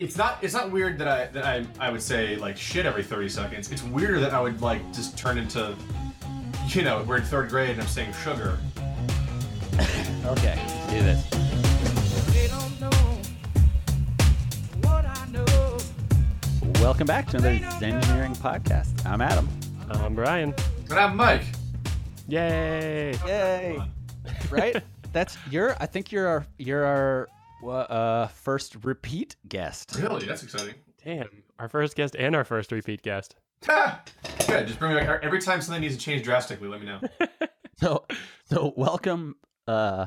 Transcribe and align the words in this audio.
it's 0.00 0.16
not 0.16 0.42
it's 0.42 0.54
not 0.54 0.70
weird 0.70 0.96
that 0.96 1.06
I 1.06 1.26
that 1.26 1.44
I 1.44 1.66
I 1.78 1.90
would 1.90 2.00
say 2.00 2.34
like 2.36 2.56
shit 2.56 2.86
every 2.86 3.02
30 3.02 3.28
seconds. 3.28 3.70
It's 3.70 3.84
weirder 3.84 4.18
that 4.20 4.32
I 4.32 4.40
would 4.40 4.62
like 4.62 4.80
just 4.94 5.16
turn 5.16 5.36
into 5.36 5.76
you 6.68 6.82
know, 6.82 7.04
we're 7.06 7.18
in 7.18 7.22
third 7.22 7.50
grade 7.50 7.70
and 7.70 7.82
I'm 7.82 7.86
saying 7.86 8.14
sugar. 8.24 8.58
Okay, 10.24 10.56
let's 10.56 10.86
do 10.86 11.02
this. 11.02 11.24
They 12.32 12.48
don't 12.48 12.80
know 12.80 12.90
what 14.88 15.04
I 15.04 15.26
know. 15.30 15.78
Welcome 16.80 17.06
back 17.06 17.28
to 17.28 17.36
another 17.36 17.84
Engineering 17.84 18.34
podcast. 18.34 19.04
I'm 19.04 19.20
Adam. 19.20 19.48
I'm 19.90 20.14
Brian. 20.14 20.54
But 20.88 20.98
I'm 20.98 21.16
Mike. 21.16 21.44
Yay! 22.28 23.14
Yay! 23.26 23.82
Right? 24.50 24.82
That's 25.12 25.36
you're. 25.50 25.76
I 25.80 25.86
think 25.86 26.12
you're 26.12 26.28
our 26.28 26.46
you're 26.56 26.84
our 26.84 27.28
uh, 27.68 28.26
first 28.28 28.76
repeat 28.84 29.36
guest. 29.48 29.96
Really? 29.98 30.26
That's 30.26 30.42
exciting. 30.42 30.74
Damn, 31.04 31.28
our 31.58 31.68
first 31.68 31.96
guest 31.96 32.14
and 32.18 32.34
our 32.36 32.44
first 32.44 32.72
repeat 32.72 33.02
guest. 33.02 33.34
Ha! 33.66 34.02
Good. 34.46 34.66
Just 34.68 34.78
bring 34.78 34.94
me 34.94 35.00
back 35.00 35.20
every 35.22 35.40
time 35.40 35.60
something 35.60 35.80
needs 35.82 35.94
to 35.96 36.00
change 36.00 36.22
drastically. 36.22 36.68
Let 36.68 36.80
me 36.80 36.86
know. 36.86 37.00
So 37.76 38.04
so 38.44 38.74
welcome. 38.76 39.36
Uh, 39.66 40.06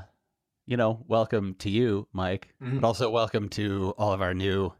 you 0.68 0.78
know, 0.78 1.04
welcome 1.08 1.56
to 1.60 1.70
you, 1.72 2.08
Mike, 2.14 2.54
Mhm. 2.62 2.80
but 2.80 2.86
also 2.88 3.10
welcome 3.10 3.50
to 3.50 3.96
all 3.98 4.14
of 4.14 4.22
our 4.22 4.36
new 4.36 4.72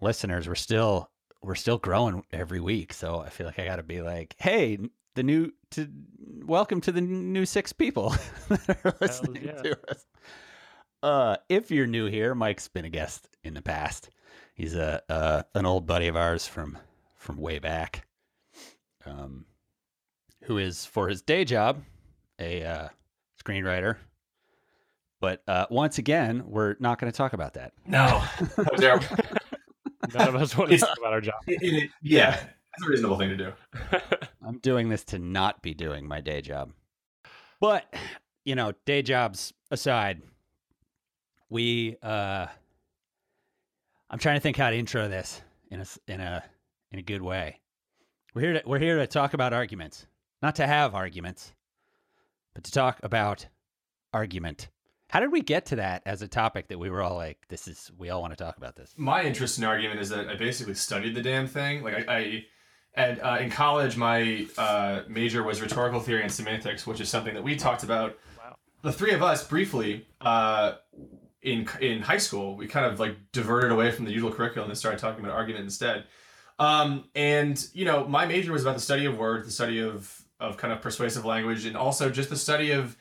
listeners. 0.00 0.46
We're 0.46 0.54
still 0.54 1.10
we're 1.42 1.56
still 1.56 1.78
growing 1.78 2.22
every 2.32 2.60
week, 2.60 2.92
so 2.92 3.18
I 3.20 3.30
feel 3.30 3.46
like 3.46 3.58
I 3.58 3.64
got 3.64 3.76
to 3.76 3.82
be 3.82 4.00
like, 4.00 4.36
hey, 4.38 4.78
the 5.16 5.24
new 5.24 5.50
to 5.72 5.88
welcome 6.44 6.80
to 6.82 6.92
the 6.92 7.00
new 7.00 7.44
six 7.46 7.72
people 7.72 8.10
that 8.48 8.78
are 8.84 8.94
listening 9.00 9.44
yeah. 9.46 9.62
to 9.62 9.78
us. 9.90 10.06
Uh, 11.02 11.36
if 11.48 11.70
you're 11.70 11.86
new 11.86 12.06
here, 12.06 12.34
Mike's 12.34 12.68
been 12.68 12.84
a 12.84 12.90
guest 12.90 13.28
in 13.42 13.54
the 13.54 13.62
past. 13.62 14.10
He's 14.54 14.74
a 14.74 15.02
uh, 15.08 15.42
an 15.54 15.64
old 15.66 15.86
buddy 15.86 16.08
of 16.08 16.16
ours 16.16 16.46
from 16.46 16.76
from 17.16 17.36
way 17.38 17.58
back, 17.58 18.06
um, 19.06 19.46
who 20.44 20.58
is 20.58 20.84
for 20.84 21.08
his 21.08 21.22
day 21.22 21.44
job 21.44 21.82
a 22.38 22.62
uh, 22.64 22.88
screenwriter. 23.42 23.96
But 25.20 25.42
uh, 25.46 25.66
once 25.70 25.98
again, 25.98 26.44
we're 26.46 26.76
not 26.80 26.98
going 26.98 27.10
to 27.12 27.16
talk 27.16 27.32
about 27.34 27.54
that. 27.54 27.72
No. 27.86 28.22
That 28.56 28.72
was 28.72 28.80
terrible. 28.80 29.06
None 30.14 30.28
of 30.28 30.34
us 30.34 30.56
want 30.56 30.70
to 30.70 30.78
talk 30.78 30.96
about 30.98 31.12
our 31.12 31.20
job. 31.20 31.34
It- 31.46 31.58
it- 31.62 31.90
yeah. 32.02 32.30
That's 32.30 32.86
a 32.86 32.88
reasonable 32.88 33.18
thing 33.18 33.28
to 33.30 33.36
do. 33.36 33.52
I'm 34.46 34.58
doing 34.58 34.88
this 34.88 35.04
to 35.06 35.18
not 35.18 35.60
be 35.60 35.74
doing 35.74 36.06
my 36.06 36.20
day 36.22 36.40
job. 36.40 36.72
But, 37.60 37.92
you 38.44 38.54
know, 38.54 38.72
day 38.86 39.02
jobs 39.02 39.52
aside, 39.70 40.22
we 41.50 41.96
uh 42.02 42.46
I'm 44.08 44.18
trying 44.18 44.36
to 44.36 44.40
think 44.40 44.56
how 44.56 44.70
to 44.70 44.76
intro 44.76 45.08
this 45.08 45.40
in 45.70 45.78
a 45.80 45.82
s- 45.82 45.98
in 46.08 46.20
a 46.20 46.42
in 46.90 46.98
a 46.98 47.02
good 47.02 47.22
way. 47.22 47.60
We're 48.34 48.42
here 48.42 48.52
to 48.54 48.62
we're 48.66 48.78
here 48.78 48.96
to 48.98 49.06
talk 49.06 49.34
about 49.34 49.52
arguments. 49.52 50.06
Not 50.42 50.56
to 50.56 50.66
have 50.66 50.94
arguments, 50.94 51.52
but 52.54 52.64
to 52.64 52.72
talk 52.72 52.98
about 53.02 53.46
argument. 54.12 54.68
How 55.10 55.18
did 55.20 55.32
we 55.32 55.40
get 55.42 55.66
to 55.66 55.76
that 55.76 56.02
as 56.06 56.22
a 56.22 56.28
topic 56.28 56.68
that 56.68 56.78
we 56.78 56.88
were 56.88 57.02
all 57.02 57.16
like 57.16 57.38
this 57.48 57.66
is 57.68 57.90
we 57.98 58.10
all 58.10 58.20
want 58.22 58.32
to 58.36 58.42
talk 58.42 58.56
about 58.56 58.76
this? 58.76 58.94
My 58.96 59.22
interest 59.24 59.58
in 59.58 59.64
argument 59.64 60.00
is 60.00 60.08
that 60.10 60.28
I 60.28 60.36
basically 60.36 60.74
studied 60.74 61.14
the 61.14 61.22
damn 61.22 61.46
thing. 61.48 61.82
Like 61.82 62.08
I, 62.08 62.16
I 62.16 62.44
at 62.94 63.24
uh, 63.24 63.38
in 63.40 63.50
college, 63.50 63.96
my 63.96 64.46
uh, 64.56 65.02
major 65.08 65.42
was 65.42 65.60
rhetorical 65.60 66.00
theory 66.00 66.22
and 66.22 66.30
semantics, 66.32 66.86
which 66.86 67.00
is 67.00 67.08
something 67.08 67.34
that 67.34 67.42
we 67.42 67.56
talked 67.56 67.82
about. 67.82 68.18
Wow. 68.38 68.56
The 68.82 68.92
three 68.92 69.12
of 69.12 69.22
us 69.22 69.46
briefly 69.46 70.06
uh, 70.20 70.74
in 71.42 71.68
in 71.80 72.02
high 72.02 72.18
school. 72.18 72.56
We 72.56 72.66
kind 72.66 72.86
of 72.86 73.00
like 73.00 73.16
diverted 73.32 73.70
away 73.70 73.90
from 73.90 74.04
the 74.04 74.12
usual 74.12 74.32
curriculum 74.32 74.70
and 74.70 74.78
started 74.78 74.98
talking 74.98 75.24
about 75.24 75.36
argument 75.36 75.64
instead. 75.64 76.04
Um, 76.58 77.04
and 77.14 77.66
you 77.72 77.84
know, 77.84 78.06
my 78.06 78.26
major 78.26 78.52
was 78.52 78.62
about 78.62 78.74
the 78.74 78.82
study 78.82 79.06
of 79.06 79.18
words, 79.18 79.46
the 79.46 79.52
study 79.52 79.80
of 79.80 80.22
of 80.38 80.56
kind 80.56 80.72
of 80.72 80.80
persuasive 80.80 81.24
language, 81.24 81.64
and 81.66 81.76
also 81.76 82.10
just 82.10 82.30
the 82.30 82.36
study 82.36 82.70
of 82.72 82.96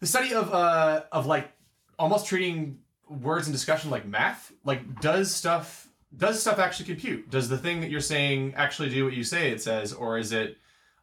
the 0.00 0.06
study 0.06 0.32
of 0.34 0.52
uh 0.52 1.02
of 1.10 1.26
like 1.26 1.52
almost 1.98 2.26
treating 2.26 2.78
words 3.08 3.46
in 3.46 3.52
discussion 3.52 3.90
like 3.90 4.06
math. 4.06 4.52
Like, 4.64 5.00
does 5.00 5.34
stuff 5.34 5.88
does 6.16 6.40
stuff 6.40 6.58
actually 6.58 6.86
compute? 6.86 7.30
Does 7.30 7.48
the 7.48 7.58
thing 7.58 7.80
that 7.80 7.90
you're 7.90 8.00
saying 8.00 8.54
actually 8.56 8.90
do 8.90 9.04
what 9.04 9.14
you 9.14 9.24
say 9.24 9.50
it 9.50 9.62
says, 9.62 9.92
or 9.92 10.18
is 10.18 10.32
it 10.32 10.58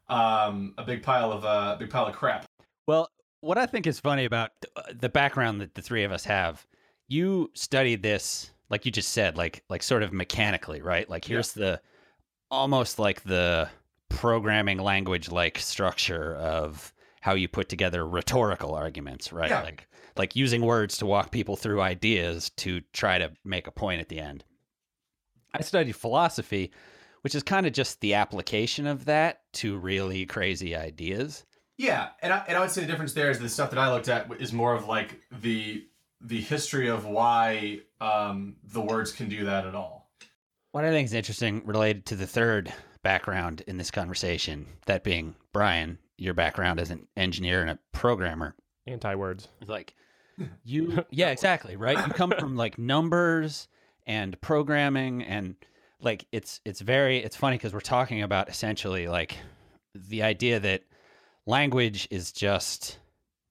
um 0.07 0.73
a 0.77 0.83
big 0.83 1.03
pile 1.03 1.31
of 1.31 1.43
uh 1.43 1.75
big 1.77 1.89
pile 1.89 2.07
of 2.07 2.15
crap? 2.15 2.45
Well, 2.87 3.09
what 3.41 3.57
I 3.57 3.65
think 3.65 3.87
is 3.87 3.99
funny 3.99 4.25
about 4.25 4.51
uh, 4.75 4.83
the 4.93 5.09
background 5.09 5.61
that 5.61 5.75
the 5.75 5.81
three 5.81 6.03
of 6.03 6.11
us 6.11 6.25
have, 6.25 6.65
you 7.07 7.51
studied 7.53 8.03
this 8.03 8.51
like 8.69 8.85
you 8.85 8.91
just 8.91 9.09
said, 9.09 9.35
like 9.35 9.63
like 9.69 9.83
sort 9.83 10.03
of 10.03 10.13
mechanically, 10.13 10.81
right? 10.81 11.09
Like 11.09 11.25
here's 11.25 11.53
the 11.53 11.81
almost 12.51 12.99
like 12.99 13.23
the 13.23 13.69
programming 14.09 14.79
language 14.79 15.29
like 15.29 15.57
structure 15.59 16.35
of 16.35 16.93
how 17.21 17.33
you 17.33 17.47
put 17.47 17.69
together 17.69 18.07
rhetorical 18.07 18.75
arguments, 18.75 19.33
right? 19.33 19.49
Yeah. 19.49 19.63
Like 19.63 19.87
like 20.15 20.35
using 20.35 20.61
words 20.61 20.97
to 20.97 21.05
walk 21.05 21.31
people 21.31 21.55
through 21.55 21.81
ideas 21.81 22.51
to 22.57 22.81
try 22.93 23.17
to 23.17 23.31
make 23.43 23.67
a 23.67 23.71
point 23.71 24.01
at 24.01 24.09
the 24.09 24.19
end. 24.19 24.43
I 25.53 25.61
studied 25.61 25.95
philosophy, 25.95 26.71
which 27.21 27.33
is 27.33 27.41
kind 27.41 27.65
of 27.65 27.73
just 27.73 28.01
the 28.01 28.13
application 28.13 28.85
of 28.85 29.05
that 29.05 29.41
to 29.53 29.77
really 29.77 30.25
crazy 30.27 30.75
ideas. 30.75 31.43
Yeah, 31.79 32.09
and 32.21 32.33
I, 32.33 32.43
and 32.49 32.57
I 32.57 32.59
would 32.59 32.71
say 32.71 32.81
the 32.81 32.87
difference 32.87 33.13
there 33.13 33.31
is 33.31 33.39
the 33.39 33.47
stuff 33.47 33.69
that 33.69 33.79
I 33.79 33.89
looked 33.89 34.09
at 34.09 34.29
is 34.41 34.51
more 34.51 34.73
of 34.73 34.85
like 34.85 35.21
the 35.41 35.85
the 36.19 36.41
history 36.41 36.89
of 36.89 37.05
why 37.05 37.79
um, 38.01 38.57
the 38.65 38.81
words 38.81 39.13
can 39.13 39.29
do 39.29 39.45
that 39.45 39.65
at 39.65 39.73
all. 39.73 40.11
What 40.73 40.83
I 40.83 40.89
think 40.89 41.05
is 41.05 41.13
interesting 41.13 41.61
related 41.65 42.05
to 42.07 42.17
the 42.17 42.27
third 42.27 42.73
background 43.01 43.63
in 43.65 43.77
this 43.77 43.91
conversation, 43.91 44.65
that 44.87 45.05
being 45.05 45.35
Brian, 45.53 45.97
your 46.17 46.33
background 46.33 46.81
as 46.81 46.91
an 46.91 47.07
engineer 47.15 47.61
and 47.61 47.69
a 47.69 47.79
programmer, 47.93 48.55
Anti 48.85 49.15
words. 49.15 49.47
like 49.65 49.95
you, 50.65 51.05
yeah, 51.11 51.29
exactly, 51.29 51.77
right? 51.77 51.97
You 51.97 52.11
come 52.11 52.33
from 52.37 52.57
like 52.57 52.77
numbers 52.77 53.69
and 54.05 54.39
programming, 54.41 55.23
and 55.23 55.55
like 56.01 56.25
it's 56.33 56.59
it's 56.65 56.81
very 56.81 57.19
it's 57.19 57.37
funny 57.37 57.55
because 57.55 57.71
we're 57.71 57.79
talking 57.79 58.21
about 58.21 58.49
essentially 58.49 59.07
like 59.07 59.37
the 59.95 60.23
idea 60.23 60.59
that 60.59 60.83
language 61.49 62.07
is 62.11 62.31
just 62.31 62.99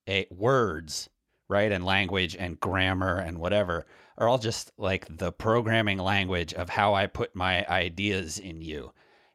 a 0.09 0.27
words, 0.31 1.11
right? 1.49 1.71
And 1.71 1.85
language 1.85 2.37
and 2.39 2.59
grammar 2.61 3.17
and 3.17 3.39
whatever 3.39 3.87
are 4.17 4.29
all 4.29 4.39
just 4.39 4.73
like 4.79 5.07
the 5.19 5.33
programming 5.33 5.99
language 5.99 6.55
of 6.55 6.69
how 6.69 6.95
I 6.95 7.07
put 7.07 7.35
my 7.35 7.67
ideas 7.67 8.39
in 8.39 8.63
you. 8.63 8.93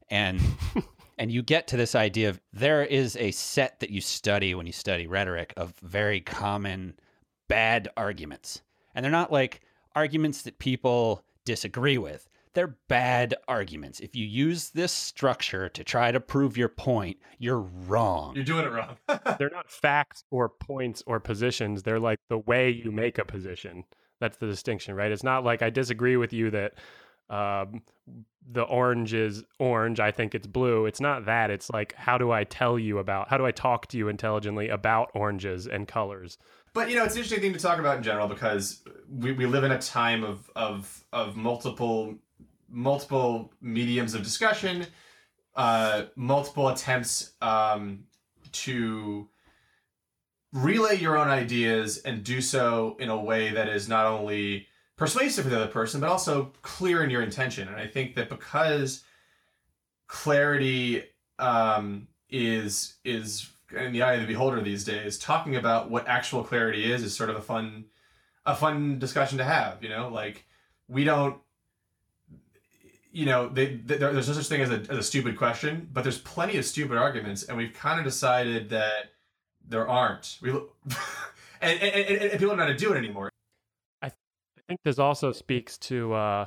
And 0.09 0.41
and 1.18 1.29
you 1.31 1.44
get 1.44 1.68
to 1.68 1.78
this 1.78 1.94
idea 1.94 2.29
of 2.29 2.40
there 2.53 2.84
is 2.84 3.18
a 3.18 3.31
set 3.31 3.81
that 3.81 3.90
you 3.90 4.02
study 4.02 4.56
when 4.56 4.66
you 4.66 4.73
study 4.73 5.07
rhetoric 5.07 5.53
of 5.57 5.73
very 5.81 6.22
common 6.22 6.96
bad 7.50 7.90
arguments. 7.97 8.62
And 8.96 9.03
they're 9.03 9.12
not 9.12 9.31
like 9.31 9.62
arguments 9.94 10.44
that 10.44 10.57
people 10.57 11.23
disagree 11.46 11.97
with. 11.97 12.29
They're 12.53 12.78
bad 12.88 13.36
arguments. 13.47 14.00
If 14.00 14.16
you 14.16 14.25
use 14.25 14.69
this 14.69 14.91
structure 14.91 15.69
to 15.69 15.84
try 15.84 16.12
to 16.12 16.19
prove 16.19 16.56
your 16.56 16.69
point, 16.69 17.18
you're 17.40 17.59
wrong. 17.59 18.36
You're 18.36 18.44
doing 18.44 18.66
it 18.66 18.72
wrong. 18.72 18.97
They're 19.40 19.50
not 19.50 19.72
facts 19.72 20.24
or 20.30 20.50
points 20.50 21.03
or 21.08 21.19
positions. 21.19 21.84
They're 21.84 22.00
like 22.00 22.19
the 22.30 22.38
way 22.38 22.69
you 22.69 22.91
make 22.91 23.18
a 23.18 23.25
position. 23.25 23.86
That's 24.19 24.38
the 24.38 24.46
distinction, 24.46 24.96
right? 24.96 25.12
It's 25.12 25.24
not 25.24 25.44
like 25.44 25.62
I 25.62 25.69
disagree 25.69 26.16
with 26.16 26.31
you 26.31 26.52
that 26.52 26.74
um, 27.30 27.81
the 28.52 28.64
orange 28.64 29.14
is 29.14 29.44
orange. 29.59 30.00
I 30.00 30.12
think 30.12 30.35
it's 30.35 30.47
blue. 30.47 30.85
It's 30.85 31.02
not 31.02 31.25
that. 31.25 31.50
It's 31.50 31.70
like, 31.72 31.94
how 31.96 32.18
do 32.18 32.31
I 32.31 32.44
tell 32.44 32.78
you 32.78 33.00
about, 33.00 33.30
how 33.30 33.38
do 33.38 33.46
I 33.46 33.52
talk 33.52 33.88
to 33.88 33.97
you 33.97 34.09
intelligently 34.09 34.70
about 34.70 35.09
oranges 35.16 35.68
and 35.68 35.88
colors? 35.88 36.38
But 36.74 36.90
you 36.90 36.96
know, 36.96 37.03
it's 37.03 37.14
an 37.14 37.20
interesting 37.20 37.41
thing 37.41 37.53
to 37.53 37.59
talk 37.59 37.80
about 37.80 37.97
in 37.97 38.03
general 38.03 38.28
because 38.28 38.81
we, 39.08 39.31
we 39.31 39.46
live 39.46 39.64
in 39.64 39.72
a 39.72 39.80
time 39.80 40.23
of 40.23 40.49
of 40.56 41.03
of 41.14 41.35
multiple 41.35 42.16
multiple 42.73 43.53
mediums 43.61 44.16
of 44.16 44.23
discussion, 44.23 44.85
uh, 45.55 46.03
multiple 46.16 46.70
attempts 46.70 47.34
um, 47.41 48.03
to 48.52 49.29
relay 50.52 50.97
your 50.97 51.17
own 51.17 51.29
ideas 51.29 51.99
and 51.99 52.23
do 52.23 52.41
so 52.41 52.97
in 52.99 53.09
a 53.09 53.17
way 53.17 53.52
that 53.52 53.70
is 53.70 53.87
not 53.87 54.05
only 54.05 54.67
persuasive 54.96 55.43
for 55.43 55.49
the 55.49 55.55
other 55.55 55.72
person 55.72 55.99
but 55.99 56.09
also 56.09 56.52
clear 56.61 57.03
in 57.03 57.09
your 57.09 57.22
intention. 57.22 57.67
And 57.67 57.78
I 57.78 57.87
think 57.87 58.16
that 58.16 58.29
because 58.29 59.03
clarity 60.08 61.03
um, 61.40 62.08
is 62.29 62.96
is 63.03 63.49
in 63.75 63.91
the 63.91 64.03
eye 64.03 64.14
of 64.14 64.22
the 64.22 64.28
beholder 64.28 64.61
these 64.61 64.84
days, 64.84 65.17
talking 65.17 65.55
about 65.55 65.90
what 65.90 66.08
actual 66.08 66.43
clarity 66.43 66.91
is 66.91 67.03
is 67.03 67.16
sort 67.16 67.29
of 67.29 67.35
a 67.35 67.41
fun 67.41 67.85
a 68.46 68.55
fun 68.55 68.99
discussion 68.99 69.37
to 69.37 69.43
have. 69.43 69.81
You 69.84 69.90
know, 69.90 70.09
like 70.09 70.46
we 70.87 71.03
don't. 71.03 71.37
You 73.13 73.27
know, 73.27 73.47
they, 73.47 73.75
they, 73.75 73.97
there- 73.97 74.11
there's 74.11 74.27
no 74.27 74.33
such 74.33 74.47
thing 74.47 74.61
as 74.61 74.71
a, 74.71 74.79
as 74.89 74.97
a 74.97 75.03
stupid 75.03 75.37
question, 75.37 75.87
but 75.93 76.01
there's 76.03 76.17
plenty 76.17 76.57
of 76.57 76.65
stupid 76.65 76.97
arguments, 76.97 77.43
and 77.43 77.55
we've 77.55 77.71
kind 77.73 77.99
of 77.99 78.05
decided 78.05 78.69
that 78.71 79.11
there 79.65 79.87
aren't. 79.87 80.39
We, 80.41 80.49
and, 80.49 80.61
and, 81.61 81.81
and, 81.81 82.21
and 82.21 82.31
people 82.31 82.49
don't 82.49 82.57
know 82.57 82.63
how 82.63 82.69
to 82.69 82.75
do 82.75 82.91
it 82.91 82.97
anymore. 82.97 83.29
I 84.01 84.11
think 84.67 84.79
this 84.83 84.97
also 84.99 85.31
speaks 85.31 85.77
to 85.77 86.13
uh, 86.13 86.45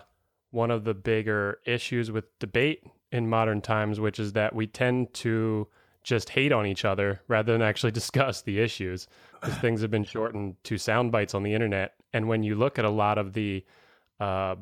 one 0.51 0.71
of 0.71 0.85
the 0.85 0.93
bigger 0.95 1.61
issues 1.67 2.11
with 2.11 2.37
debate 2.41 2.83
in 3.13 3.29
modern 3.29 3.61
times, 3.61 4.01
which 4.01 4.19
is 4.19 4.33
that 4.33 4.55
we 4.55 4.67
tend 4.67 5.15
to 5.15 5.69
just 6.03 6.31
hate 6.31 6.51
on 6.53 6.67
each 6.67 6.85
other 6.85 7.21
rather 7.29 7.53
than 7.53 7.63
actually 7.63 7.93
discuss 8.01 8.43
the 8.43 8.59
issues. 8.59 9.07
Because 9.41 9.55
things 9.59 9.83
have 9.83 9.91
been 9.93 10.05
shortened 10.05 10.57
to 10.65 10.79
sound 10.79 11.13
bites 11.13 11.33
on 11.35 11.45
the 11.45 11.55
internet, 11.55 11.95
and 12.13 12.27
when 12.27 12.43
you 12.43 12.57
look 12.57 12.79
at 12.79 12.85
a 12.85 12.91
lot 12.91 13.19
of 13.19 13.35
the 13.35 13.65
uh, 14.19 14.57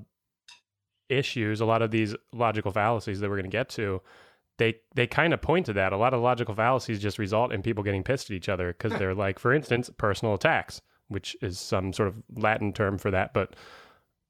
issues, 1.16 1.61
a 1.61 1.64
lot 1.64 1.82
of 1.82 1.90
these 1.90 2.14
logical 2.32 2.72
fallacies 2.72 3.20
that 3.20 3.28
we're 3.28 3.37
going 3.37 3.50
to 3.50 3.56
get 3.56 3.69
to, 3.70 4.00
they 4.58 4.75
they 4.94 5.06
kind 5.06 5.32
of 5.34 5.43
point 5.43 5.66
to 5.66 5.72
that. 5.72 5.93
A 5.93 5.96
lot 5.96 6.14
of 6.14 6.20
logical 6.20 6.55
fallacies 6.55 7.00
just 7.00 7.19
result 7.19 7.52
in 7.52 7.62
people 7.62 7.82
getting 7.82 8.05
pissed 8.05 8.31
at 8.31 8.37
each 8.37 8.49
other 8.49 8.69
because 8.72 8.93
they're 8.99 9.14
like, 9.14 9.38
for 9.38 9.52
instance, 9.52 9.90
personal 9.96 10.34
attacks, 10.34 10.81
which 11.08 11.37
is 11.43 11.58
some 11.58 11.93
sort 11.93 12.08
of 12.08 12.22
Latin 12.37 12.72
term 12.72 12.99
for 12.99 13.11
that. 13.11 13.34
But 13.34 13.56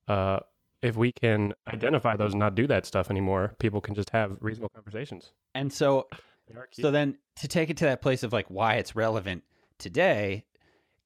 uh, 0.09 0.41
if 0.83 0.97
we 0.97 1.13
can 1.13 1.55
identify 1.69 2.17
those 2.17 2.33
and 2.33 2.41
not 2.41 2.55
do 2.55 2.67
that 2.67 2.87
stuff 2.87 3.11
anymore, 3.11 3.55
people 3.59 3.81
can 3.81 3.95
just 3.95 4.11
have 4.11 4.37
reasonable 4.41 4.71
conversations. 4.75 5.33
And 5.55 5.73
so 5.73 6.09
They 6.49 6.57
are 6.59 6.67
key. 6.67 6.83
So 6.83 6.91
then 6.91 7.19
to 7.41 7.49
take 7.49 7.71
it 7.71 7.77
to 7.79 7.85
that 7.87 8.03
place 8.03 8.23
of 8.23 8.33
like 8.33 8.47
why 8.49 8.75
it's 8.75 8.97
relevant 8.97 9.45
today 9.79 10.45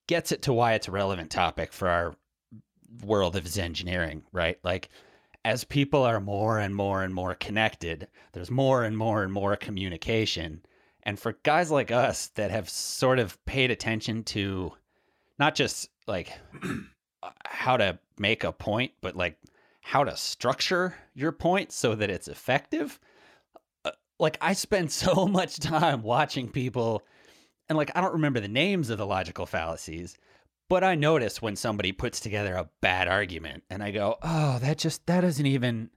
gets 0.07 0.31
it 0.31 0.41
to 0.43 0.53
why 0.53 0.73
it's 0.73 0.87
a 0.87 0.91
relevant 0.91 1.29
topic 1.29 1.71
for 1.71 1.87
our 1.87 2.15
world 3.03 3.35
of 3.35 3.57
engineering, 3.57 4.23
right? 4.31 4.57
Like 4.63 4.89
as 5.45 5.63
people 5.63 6.03
are 6.03 6.19
more 6.19 6.59
and 6.59 6.75
more 6.75 7.03
and 7.03 7.13
more 7.13 7.35
connected, 7.35 8.07
there's 8.33 8.51
more 8.51 8.83
and 8.83 8.97
more 8.97 9.23
and 9.23 9.31
more 9.31 9.55
communication. 9.55 10.61
And 11.03 11.19
for 11.19 11.37
guys 11.43 11.71
like 11.71 11.91
us 11.91 12.27
that 12.35 12.51
have 12.51 12.69
sort 12.69 13.19
of 13.19 13.43
paid 13.45 13.71
attention 13.71 14.23
to 14.25 14.73
not 15.37 15.55
just 15.55 15.89
like 16.07 16.37
how 17.45 17.77
to 17.77 17.99
make 18.17 18.43
a 18.43 18.51
point, 18.51 18.91
but 19.01 19.15
like 19.15 19.37
how 19.81 20.03
to 20.03 20.15
structure 20.17 20.95
your 21.15 21.31
point 21.31 21.71
so 21.71 21.95
that 21.95 22.09
it's 22.09 22.27
effective, 22.27 22.99
uh, 23.85 23.91
like 24.19 24.37
I 24.41 24.53
spend 24.53 24.91
so 24.91 25.25
much 25.25 25.59
time 25.59 26.03
watching 26.03 26.49
people 26.49 27.03
and 27.69 27.77
like 27.77 27.91
I 27.95 28.01
don't 28.01 28.13
remember 28.13 28.39
the 28.39 28.47
names 28.47 28.89
of 28.89 28.97
the 28.97 29.05
logical 29.05 29.45
fallacies, 29.45 30.17
but 30.69 30.83
I 30.83 30.95
notice 30.95 31.41
when 31.41 31.55
somebody 31.55 31.91
puts 31.91 32.19
together 32.19 32.55
a 32.55 32.69
bad 32.81 33.07
argument 33.07 33.63
and 33.69 33.83
I 33.83 33.91
go, 33.91 34.17
"Oh, 34.21 34.59
that 34.59 34.77
just 34.77 35.05
that 35.07 35.21
doesn't 35.21 35.45
even 35.45 35.89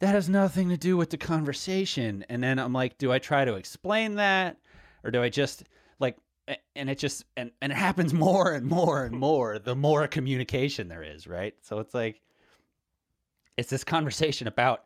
that 0.00 0.14
has 0.14 0.28
nothing 0.28 0.68
to 0.68 0.76
do 0.76 0.96
with 0.96 1.10
the 1.10 1.18
conversation." 1.18 2.24
And 2.28 2.42
then 2.42 2.58
I'm 2.58 2.72
like, 2.72 2.98
"Do 2.98 3.10
I 3.10 3.18
try 3.18 3.44
to 3.44 3.54
explain 3.54 4.16
that 4.16 4.58
or 5.04 5.10
do 5.10 5.22
I 5.22 5.28
just 5.28 5.64
like 5.98 6.16
and 6.74 6.90
it 6.90 6.98
just 6.98 7.24
and 7.36 7.50
and 7.60 7.72
it 7.72 7.76
happens 7.76 8.12
more 8.26 8.52
and 8.52 8.66
more 8.66 9.04
and 9.04 9.16
more 9.16 9.58
the 9.58 9.76
more 9.76 10.06
communication 10.06 10.88
there 10.88 11.02
is, 11.02 11.26
right? 11.26 11.54
So 11.62 11.78
it's 11.78 11.94
like 11.94 12.20
it's 13.56 13.70
this 13.70 13.84
conversation 13.84 14.46
about 14.46 14.84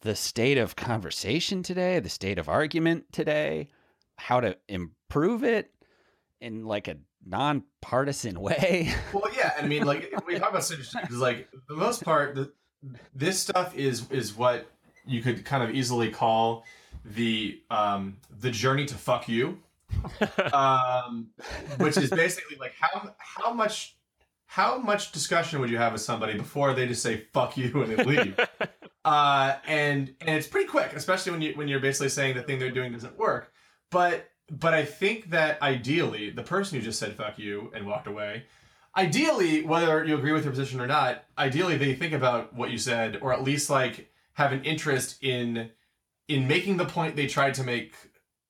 the 0.00 0.14
state 0.14 0.58
of 0.58 0.76
conversation 0.76 1.62
today, 1.62 1.98
the 1.98 2.08
state 2.08 2.38
of 2.38 2.48
argument 2.48 3.04
today, 3.12 3.68
how 4.16 4.40
to 4.40 4.56
improve 4.68 5.42
it 5.42 5.72
in 6.40 6.64
like 6.64 6.88
a 6.88 6.96
nonpartisan 7.28 8.40
way. 8.40 8.92
Well, 9.12 9.30
yeah, 9.36 9.52
and 9.56 9.66
I 9.66 9.68
mean, 9.68 9.84
like 9.84 10.12
we 10.26 10.38
talk 10.38 10.50
about 10.50 10.64
citrus, 10.64 10.94
because 11.00 11.18
like 11.18 11.48
the 11.68 11.74
most 11.74 12.04
part, 12.04 12.34
the, 12.34 12.52
this 13.14 13.38
stuff 13.38 13.76
is 13.76 14.10
is 14.10 14.36
what 14.36 14.70
you 15.06 15.22
could 15.22 15.44
kind 15.44 15.62
of 15.62 15.74
easily 15.74 16.10
call 16.10 16.64
the 17.04 17.60
um 17.70 18.18
the 18.40 18.50
journey 18.50 18.86
to 18.86 18.94
fuck 18.94 19.28
you, 19.28 19.58
um, 20.52 21.28
which 21.78 21.96
is 21.96 22.10
basically 22.10 22.56
like 22.58 22.74
how 22.78 23.14
how 23.18 23.52
much 23.52 23.96
how 24.46 24.78
much 24.78 25.12
discussion 25.12 25.60
would 25.60 25.70
you 25.70 25.78
have 25.78 25.92
with 25.92 26.02
somebody 26.02 26.36
before 26.36 26.72
they 26.74 26.86
just 26.86 27.02
say 27.02 27.24
fuck 27.32 27.56
you 27.56 27.82
and 27.82 27.96
they 27.96 28.04
leave? 28.04 28.40
uh, 29.04 29.56
and 29.66 30.14
and 30.20 30.36
it's 30.36 30.46
pretty 30.46 30.68
quick, 30.68 30.92
especially 30.94 31.32
when 31.32 31.42
you 31.42 31.52
when 31.54 31.68
you're 31.68 31.80
basically 31.80 32.08
saying 32.08 32.36
the 32.36 32.42
thing 32.42 32.58
they're 32.58 32.70
doing 32.70 32.92
doesn't 32.92 33.18
work. 33.18 33.52
But 33.90 34.28
but 34.50 34.74
I 34.74 34.84
think 34.84 35.30
that 35.30 35.60
ideally, 35.62 36.30
the 36.30 36.42
person 36.42 36.78
who 36.78 36.84
just 36.84 36.98
said 36.98 37.14
"fuck 37.14 37.38
you" 37.38 37.70
and 37.74 37.86
walked 37.86 38.06
away, 38.06 38.44
ideally, 38.96 39.62
whether 39.64 40.04
you 40.04 40.16
agree 40.16 40.32
with 40.32 40.42
their 40.42 40.52
position 40.52 40.80
or 40.80 40.86
not, 40.86 41.24
ideally 41.36 41.76
they 41.76 41.94
think 41.94 42.12
about 42.12 42.54
what 42.54 42.70
you 42.70 42.78
said, 42.78 43.18
or 43.20 43.32
at 43.32 43.42
least 43.42 43.70
like 43.70 44.10
have 44.34 44.52
an 44.52 44.64
interest 44.64 45.22
in 45.22 45.70
in 46.28 46.46
making 46.46 46.76
the 46.76 46.84
point 46.84 47.16
they 47.16 47.26
tried 47.26 47.54
to 47.54 47.64
make 47.64 47.94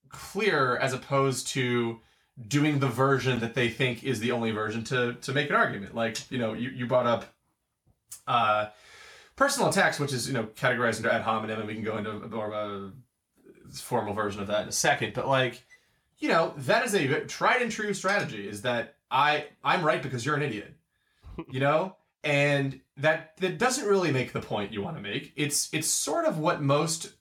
clear, 0.09 0.77
as 0.77 0.93
opposed 0.93 1.49
to 1.49 2.01
doing 2.47 2.79
the 2.79 2.89
version 2.89 3.41
that 3.41 3.55
they 3.55 3.69
think 3.69 4.05
is 4.05 4.21
the 4.21 4.33
only 4.33 4.51
version 4.51 4.85
to 4.85 5.15
to 5.15 5.33
make 5.33 5.51
an 5.51 5.57
argument. 5.57 5.95
Like 5.95 6.31
you 6.31 6.39
know, 6.39 6.53
you 6.53 6.71
you 6.71 6.87
brought 6.87 7.07
up. 7.07 7.35
Uh, 8.27 8.69
personal 9.37 9.71
attacks, 9.71 9.99
which 9.99 10.13
is 10.13 10.27
you 10.27 10.35
know 10.35 10.45
categorized 10.45 10.97
under 10.97 11.11
ad 11.11 11.23
hominem, 11.23 11.59
and 11.59 11.67
we 11.67 11.75
can 11.75 11.85
go 11.85 11.97
into 11.97 12.13
more 12.29 12.53
of 12.53 12.53
a 12.53 12.93
formal 13.73 14.13
version 14.13 14.43
of 14.43 14.49
that 14.49 14.63
in 14.63 14.69
a 14.69 14.73
second. 14.73 15.15
But 15.15 15.29
like, 15.29 15.63
you 16.19 16.29
know, 16.29 16.55
that 16.59 16.85
is 16.85 16.95
a 16.95 17.21
tried 17.25 17.63
and 17.63 17.71
true 17.71 17.95
strategy. 17.95 18.49
Is 18.49 18.63
that 18.63 18.97
I 19.11 19.47
I'm 19.63 19.85
right 19.85 20.03
because 20.03 20.25
you're 20.25 20.37
an 20.37 20.43
idiot, 20.43 20.75
you 21.51 21.61
know, 21.61 21.97
and 22.25 22.81
that 22.97 23.37
that 23.39 23.59
doesn't 23.59 23.87
really 23.87 24.13
make 24.13 24.33
the 24.33 24.41
point 24.41 24.73
you 24.73 24.83
want 24.83 24.97
to 24.97 25.03
make. 25.03 25.33
It's 25.37 25.69
it's 25.73 25.89
sort 25.89 26.25
of 26.25 26.39
what 26.39 26.61
most 26.63 27.15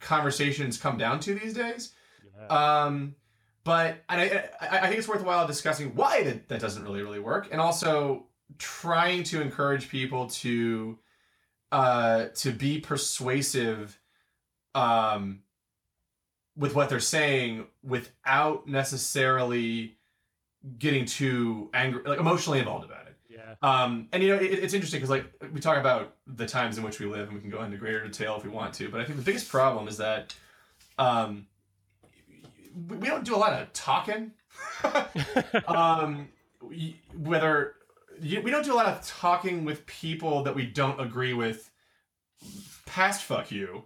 conversations 0.00 0.78
come 0.78 0.98
down 0.98 1.20
to 1.20 1.34
these 1.34 1.54
days. 1.54 1.92
Yeah. 2.36 2.84
Um, 2.84 3.14
but 3.64 4.02
and 4.08 4.20
I, 4.20 4.50
I 4.60 4.78
I 4.78 4.86
think 4.86 4.98
it's 4.98 5.08
worthwhile 5.08 5.46
discussing 5.46 5.94
why 5.94 6.24
that, 6.24 6.48
that 6.48 6.60
doesn't 6.60 6.82
really 6.82 7.02
really 7.02 7.20
work, 7.20 7.48
and 7.52 7.60
also 7.60 8.26
trying 8.58 9.22
to 9.22 9.40
encourage 9.40 9.88
people 9.88 10.26
to 10.26 10.98
uh 11.70 12.26
to 12.34 12.50
be 12.50 12.80
persuasive 12.80 13.96
um 14.74 15.40
with 16.56 16.74
what 16.74 16.88
they're 16.88 17.00
saying 17.00 17.66
without 17.82 18.66
necessarily 18.66 19.96
getting 20.78 21.06
too 21.06 21.70
angry 21.72 22.02
like 22.04 22.20
emotionally 22.20 22.58
involved 22.58 22.84
about 22.84 23.06
it 23.06 23.10
yeah. 23.30 23.54
um, 23.62 24.08
and 24.12 24.22
you 24.22 24.30
know, 24.30 24.36
it, 24.36 24.52
it's 24.52 24.74
interesting 24.74 24.98
because 24.98 25.10
like 25.10 25.32
we 25.52 25.60
talk 25.60 25.78
about 25.78 26.16
the 26.26 26.46
times 26.46 26.78
in 26.78 26.84
which 26.84 27.00
we 27.00 27.06
live, 27.06 27.28
and 27.28 27.34
we 27.34 27.40
can 27.40 27.50
go 27.50 27.62
into 27.62 27.76
greater 27.76 28.04
detail 28.04 28.36
if 28.36 28.44
we 28.44 28.50
want 28.50 28.74
to. 28.74 28.88
But 28.88 29.00
I 29.00 29.04
think 29.04 29.18
the 29.18 29.24
biggest 29.24 29.48
problem 29.48 29.88
is 29.88 29.96
that 29.98 30.34
um, 30.98 31.46
we 32.88 32.96
we 32.96 33.08
don't 33.08 33.24
do 33.24 33.34
a 33.34 33.38
lot 33.38 33.52
of 33.52 33.72
talking. 33.72 34.32
um, 35.68 36.28
we- 36.60 37.00
whether 37.16 37.74
we 38.20 38.50
don't 38.50 38.64
do 38.64 38.74
a 38.74 38.76
lot 38.76 38.86
of 38.86 39.06
talking 39.06 39.64
with 39.64 39.86
people 39.86 40.42
that 40.42 40.54
we 40.54 40.66
don't 40.66 41.00
agree 41.00 41.32
with 41.32 41.70
past 42.86 43.22
fuck 43.22 43.50
you. 43.50 43.84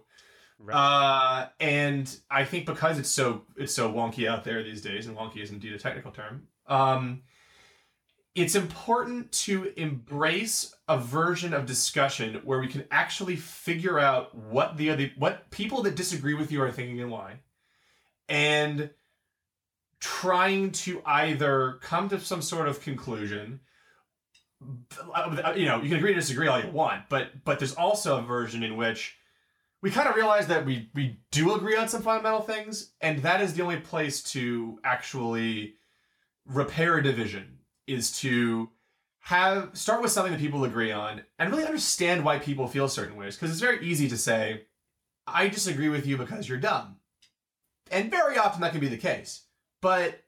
Right. 0.57 0.75
Uh, 0.75 1.49
and 1.59 2.17
I 2.31 2.45
think 2.45 2.65
because 2.65 2.97
it's 2.97 3.09
so 3.09 3.43
it's 3.57 3.73
so 3.73 3.91
wonky 3.91 4.27
out 4.27 4.43
there 4.43 4.63
these 4.63 4.81
days, 4.81 5.07
and 5.07 5.17
wonky 5.17 5.41
is 5.41 5.51
indeed 5.51 5.73
a 5.73 5.77
technical 5.77 6.11
term. 6.11 6.47
Um, 6.67 7.23
it's 8.35 8.55
important 8.55 9.31
to 9.31 9.71
embrace 9.77 10.75
a 10.87 10.97
version 10.97 11.53
of 11.53 11.65
discussion 11.65 12.41
where 12.43 12.59
we 12.59 12.67
can 12.67 12.83
actually 12.91 13.37
figure 13.37 13.97
out 13.97 14.35
what 14.35 14.77
the 14.77 14.89
other 14.89 15.11
what 15.17 15.49
people 15.51 15.83
that 15.83 15.95
disagree 15.95 16.33
with 16.33 16.51
you 16.51 16.61
are 16.61 16.71
thinking 16.71 17.01
and 17.01 17.11
why, 17.11 17.39
and 18.27 18.89
trying 19.99 20.71
to 20.71 21.01
either 21.05 21.79
come 21.81 22.09
to 22.09 22.19
some 22.19 22.41
sort 22.41 22.67
of 22.67 22.81
conclusion. 22.81 23.59
You 25.55 25.65
know, 25.65 25.81
you 25.81 25.89
can 25.89 25.97
agree 25.97 26.13
to 26.13 26.19
disagree 26.19 26.47
all 26.47 26.61
you 26.61 26.69
want, 26.69 27.09
but 27.09 27.43
but 27.43 27.59
there's 27.59 27.75
also 27.75 28.17
a 28.17 28.21
version 28.21 28.63
in 28.63 28.77
which 28.77 29.17
we 29.85 29.91
kind 29.91 30.09
of 30.09 30.15
realize 30.15 30.47
that 30.47 30.65
we 30.65 30.89
we 30.95 31.19
do 31.29 31.53
agree 31.53 31.75
on 31.75 31.87
some 31.87 32.01
fundamental 32.01 32.41
things, 32.41 32.93
and 33.01 33.19
that 33.19 33.39
is 33.39 33.53
the 33.53 33.61
only 33.61 33.77
place 33.77 34.23
to 34.23 34.79
actually 34.83 35.75
repair 36.47 36.97
a 36.97 37.03
division 37.03 37.59
is 37.85 38.11
to 38.21 38.71
have 39.19 39.69
start 39.77 40.01
with 40.01 40.09
something 40.09 40.33
that 40.33 40.41
people 40.41 40.63
agree 40.63 40.91
on 40.91 41.21
and 41.37 41.51
really 41.51 41.65
understand 41.65 42.25
why 42.25 42.39
people 42.39 42.67
feel 42.67 42.89
certain 42.89 43.15
ways 43.15 43.35
because 43.35 43.51
it's 43.51 43.59
very 43.59 43.85
easy 43.85 44.09
to 44.09 44.17
say 44.17 44.63
i 45.27 45.47
disagree 45.47 45.89
with 45.89 46.07
you 46.07 46.17
because 46.17 46.49
you're 46.49 46.57
dumb. 46.57 46.95
And 47.91 48.09
very 48.09 48.37
often 48.39 48.61
that 48.61 48.71
can 48.71 48.81
be 48.81 48.87
the 48.87 48.97
case 48.97 49.43
but 49.81 50.19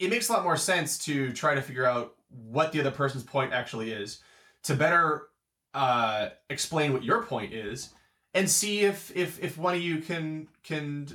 it 0.00 0.10
makes 0.10 0.28
a 0.28 0.32
lot 0.32 0.42
more 0.42 0.56
sense 0.56 0.98
to 1.06 1.32
try 1.32 1.54
to 1.54 1.62
figure 1.62 1.86
out 1.86 2.14
what 2.28 2.72
the 2.72 2.80
other 2.80 2.90
person's 2.90 3.24
point 3.24 3.52
actually 3.52 3.92
is 3.92 4.18
to 4.64 4.74
better 4.74 5.28
uh, 5.74 6.30
explain 6.50 6.92
what 6.92 7.04
your 7.04 7.22
point 7.22 7.52
is 7.52 7.90
and 8.36 8.50
see 8.50 8.80
if 8.80 9.14
if 9.16 9.42
if 9.42 9.56
one 9.56 9.74
of 9.74 9.80
you 9.80 9.98
can 9.98 10.48
can 10.62 11.08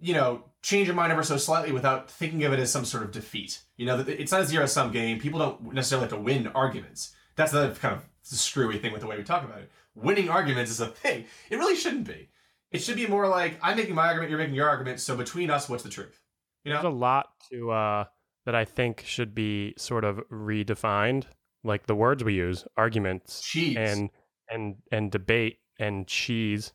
you 0.00 0.14
know 0.14 0.44
change 0.62 0.86
your 0.88 0.96
mind 0.96 1.12
ever 1.12 1.22
so 1.22 1.36
slightly 1.36 1.70
without 1.70 2.10
thinking 2.10 2.42
of 2.44 2.52
it 2.52 2.58
as 2.58 2.72
some 2.72 2.84
sort 2.84 3.04
of 3.04 3.12
defeat. 3.12 3.62
You 3.76 3.86
know 3.86 4.00
it's 4.00 4.32
not 4.32 4.40
a 4.40 4.46
zero 4.46 4.66
sum 4.66 4.90
game. 4.90 5.20
People 5.20 5.38
don't 5.38 5.74
necessarily 5.74 6.08
have 6.08 6.18
to 6.18 6.20
win 6.20 6.48
arguments. 6.48 7.14
That's 7.36 7.52
the 7.52 7.76
kind 7.80 7.94
of 7.94 8.04
screwy 8.22 8.78
thing 8.78 8.92
with 8.92 9.02
the 9.02 9.06
way 9.06 9.18
we 9.18 9.22
talk 9.22 9.44
about 9.44 9.58
it. 9.58 9.70
Winning 9.94 10.30
arguments 10.30 10.70
is 10.70 10.80
a 10.80 10.86
thing. 10.86 11.26
It 11.50 11.56
really 11.56 11.76
shouldn't 11.76 12.06
be. 12.06 12.30
It 12.70 12.78
should 12.78 12.96
be 12.96 13.06
more 13.06 13.28
like 13.28 13.58
i'm 13.62 13.76
making 13.76 13.94
my 13.94 14.06
argument 14.08 14.30
you're 14.30 14.38
making 14.38 14.56
your 14.56 14.68
argument 14.68 14.98
so 14.98 15.16
between 15.16 15.50
us 15.50 15.68
what's 15.68 15.84
the 15.84 15.90
truth? 15.90 16.20
You 16.64 16.72
There's 16.72 16.84
a 16.84 16.88
lot 16.88 17.26
to 17.50 17.70
uh, 17.70 18.04
that 18.46 18.54
I 18.54 18.64
think 18.64 19.02
should 19.04 19.34
be 19.34 19.74
sort 19.76 20.04
of 20.04 20.16
redefined. 20.32 21.24
Like 21.62 21.86
the 21.86 21.94
words 21.94 22.24
we 22.24 22.34
use, 22.34 22.64
arguments 22.76 23.42
Cheese. 23.42 23.76
and 23.78 24.10
and 24.50 24.76
and 24.90 25.10
debate 25.10 25.58
and 25.78 26.06
cheese 26.06 26.72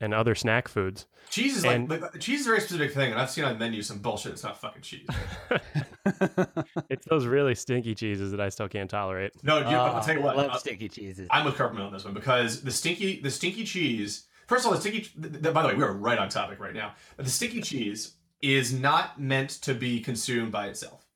and 0.00 0.12
other 0.12 0.34
snack 0.34 0.68
foods. 0.68 1.06
cheese 1.30 1.56
is 1.56 1.64
like, 1.64 1.76
and- 1.76 1.88
like 1.88 2.18
cheese 2.20 2.40
is 2.40 2.46
a 2.46 2.50
very 2.50 2.60
specific 2.60 2.92
thing, 2.92 3.12
and 3.12 3.20
I've 3.20 3.30
seen 3.30 3.44
on 3.44 3.58
menus 3.58 3.86
some 3.86 3.98
bullshit. 3.98 4.32
It's 4.32 4.42
not 4.42 4.60
fucking 4.60 4.82
cheese. 4.82 5.06
It's 6.90 7.06
those 7.06 7.26
really 7.26 7.54
stinky 7.54 7.94
cheeses 7.94 8.30
that 8.32 8.40
I 8.40 8.48
still 8.50 8.68
can't 8.68 8.90
tolerate. 8.90 9.32
No, 9.42 9.58
dude, 9.60 9.68
I'll 9.68 10.00
Oh, 10.00 10.04
tell 10.04 10.14
you 10.16 10.22
what. 10.22 10.36
I 10.36 10.42
love 10.42 10.50
uh, 10.52 10.58
sticky 10.58 10.88
cheeses. 10.88 11.28
I'm 11.30 11.44
with 11.44 11.56
Carpenter 11.56 11.82
on 11.84 11.92
this 11.92 12.04
one 12.04 12.14
because 12.14 12.62
the 12.62 12.70
stinky, 12.70 13.20
the 13.20 13.30
stinky 13.30 13.64
cheese. 13.64 14.26
First 14.46 14.64
of 14.64 14.68
all, 14.70 14.74
the 14.74 14.80
stinky. 14.80 15.00
th- 15.00 15.42
th- 15.42 15.54
by 15.54 15.62
the 15.62 15.68
way, 15.68 15.74
we 15.74 15.82
are 15.82 15.92
right 15.92 16.18
on 16.18 16.28
topic 16.28 16.60
right 16.60 16.74
now. 16.74 16.92
But 17.16 17.24
the 17.24 17.30
stinky 17.30 17.62
cheese 17.62 18.14
is 18.42 18.72
not 18.72 19.18
meant 19.20 19.50
to 19.62 19.74
be 19.74 20.00
consumed 20.00 20.52
by 20.52 20.66
itself. 20.66 21.06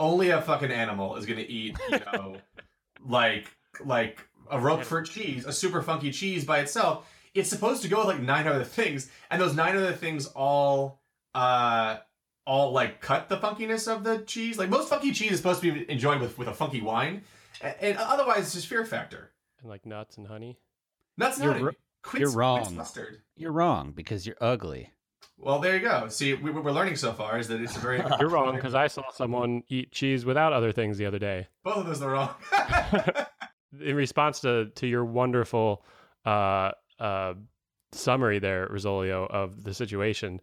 Only 0.00 0.30
a 0.30 0.40
fucking 0.40 0.70
animal 0.70 1.16
is 1.16 1.26
gonna 1.26 1.44
eat, 1.46 1.76
you 1.90 1.98
know, 2.12 2.36
like 3.06 3.48
like 3.84 4.26
a 4.50 4.58
Roquefort 4.58 5.08
cheese, 5.08 5.44
a 5.46 5.52
super 5.52 5.82
funky 5.82 6.10
cheese 6.10 6.44
by 6.44 6.58
itself. 6.60 7.06
It's 7.34 7.48
supposed 7.50 7.82
to 7.82 7.88
go 7.88 7.98
with 7.98 8.06
like 8.06 8.20
nine 8.20 8.46
other 8.46 8.64
things, 8.64 9.10
and 9.30 9.40
those 9.40 9.54
nine 9.54 9.76
other 9.76 9.92
things 9.92 10.26
all 10.28 11.00
uh 11.34 11.98
all 12.46 12.72
like 12.72 13.00
cut 13.00 13.28
the 13.28 13.36
funkiness 13.36 13.86
of 13.92 14.02
the 14.04 14.18
cheese. 14.20 14.58
Like 14.58 14.70
most 14.70 14.88
funky 14.88 15.12
cheese 15.12 15.32
is 15.32 15.36
supposed 15.38 15.60
to 15.62 15.72
be 15.72 15.90
enjoyed 15.90 16.20
with 16.20 16.38
with 16.38 16.48
a 16.48 16.54
funky 16.54 16.80
wine, 16.80 17.22
a- 17.62 17.84
and 17.84 17.98
otherwise 17.98 18.38
it's 18.44 18.54
just 18.54 18.66
fear 18.66 18.84
factor. 18.84 19.30
And 19.60 19.68
like 19.68 19.84
nuts 19.86 20.16
and 20.16 20.26
honey. 20.26 20.58
That's 21.16 21.38
You're 21.38 21.52
not 21.54 21.62
ro- 21.62 21.72
quince, 22.02 22.20
you're 22.20 22.30
wrong. 22.30 22.76
mustard. 22.76 23.22
You're 23.36 23.52
wrong 23.52 23.92
because 23.92 24.26
you're 24.26 24.36
ugly. 24.40 24.92
Well, 25.40 25.60
there 25.60 25.76
you 25.76 25.82
go. 25.82 26.08
See, 26.08 26.34
we, 26.34 26.50
what 26.50 26.64
we're 26.64 26.72
learning 26.72 26.96
so 26.96 27.12
far 27.12 27.38
is 27.38 27.46
that 27.48 27.60
it's 27.60 27.76
a 27.76 27.78
very. 27.80 28.02
You're 28.20 28.28
wrong 28.28 28.54
because 28.56 28.74
I 28.74 28.88
saw 28.88 29.02
someone 29.12 29.62
eat 29.68 29.92
cheese 29.92 30.24
without 30.24 30.52
other 30.52 30.72
things 30.72 30.98
the 30.98 31.06
other 31.06 31.20
day. 31.20 31.46
Both 31.62 31.76
of 31.76 31.86
those 31.86 32.02
are 32.02 32.10
wrong. 32.10 32.30
in 33.80 33.96
response 33.96 34.40
to 34.40 34.66
to 34.74 34.86
your 34.86 35.04
wonderful 35.04 35.84
uh, 36.24 36.72
uh, 36.98 37.34
summary 37.92 38.38
there, 38.38 38.68
Rosolio, 38.68 39.30
of 39.30 39.64
the 39.64 39.74
situation, 39.74 40.40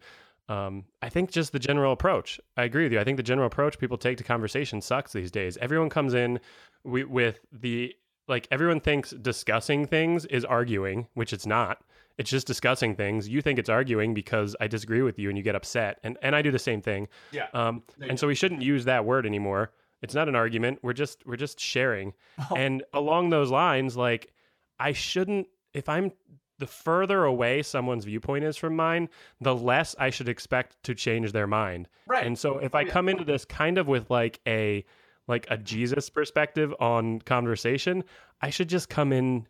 um, 0.48 0.84
I 1.02 1.08
think 1.08 1.30
just 1.30 1.52
the 1.52 1.58
general 1.58 1.92
approach. 1.92 2.40
I 2.56 2.64
agree 2.64 2.84
with 2.84 2.92
you. 2.92 3.00
I 3.00 3.04
think 3.04 3.16
the 3.16 3.22
general 3.22 3.46
approach 3.46 3.78
people 3.78 3.98
take 3.98 4.18
to 4.18 4.24
conversation 4.24 4.80
sucks 4.80 5.12
these 5.12 5.30
days. 5.30 5.56
Everyone 5.58 5.88
comes 5.88 6.14
in 6.14 6.40
wi- 6.84 7.08
with 7.08 7.40
the 7.52 7.94
like 8.28 8.48
everyone 8.50 8.80
thinks 8.80 9.10
discussing 9.10 9.86
things 9.86 10.24
is 10.26 10.44
arguing, 10.44 11.06
which 11.14 11.32
it's 11.32 11.46
not. 11.46 11.82
It's 12.18 12.30
just 12.30 12.46
discussing 12.46 12.96
things. 12.96 13.28
You 13.28 13.42
think 13.42 13.58
it's 13.58 13.68
arguing 13.68 14.14
because 14.14 14.56
I 14.60 14.68
disagree 14.68 15.02
with 15.02 15.18
you 15.18 15.28
and 15.28 15.36
you 15.36 15.44
get 15.44 15.54
upset. 15.54 15.98
And 16.02 16.16
and 16.22 16.34
I 16.34 16.42
do 16.42 16.50
the 16.50 16.58
same 16.58 16.80
thing. 16.80 17.08
yeah. 17.30 17.46
Um, 17.52 17.82
and 18.00 18.18
so 18.18 18.26
we 18.26 18.34
shouldn't 18.34 18.62
use 18.62 18.84
that 18.86 19.04
word 19.04 19.26
anymore. 19.26 19.72
It's 20.02 20.14
not 20.14 20.28
an 20.28 20.36
argument. 20.36 20.80
We're 20.82 20.92
just 20.92 21.26
we're 21.26 21.36
just 21.36 21.60
sharing. 21.60 22.12
Oh. 22.50 22.54
And 22.54 22.84
along 22.92 23.30
those 23.30 23.50
lines, 23.50 23.96
like 23.96 24.32
I 24.78 24.92
shouldn't 24.92 25.48
if 25.72 25.88
I'm 25.88 26.12
the 26.58 26.66
further 26.66 27.24
away 27.24 27.62
someone's 27.62 28.04
viewpoint 28.04 28.44
is 28.44 28.56
from 28.56 28.76
mine, 28.76 29.08
the 29.40 29.54
less 29.54 29.94
I 29.98 30.10
should 30.10 30.28
expect 30.28 30.82
to 30.84 30.94
change 30.94 31.32
their 31.32 31.46
mind. 31.46 31.88
right. 32.06 32.26
And 32.26 32.38
so 32.38 32.58
if 32.58 32.74
I 32.74 32.84
come 32.84 33.08
into 33.08 33.24
this 33.24 33.44
kind 33.44 33.78
of 33.78 33.88
with 33.88 34.10
like 34.10 34.40
a 34.46 34.84
like 35.28 35.46
a 35.50 35.56
Jesus 35.58 36.08
perspective 36.08 36.74
on 36.80 37.20
conversation, 37.20 38.04
I 38.40 38.50
should 38.50 38.68
just 38.68 38.88
come 38.88 39.12
in 39.12 39.46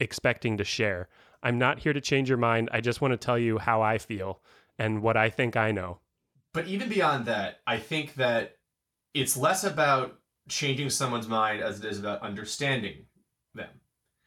expecting 0.00 0.56
to 0.56 0.64
share. 0.64 1.08
I'm 1.42 1.58
not 1.58 1.78
here 1.78 1.92
to 1.92 2.00
change 2.00 2.28
your 2.28 2.38
mind. 2.38 2.68
I 2.72 2.80
just 2.80 3.00
want 3.00 3.12
to 3.12 3.18
tell 3.18 3.38
you 3.38 3.58
how 3.58 3.82
I 3.82 3.98
feel 3.98 4.40
and 4.78 5.02
what 5.02 5.16
I 5.16 5.30
think 5.30 5.56
I 5.56 5.70
know. 5.70 5.98
But 6.52 6.66
even 6.66 6.88
beyond 6.88 7.26
that, 7.26 7.60
I 7.66 7.78
think 7.78 8.14
that 8.14 8.56
it's 9.20 9.36
less 9.36 9.64
about 9.64 10.18
changing 10.48 10.90
someone's 10.90 11.28
mind 11.28 11.62
as 11.62 11.78
it 11.78 11.84
is 11.84 11.98
about 11.98 12.22
understanding 12.22 13.04
them. 13.54 13.68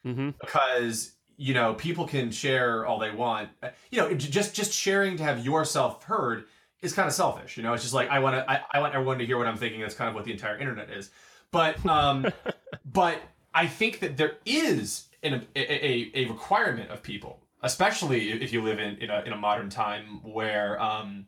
Mm-hmm. 0.06 0.30
Because 0.40 1.14
you 1.38 1.54
know 1.54 1.74
people 1.74 2.08
can 2.08 2.32
share 2.32 2.86
all 2.86 3.00
they 3.00 3.12
want. 3.12 3.50
You 3.90 4.00
know, 4.00 4.14
just 4.14 4.54
just 4.54 4.72
sharing 4.74 5.18
to 5.18 5.24
have 5.24 5.46
yourself 5.46 6.04
heard 6.04 6.46
is 6.82 6.94
kind 6.94 7.08
of 7.08 7.14
selfish. 7.14 7.58
You 7.58 7.64
know, 7.64 7.74
it's 7.74 7.84
just 7.84 7.94
like 7.94 8.10
I 8.10 8.20
want 8.20 8.36
to. 8.36 8.52
I, 8.52 8.62
I 8.74 8.80
want 8.80 8.94
everyone 8.94 9.20
to 9.20 9.26
hear 9.26 9.38
what 9.38 9.48
I'm 9.48 9.58
thinking. 9.58 9.82
That's 9.82 9.96
kind 9.96 10.10
of 10.10 10.16
what 10.16 10.26
the 10.26 10.32
entire 10.32 10.58
internet 10.58 10.90
is. 10.90 11.12
But 11.52 11.84
um, 11.86 12.28
but 12.86 13.22
I 13.54 13.68
think 13.68 14.00
that 14.00 14.18
there 14.18 14.38
is 14.46 15.08
an, 15.24 15.46
a, 15.56 15.86
a, 15.86 16.12
a 16.16 16.26
requirement 16.26 16.90
of 16.90 17.04
people, 17.04 17.42
especially 17.62 18.32
if 18.32 18.54
you 18.54 18.62
live 18.64 18.80
in, 18.80 18.98
in, 18.98 19.10
a, 19.10 19.22
in 19.22 19.34
a 19.34 19.38
modern 19.38 19.70
time 19.70 20.22
where 20.24 20.82
um, 20.82 21.28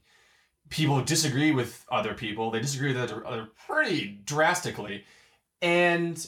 people 0.74 1.02
disagree 1.02 1.52
with 1.52 1.86
other 1.92 2.16
people, 2.16 2.50
they 2.50 2.60
disagree 2.60 2.94
with 2.94 3.26
other, 3.26 3.48
pretty 3.68 4.20
drastically, 4.26 5.06
and 5.62 6.28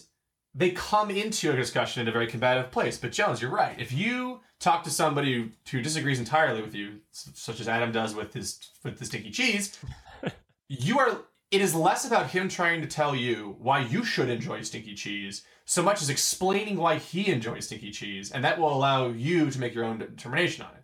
they 0.54 0.70
come 0.70 1.10
into 1.10 1.52
a 1.52 1.56
discussion 1.56 2.04
in 2.04 2.08
a 2.08 2.12
very 2.12 2.28
combative 2.28 2.72
place. 2.72 2.96
But 2.96 3.12
Jones, 3.12 3.42
you're 3.42 3.50
right. 3.50 3.76
If 3.82 3.92
you 3.92 4.42
talk 4.60 4.84
to 4.84 4.92
somebody 4.92 5.34
who, 5.34 5.50
who 5.72 5.82
disagrees 5.82 6.20
entirely 6.20 6.62
with 6.62 6.76
you, 6.76 7.00
such 7.12 7.60
as 7.60 7.68
Adam 7.68 7.92
does 7.92 8.14
with 8.14 8.34
his 8.34 8.70
with 8.84 9.00
the 9.00 9.06
stinky 9.06 9.32
cheese, 9.32 9.80
you 10.70 11.00
are 11.00 11.18
it 11.50 11.62
is 11.62 11.74
less 11.74 12.06
about 12.06 12.30
him 12.30 12.48
trying 12.48 12.82
to 12.82 12.88
tell 12.88 13.16
you 13.16 13.56
why 13.60 13.80
you 13.80 14.04
should 14.04 14.30
enjoy 14.30 14.62
stinky 14.62 14.94
cheese 14.94 15.44
so 15.66 15.82
much 15.82 16.02
as 16.02 16.10
explaining 16.10 16.78
why 16.78 16.98
he 16.98 17.30
enjoys 17.30 17.66
stinky 17.66 17.92
cheese 17.92 18.32
and 18.32 18.44
that 18.44 18.60
will 18.60 18.74
allow 18.74 19.08
you 19.08 19.50
to 19.50 19.60
make 19.60 19.74
your 19.74 19.84
own 19.84 19.98
determination 19.98 20.66
on 20.66 20.72
it 20.76 20.84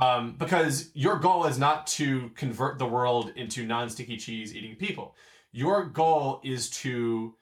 um, 0.00 0.34
because 0.38 0.90
your 0.94 1.16
goal 1.18 1.44
is 1.46 1.58
not 1.58 1.86
to 1.86 2.30
convert 2.34 2.78
the 2.78 2.86
world 2.86 3.32
into 3.36 3.66
non-sticky 3.66 4.16
cheese 4.16 4.54
eating 4.54 4.74
people. 4.76 5.14
Your 5.52 5.84
goal 5.84 6.40
is 6.42 6.70
to 6.70 7.34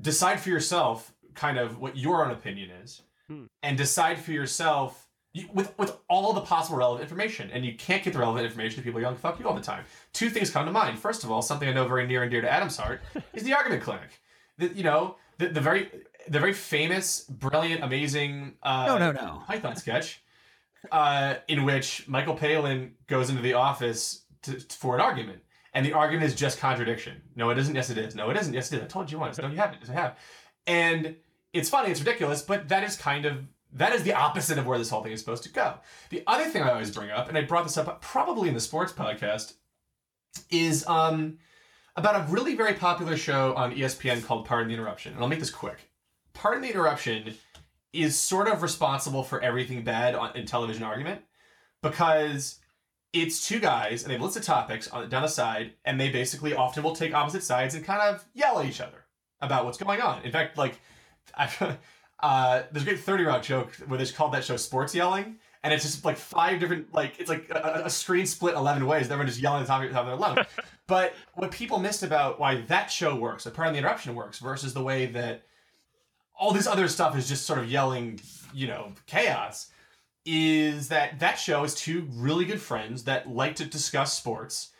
decide 0.00 0.38
for 0.40 0.48
yourself 0.50 1.12
kind 1.34 1.58
of 1.58 1.78
what 1.80 1.96
your 1.96 2.24
own 2.24 2.30
opinion 2.30 2.70
is 2.82 3.02
Hmm. 3.28 3.44
and 3.62 3.76
decide 3.78 4.18
for 4.18 4.32
yourself 4.32 5.06
you, 5.32 5.48
with 5.54 5.72
with 5.78 5.96
all 6.08 6.32
the 6.32 6.40
possible 6.40 6.78
relevant 6.78 7.02
information. 7.02 7.48
And 7.52 7.64
you 7.64 7.76
can't 7.76 8.02
get 8.02 8.12
the 8.12 8.18
relevant 8.18 8.44
information 8.44 8.80
if 8.80 8.84
people 8.84 9.00
yelling 9.00 9.16
fuck 9.16 9.38
you 9.38 9.46
all 9.46 9.54
the 9.54 9.60
time. 9.60 9.84
Two 10.12 10.28
things 10.30 10.50
come 10.50 10.66
to 10.66 10.72
mind. 10.72 10.98
First 10.98 11.22
of 11.22 11.30
all 11.30 11.40
something 11.40 11.68
i 11.68 11.72
know 11.72 11.86
very 11.86 12.06
near 12.08 12.22
and 12.22 12.30
dear 12.32 12.40
to 12.40 12.50
adam's 12.50 12.76
heart 12.76 13.00
is 13.34 13.44
the 13.44 13.52
argument 13.54 13.82
clinic. 13.82 14.20
The, 14.58 14.68
you 14.74 14.82
know 14.82 15.16
the, 15.38 15.48
the 15.48 15.60
very 15.60 15.88
the 16.28 16.40
very 16.40 16.52
famous 16.52 17.20
brilliant 17.24 17.84
amazing 17.84 18.54
uh 18.64 18.86
No, 18.86 18.98
no, 18.98 19.12
no. 19.12 19.42
python 19.46 19.76
sketch 19.76 20.20
uh 20.90 21.34
in 21.48 21.64
which 21.64 22.08
michael 22.08 22.34
palin 22.34 22.94
goes 23.06 23.28
into 23.28 23.42
the 23.42 23.52
office 23.52 24.24
to, 24.42 24.58
for 24.70 24.94
an 24.94 25.00
argument. 25.00 25.40
And 25.72 25.86
the 25.86 25.92
argument 25.92 26.26
is 26.26 26.34
just 26.34 26.58
contradiction. 26.58 27.22
No 27.36 27.50
it 27.50 27.58
isn't. 27.58 27.74
Yes 27.74 27.90
it 27.90 27.98
is. 27.98 28.14
No 28.14 28.30
it 28.30 28.36
isn't. 28.36 28.52
Yes 28.52 28.72
it 28.72 28.78
is. 28.78 28.84
I 28.84 28.86
told 28.86 29.10
you 29.10 29.18
once. 29.18 29.38
No 29.38 29.48
you 29.48 29.56
haven't. 29.56 29.78
Yes 29.80 29.90
i 29.90 29.92
have. 29.92 30.18
And 30.66 31.16
it's 31.52 31.68
funny. 31.68 31.90
It's 31.90 32.00
ridiculous 32.00 32.42
but 32.42 32.68
that 32.68 32.84
is 32.84 32.96
kind 32.96 33.24
of 33.24 33.46
that 33.72 33.92
is 33.92 34.02
the 34.02 34.14
opposite 34.14 34.58
of 34.58 34.66
where 34.66 34.78
this 34.78 34.90
whole 34.90 35.02
thing 35.02 35.12
is 35.12 35.20
supposed 35.20 35.44
to 35.44 35.48
go. 35.48 35.74
The 36.10 36.24
other 36.26 36.44
thing 36.44 36.62
i 36.62 36.70
always 36.70 36.90
bring 36.90 37.10
up 37.10 37.28
and 37.28 37.38
i 37.38 37.42
brought 37.42 37.64
this 37.64 37.76
up 37.76 38.00
probably 38.00 38.48
in 38.48 38.54
the 38.54 38.60
sports 38.60 38.92
podcast 38.92 39.54
is 40.50 40.86
um 40.86 41.38
about 41.96 42.16
a 42.16 42.32
really 42.32 42.54
very 42.56 42.74
popular 42.74 43.16
show 43.16 43.54
on 43.54 43.74
espn 43.74 44.24
called 44.24 44.46
pardon 44.46 44.68
the 44.68 44.74
interruption. 44.74 45.12
And 45.12 45.22
i'll 45.22 45.28
make 45.28 45.40
this 45.40 45.50
quick. 45.50 45.78
Pardon 46.32 46.62
the 46.62 46.70
interruption 46.70 47.34
is 47.92 48.18
sort 48.18 48.48
of 48.48 48.62
responsible 48.62 49.22
for 49.22 49.40
everything 49.40 49.82
bad 49.82 50.14
on, 50.14 50.36
in 50.36 50.46
television 50.46 50.82
argument 50.82 51.22
because 51.82 52.58
it's 53.12 53.46
two 53.46 53.58
guys 53.58 54.02
and 54.02 54.10
they 54.10 54.14
have 54.14 54.22
lists 54.22 54.36
of 54.36 54.44
topics 54.44 54.88
on 54.88 55.08
down 55.08 55.22
the 55.22 55.28
side 55.28 55.72
and 55.84 56.00
they 56.00 56.10
basically 56.10 56.54
often 56.54 56.82
will 56.82 56.94
take 56.94 57.12
opposite 57.14 57.42
sides 57.42 57.74
and 57.74 57.84
kind 57.84 58.00
of 58.02 58.24
yell 58.34 58.58
at 58.60 58.66
each 58.66 58.80
other 58.80 59.04
about 59.40 59.64
what's 59.64 59.78
going 59.78 60.00
on. 60.00 60.22
In 60.22 60.30
fact 60.30 60.56
like 60.56 60.80
I, 61.36 61.76
uh, 62.20 62.62
there's 62.70 62.82
a 62.82 62.86
great 62.86 63.00
30 63.00 63.24
rock 63.24 63.42
joke 63.42 63.72
where 63.86 63.98
they 63.98 64.06
called 64.06 64.32
that 64.34 64.44
show 64.44 64.56
sports 64.56 64.94
yelling 64.94 65.38
and 65.62 65.74
it's 65.74 65.84
just 65.84 66.04
like 66.04 66.16
five 66.16 66.60
different 66.60 66.92
like 66.94 67.18
it's 67.18 67.28
like 67.28 67.50
a, 67.50 67.82
a 67.84 67.90
screen 67.90 68.26
split 68.26 68.54
11 68.54 68.86
ways. 68.86 69.06
Everyone 69.06 69.26
just 69.26 69.40
yelling 69.40 69.62
at 69.62 69.66
the 69.66 69.92
top 69.92 70.02
of, 70.02 70.06
their 70.06 70.16
lungs. 70.16 70.46
But 70.86 71.14
what 71.34 71.52
people 71.52 71.78
missed 71.78 72.02
about 72.02 72.40
why 72.40 72.62
that 72.62 72.90
show 72.90 73.14
works 73.14 73.44
the 73.44 73.52
part 73.52 73.70
the 73.72 73.78
interruption 73.78 74.16
works 74.16 74.40
versus 74.40 74.74
the 74.74 74.82
way 74.82 75.06
that 75.06 75.44
all 76.40 76.52
this 76.52 76.66
other 76.66 76.88
stuff 76.88 77.16
is 77.16 77.28
just 77.28 77.46
sort 77.46 77.58
of 77.58 77.70
yelling 77.70 78.18
you 78.52 78.66
know 78.66 78.92
chaos 79.06 79.70
is 80.26 80.88
that 80.88 81.20
that 81.20 81.38
show 81.38 81.62
is 81.62 81.74
two 81.74 82.08
really 82.12 82.44
good 82.44 82.60
friends 82.60 83.04
that 83.04 83.28
like 83.28 83.54
to 83.56 83.64
discuss 83.64 84.16
sports. 84.16 84.70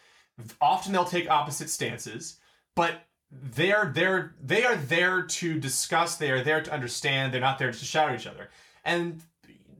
Often 0.60 0.92
they'll 0.92 1.04
take 1.04 1.30
opposite 1.30 1.70
stances 1.70 2.38
but 2.74 3.02
they're 3.30 3.92
there 3.94 4.34
they 4.42 4.64
are 4.64 4.76
there 4.76 5.22
to 5.22 5.60
discuss 5.60 6.16
they 6.16 6.30
are 6.30 6.42
there 6.42 6.62
to 6.62 6.72
understand 6.72 7.32
they're 7.32 7.40
not 7.40 7.58
there 7.58 7.70
to 7.70 7.84
shout 7.84 8.10
at 8.10 8.18
each 8.20 8.26
other. 8.26 8.48
And 8.84 9.22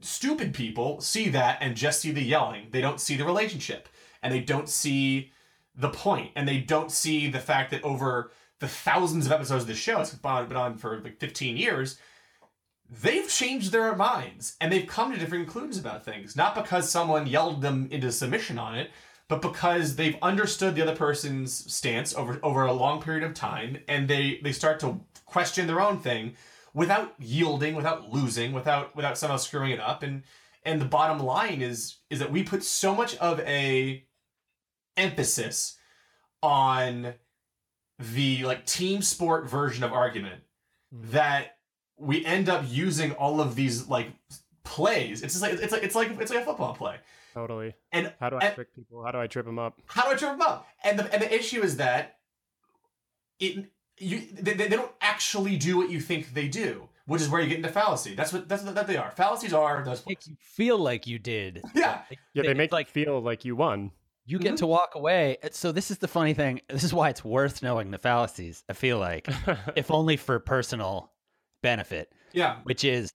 stupid 0.01 0.53
people 0.53 1.01
see 1.01 1.29
that 1.29 1.57
and 1.61 1.75
just 1.75 2.01
see 2.01 2.11
the 2.11 2.23
yelling. 2.23 2.67
They 2.71 2.81
don't 2.81 3.01
see 3.01 3.17
the 3.17 3.25
relationship 3.25 3.89
and 4.21 4.33
they 4.33 4.39
don't 4.39 4.69
see 4.69 5.31
the 5.75 5.89
point 5.89 6.31
and 6.35 6.47
they 6.47 6.59
don't 6.59 6.91
see 6.91 7.29
the 7.29 7.39
fact 7.39 7.71
that 7.71 7.83
over 7.83 8.31
the 8.61 8.67
thousands 8.67 9.25
of 9.25 9.31
episodes 9.33 9.63
of 9.63 9.67
the 9.67 9.75
show 9.75 9.99
it's 9.99 10.13
been 10.13 10.31
on, 10.31 10.47
been 10.47 10.57
on 10.57 10.77
for 10.77 11.01
like 11.01 11.19
15 11.19 11.57
years 11.57 11.99
they've 12.89 13.27
changed 13.27 13.71
their 13.71 13.95
minds 13.95 14.55
and 14.61 14.71
they've 14.71 14.87
come 14.87 15.11
to 15.11 15.19
different 15.19 15.45
conclusions 15.45 15.77
about 15.77 16.05
things 16.05 16.35
not 16.35 16.55
because 16.55 16.89
someone 16.89 17.27
yelled 17.27 17.61
them 17.61 17.87
into 17.91 18.11
submission 18.11 18.57
on 18.57 18.75
it 18.75 18.89
but 19.31 19.41
because 19.41 19.95
they've 19.95 20.17
understood 20.21 20.75
the 20.75 20.81
other 20.81 20.93
person's 20.93 21.73
stance 21.73 22.13
over 22.13 22.37
over 22.43 22.65
a 22.65 22.73
long 22.73 23.01
period 23.01 23.23
of 23.23 23.33
time, 23.33 23.77
and 23.87 24.09
they 24.09 24.41
they 24.43 24.51
start 24.51 24.81
to 24.81 24.99
question 25.25 25.67
their 25.67 25.79
own 25.79 25.99
thing 25.99 26.35
without 26.73 27.13
yielding, 27.17 27.75
without 27.75 28.11
losing, 28.11 28.51
without 28.51 28.93
without 28.93 29.17
somehow 29.17 29.37
screwing 29.37 29.71
it 29.71 29.79
up. 29.79 30.03
And 30.03 30.23
and 30.65 30.81
the 30.81 30.85
bottom 30.85 31.19
line 31.19 31.61
is 31.61 31.99
is 32.09 32.19
that 32.19 32.29
we 32.29 32.43
put 32.43 32.61
so 32.61 32.93
much 32.93 33.15
of 33.19 33.39
a 33.39 34.05
emphasis 34.97 35.77
on 36.43 37.13
the 38.13 38.43
like 38.45 38.65
team 38.65 39.01
sport 39.01 39.49
version 39.49 39.83
of 39.83 39.93
argument 39.93 40.41
mm-hmm. 40.93 41.11
that 41.11 41.57
we 41.97 42.25
end 42.25 42.49
up 42.49 42.65
using 42.67 43.11
all 43.13 43.41
of 43.41 43.55
these 43.55 43.87
like 43.87 44.07
plays. 44.63 45.21
It's 45.21 45.33
just 45.33 45.41
like 45.41 45.53
it's 45.53 45.71
like 45.71 45.83
it's 45.83 45.95
like 45.95 46.19
it's 46.19 46.31
like 46.31 46.41
a 46.41 46.45
football 46.45 46.73
play. 46.73 46.95
Totally. 47.33 47.73
And 47.91 48.13
How 48.19 48.29
do 48.29 48.37
I 48.37 48.47
and- 48.47 48.55
trick 48.55 48.75
people? 48.75 49.03
How 49.03 49.11
do 49.11 49.19
I 49.19 49.27
trip 49.27 49.45
them 49.45 49.59
up? 49.59 49.79
how 49.85 50.03
do 50.03 50.09
I 50.09 50.15
trip 50.15 50.31
them 50.31 50.41
up? 50.41 50.67
And 50.83 50.99
the 50.99 51.13
and 51.13 51.21
the 51.21 51.33
issue 51.33 51.61
is 51.61 51.77
that 51.77 52.17
it 53.39 53.71
you 53.97 54.21
they, 54.33 54.53
they 54.53 54.69
don't 54.69 54.91
actually 54.99 55.57
do 55.57 55.77
what 55.77 55.89
you 55.89 55.99
think 55.99 56.33
they 56.33 56.47
do, 56.47 56.89
which 57.05 57.21
is 57.21 57.29
where 57.29 57.41
you 57.41 57.47
get 57.47 57.57
into 57.57 57.69
fallacy. 57.69 58.15
That's 58.15 58.33
what 58.33 58.49
that's 58.49 58.63
what 58.63 58.75
that 58.75 58.87
they 58.87 58.97
are. 58.97 59.11
Fallacies 59.11 59.53
are 59.53 59.83
those 59.83 60.05
Make 60.05 60.27
you 60.27 60.35
feel 60.39 60.77
like 60.77 61.07
you 61.07 61.19
did. 61.19 61.61
Yeah. 61.75 62.01
Yeah, 62.33 62.43
they 62.43 62.49
It's 62.49 62.57
make 62.57 62.71
like 62.71 62.87
you 62.87 63.05
feel 63.05 63.21
like 63.21 63.45
you 63.45 63.55
won. 63.55 63.91
You 64.31 64.39
get 64.39 64.49
mm-hmm. 64.49 64.55
to 64.57 64.67
walk 64.67 64.95
away. 64.95 65.37
So 65.51 65.73
this 65.73 65.91
is 65.91 65.97
the 65.97 66.07
funny 66.07 66.33
thing. 66.33 66.61
This 66.69 66.85
is 66.85 66.93
why 66.93 67.09
it's 67.09 67.23
worth 67.23 67.61
knowing 67.61 67.91
the 67.91 67.97
fallacies. 67.97 68.63
I 68.69 68.73
feel 68.73 68.97
like, 68.97 69.27
if 69.75 69.91
only 69.91 70.15
for 70.15 70.39
personal 70.39 71.11
benefit, 71.61 72.13
Yeah. 72.31 72.59
which 72.63 72.85
is 72.85 73.11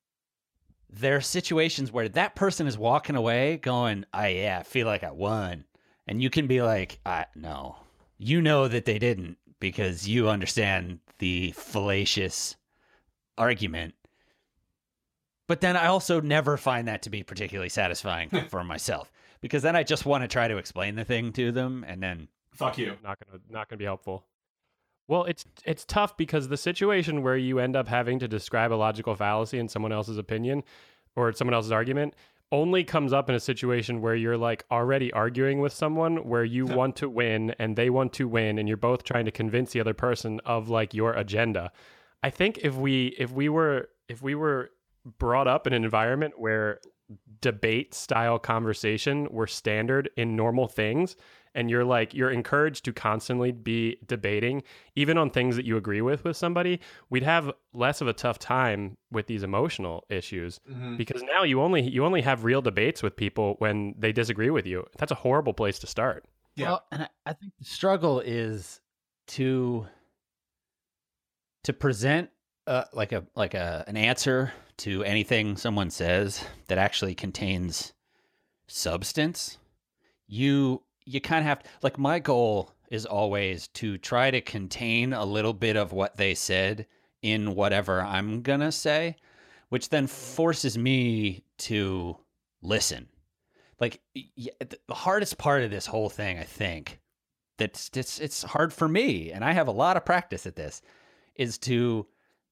there 0.90 1.16
are 1.16 1.22
situations 1.22 1.90
where 1.90 2.08
that 2.10 2.36
person 2.36 2.66
is 2.66 2.76
walking 2.76 3.16
away 3.16 3.56
going, 3.56 4.04
"I 4.12 4.28
yeah, 4.28 4.58
I 4.60 4.62
feel 4.62 4.86
like 4.86 5.02
I 5.02 5.10
won," 5.10 5.64
and 6.06 6.22
you 6.22 6.30
can 6.30 6.46
be 6.46 6.62
like, 6.62 7.00
"I 7.04 7.26
no," 7.34 7.76
you 8.18 8.42
know 8.42 8.68
that 8.68 8.84
they 8.84 8.98
didn't 8.98 9.38
because 9.58 10.06
you 10.06 10.28
understand 10.28 11.00
the 11.18 11.52
fallacious 11.52 12.56
argument. 13.38 13.94
But 15.48 15.60
then 15.60 15.76
I 15.76 15.86
also 15.86 16.20
never 16.20 16.56
find 16.56 16.88
that 16.88 17.02
to 17.02 17.10
be 17.10 17.22
particularly 17.22 17.68
satisfying 17.68 18.28
for 18.48 18.62
myself 18.62 19.10
because 19.40 19.62
then 19.62 19.76
I 19.76 19.82
just 19.82 20.06
want 20.06 20.22
to 20.22 20.28
try 20.28 20.48
to 20.48 20.56
explain 20.56 20.94
the 20.94 21.04
thing 21.04 21.32
to 21.34 21.52
them 21.52 21.84
and 21.86 22.02
then 22.02 22.28
Fuck 22.52 22.78
you. 22.78 22.96
not 23.02 23.18
gonna 23.24 23.40
not 23.50 23.68
gonna 23.68 23.78
be 23.78 23.84
helpful. 23.84 24.24
Well, 25.08 25.24
it's 25.24 25.44
it's 25.64 25.84
tough 25.84 26.16
because 26.16 26.48
the 26.48 26.56
situation 26.56 27.22
where 27.22 27.36
you 27.36 27.58
end 27.58 27.76
up 27.76 27.88
having 27.88 28.18
to 28.20 28.28
describe 28.28 28.72
a 28.72 28.74
logical 28.74 29.14
fallacy 29.14 29.58
in 29.58 29.68
someone 29.68 29.92
else's 29.92 30.18
opinion 30.18 30.64
or 31.14 31.32
someone 31.32 31.54
else's 31.54 31.72
argument 31.72 32.14
only 32.52 32.84
comes 32.84 33.12
up 33.12 33.28
in 33.28 33.34
a 33.34 33.40
situation 33.40 34.00
where 34.00 34.14
you're 34.14 34.36
like 34.36 34.64
already 34.70 35.12
arguing 35.12 35.60
with 35.60 35.72
someone 35.72 36.28
where 36.28 36.44
you 36.44 36.64
want 36.64 36.94
to 36.96 37.08
win 37.08 37.52
and 37.58 37.76
they 37.76 37.90
want 37.90 38.12
to 38.12 38.28
win 38.28 38.58
and 38.58 38.68
you're 38.68 38.76
both 38.76 39.02
trying 39.02 39.24
to 39.24 39.32
convince 39.32 39.72
the 39.72 39.80
other 39.80 39.94
person 39.94 40.40
of 40.44 40.68
like 40.68 40.94
your 40.94 41.12
agenda. 41.14 41.72
I 42.22 42.30
think 42.30 42.58
if 42.62 42.74
we 42.74 43.14
if 43.18 43.32
we 43.32 43.48
were 43.48 43.88
if 44.08 44.22
we 44.22 44.34
were 44.34 44.70
brought 45.18 45.48
up 45.48 45.66
in 45.66 45.72
an 45.72 45.84
environment 45.84 46.34
where 46.38 46.80
debate 47.40 47.94
style 47.94 48.38
conversation 48.38 49.28
were 49.30 49.46
standard 49.46 50.10
in 50.16 50.34
normal 50.34 50.66
things 50.66 51.14
and 51.54 51.70
you're 51.70 51.84
like 51.84 52.12
you're 52.12 52.30
encouraged 52.30 52.84
to 52.84 52.92
constantly 52.92 53.52
be 53.52 53.96
debating 54.06 54.62
even 54.96 55.16
on 55.16 55.30
things 55.30 55.54
that 55.56 55.64
you 55.64 55.76
agree 55.76 56.00
with 56.00 56.24
with 56.24 56.36
somebody 56.36 56.80
we'd 57.08 57.22
have 57.22 57.52
less 57.72 58.00
of 58.00 58.08
a 58.08 58.12
tough 58.12 58.38
time 58.40 58.96
with 59.12 59.26
these 59.28 59.44
emotional 59.44 60.04
issues 60.10 60.58
Mhm. 60.68 60.96
because 60.96 61.22
now 61.22 61.44
you 61.44 61.60
only 61.62 61.82
you 61.82 62.04
only 62.04 62.22
have 62.22 62.42
real 62.44 62.60
debates 62.60 63.02
with 63.02 63.14
people 63.14 63.54
when 63.58 63.94
they 63.96 64.10
disagree 64.12 64.50
with 64.50 64.66
you 64.66 64.84
that's 64.98 65.12
a 65.12 65.16
horrible 65.16 65.54
place 65.54 65.78
to 65.78 65.86
start 65.86 66.24
Yeah. 66.56 66.66
Well, 66.70 66.86
and 66.90 67.02
I, 67.02 67.08
I 67.26 67.32
think 67.34 67.52
the 67.58 67.64
struggle 67.66 68.20
is 68.20 68.80
to 69.28 69.86
to 71.64 71.72
present 71.72 72.30
uh, 72.66 72.84
like 72.92 73.12
a 73.12 73.24
like 73.34 73.54
a 73.54 73.84
an 73.86 73.96
answer 73.96 74.52
to 74.78 75.02
anything 75.04 75.56
someone 75.56 75.90
says 75.90 76.44
that 76.68 76.78
actually 76.78 77.14
contains 77.14 77.92
substance. 78.66 79.58
You 80.26 80.82
you 81.04 81.20
kind 81.20 81.40
of 81.40 81.46
have 81.46 81.62
like 81.82 81.98
my 81.98 82.18
goal 82.18 82.72
is 82.90 83.06
always 83.06 83.68
to 83.68 83.98
try 83.98 84.30
to 84.30 84.40
contain 84.40 85.12
a 85.12 85.24
little 85.24 85.52
bit 85.52 85.76
of 85.76 85.92
what 85.92 86.16
they 86.16 86.34
said 86.34 86.86
in 87.22 87.54
whatever 87.54 88.00
I'm 88.00 88.42
gonna 88.42 88.72
say, 88.72 89.16
which 89.68 89.88
then 89.88 90.06
forces 90.06 90.76
me 90.76 91.44
to 91.58 92.16
listen 92.62 93.08
like 93.80 94.00
the 94.14 94.52
the 94.86 94.94
hardest 94.94 95.38
part 95.38 95.62
of 95.62 95.70
this 95.70 95.86
whole 95.86 96.08
thing 96.08 96.38
i 96.38 96.42
think 96.42 97.00
that's 97.58 97.90
it's 97.94 98.18
it's 98.18 98.42
hard 98.42 98.72
for 98.72 98.88
me 98.88 99.30
and 99.32 99.44
i 99.44 99.52
have 99.52 99.68
a 99.68 99.72
lot 99.72 99.96
of 99.96 100.04
practice 100.04 100.46
at 100.46 100.56
this 100.56 100.82
is 101.34 101.58
to 101.58 102.06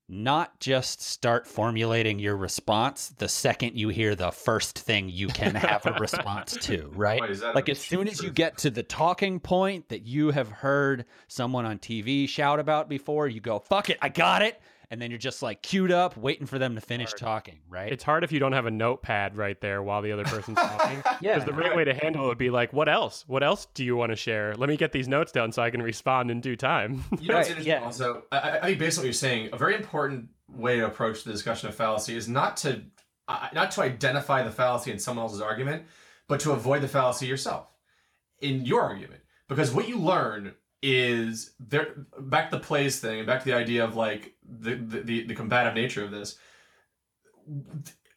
not 0.09 0.61
just 0.61 1.01
start 1.01 1.47
formulating 1.47 2.19
your 2.19 2.37
response 2.37 3.15
the 3.19 3.29
second 3.29 3.75
you 3.77 3.89
hear 3.89 4.15
the 4.15 4.31
first 4.31 4.79
thing 4.79 5.09
you 5.09 5.29
can 5.29 5.55
have 5.55 5.87
a 5.87 5.93
response 5.93 6.57
to 6.61 6.91
right? 6.95 7.23
like 7.55 7.71
as 7.71 7.79
soon 7.79 8.07
as 8.07 8.23
you 8.23 8.31
get 8.31 8.59
to 8.59 8.71
the 8.71 8.83
talking 8.83 9.41
point 9.41 9.89
that 9.89 10.07
you 10.07 10.31
have 10.31 10.49
heard 10.49 11.07
someone 11.27 11.65
on 11.65 11.79
tv 11.79 12.29
shout 12.29 12.61
about 12.61 12.89
before 12.89 13.27
you 13.29 13.41
go 13.41 13.59
fuck 13.59 13.89
it 13.89 13.97
i 14.03 14.09
got 14.09 14.43
it 14.43 14.61
and 14.95 15.03
then 15.03 15.11
you're 15.11 15.19
just 15.19 15.43
like 15.43 15.61
queued 15.61 15.91
up 15.91 16.17
waiting 16.17 16.47
for 16.47 16.57
them 16.57 16.77
to 16.77 16.81
finish 16.81 17.11
Hard. 17.11 17.19
talking 17.19 17.59
right 17.69 17.91
it's 17.93 18.05
hard 18.05 18.23
if 18.23 18.31
you 18.31 18.39
don't 18.39 18.53
have 18.53 18.65
a 18.67 18.71
notepad 18.71 19.37
right 19.37 19.61
there 19.61 19.83
while 19.83 20.01
the 20.03 20.13
other 20.13 20.23
person's 20.25 20.57
talking 20.71 21.03
yeah 21.21 21.35
Because 21.35 21.45
the 21.45 21.53
right 21.53 21.75
way 21.75 21.83
to 21.85 21.93
handle 21.95 22.25
it 22.25 22.29
would 22.29 22.39
be 22.39 22.51
like, 22.51 22.73
what 22.73 22.89
else? 22.89 23.25
What 23.27 23.43
else 23.43 23.67
do 23.75 23.85
you 23.85 23.97
want 23.97 24.13
to 24.13 24.17
share? 24.17 24.55
Let 24.55 24.69
me 24.69 24.77
get 24.77 24.93
these 24.93 25.09
notes 25.09 25.33
down 25.33 25.51
so 25.51 25.63
I 25.63 25.71
can 25.71 25.83
respond 25.83 26.31
in 26.31 26.41
due 26.41 26.55
time. 26.57 27.03
You 27.21 27.29
know 27.29 27.37
what's 27.37 27.49
Right, 27.49 27.59
interesting 27.59 27.73
yeah. 27.73 27.85
also? 27.85 28.23
I, 28.31 28.39
I- 28.39 28.59
I 28.59 28.61
think 28.69 28.79
based 28.79 28.99
on 28.99 29.03
what 29.03 29.07
you're 29.07 29.13
saying, 29.15 29.51
a 29.53 29.57
very 29.57 29.75
important 29.75 30.29
way 30.55 30.77
to 30.79 30.87
approach 30.87 31.25
the 31.25 31.33
discussion 31.33 31.69
of 31.69 31.75
fallacy 31.75 32.15
is 32.17 32.29
not 32.29 32.57
to 32.59 32.83
uh, 33.27 33.49
not 33.53 33.71
to 33.73 33.83
identify 33.83 34.43
the 34.43 34.51
fallacy 34.51 34.91
in 34.93 34.99
someone 35.01 35.25
else's 35.25 35.41
argument, 35.41 35.85
but 36.29 36.39
to 36.41 36.53
avoid 36.53 36.83
the 36.83 36.89
fallacy 36.89 37.27
yourself 37.27 37.67
in 38.41 38.65
your 38.65 38.83
argument. 38.83 39.23
Because 39.49 39.73
what 39.73 39.89
you 39.89 39.99
learn 39.99 40.55
is 40.87 41.53
there 41.59 41.95
back 42.19 42.51
to 42.51 42.59
the 42.59 42.63
plays 42.63 43.01
thing 43.01 43.25
back 43.25 43.39
to 43.43 43.47
the 43.47 43.57
idea 43.57 43.83
of 43.83 43.97
like 43.97 44.35
the 44.61 44.75
the, 44.75 45.25
the, 45.25 45.35
combative 45.35 45.73
nature 45.73 46.05
of 46.05 46.11
this. 46.11 46.37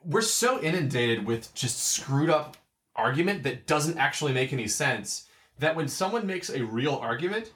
We're 0.03 0.21
so 0.21 0.61
inundated 0.61 1.25
with 1.25 1.53
just 1.55 1.81
screwed 1.81 2.29
up 2.29 2.57
argument 2.93 3.43
that 3.43 3.67
doesn't 3.67 3.97
actually 3.97 4.33
make 4.33 4.51
any 4.51 4.67
sense 4.67 5.29
that 5.59 5.77
when 5.77 5.87
someone 5.87 6.27
makes 6.27 6.49
a 6.49 6.61
real 6.65 6.95
argument, 6.95 7.53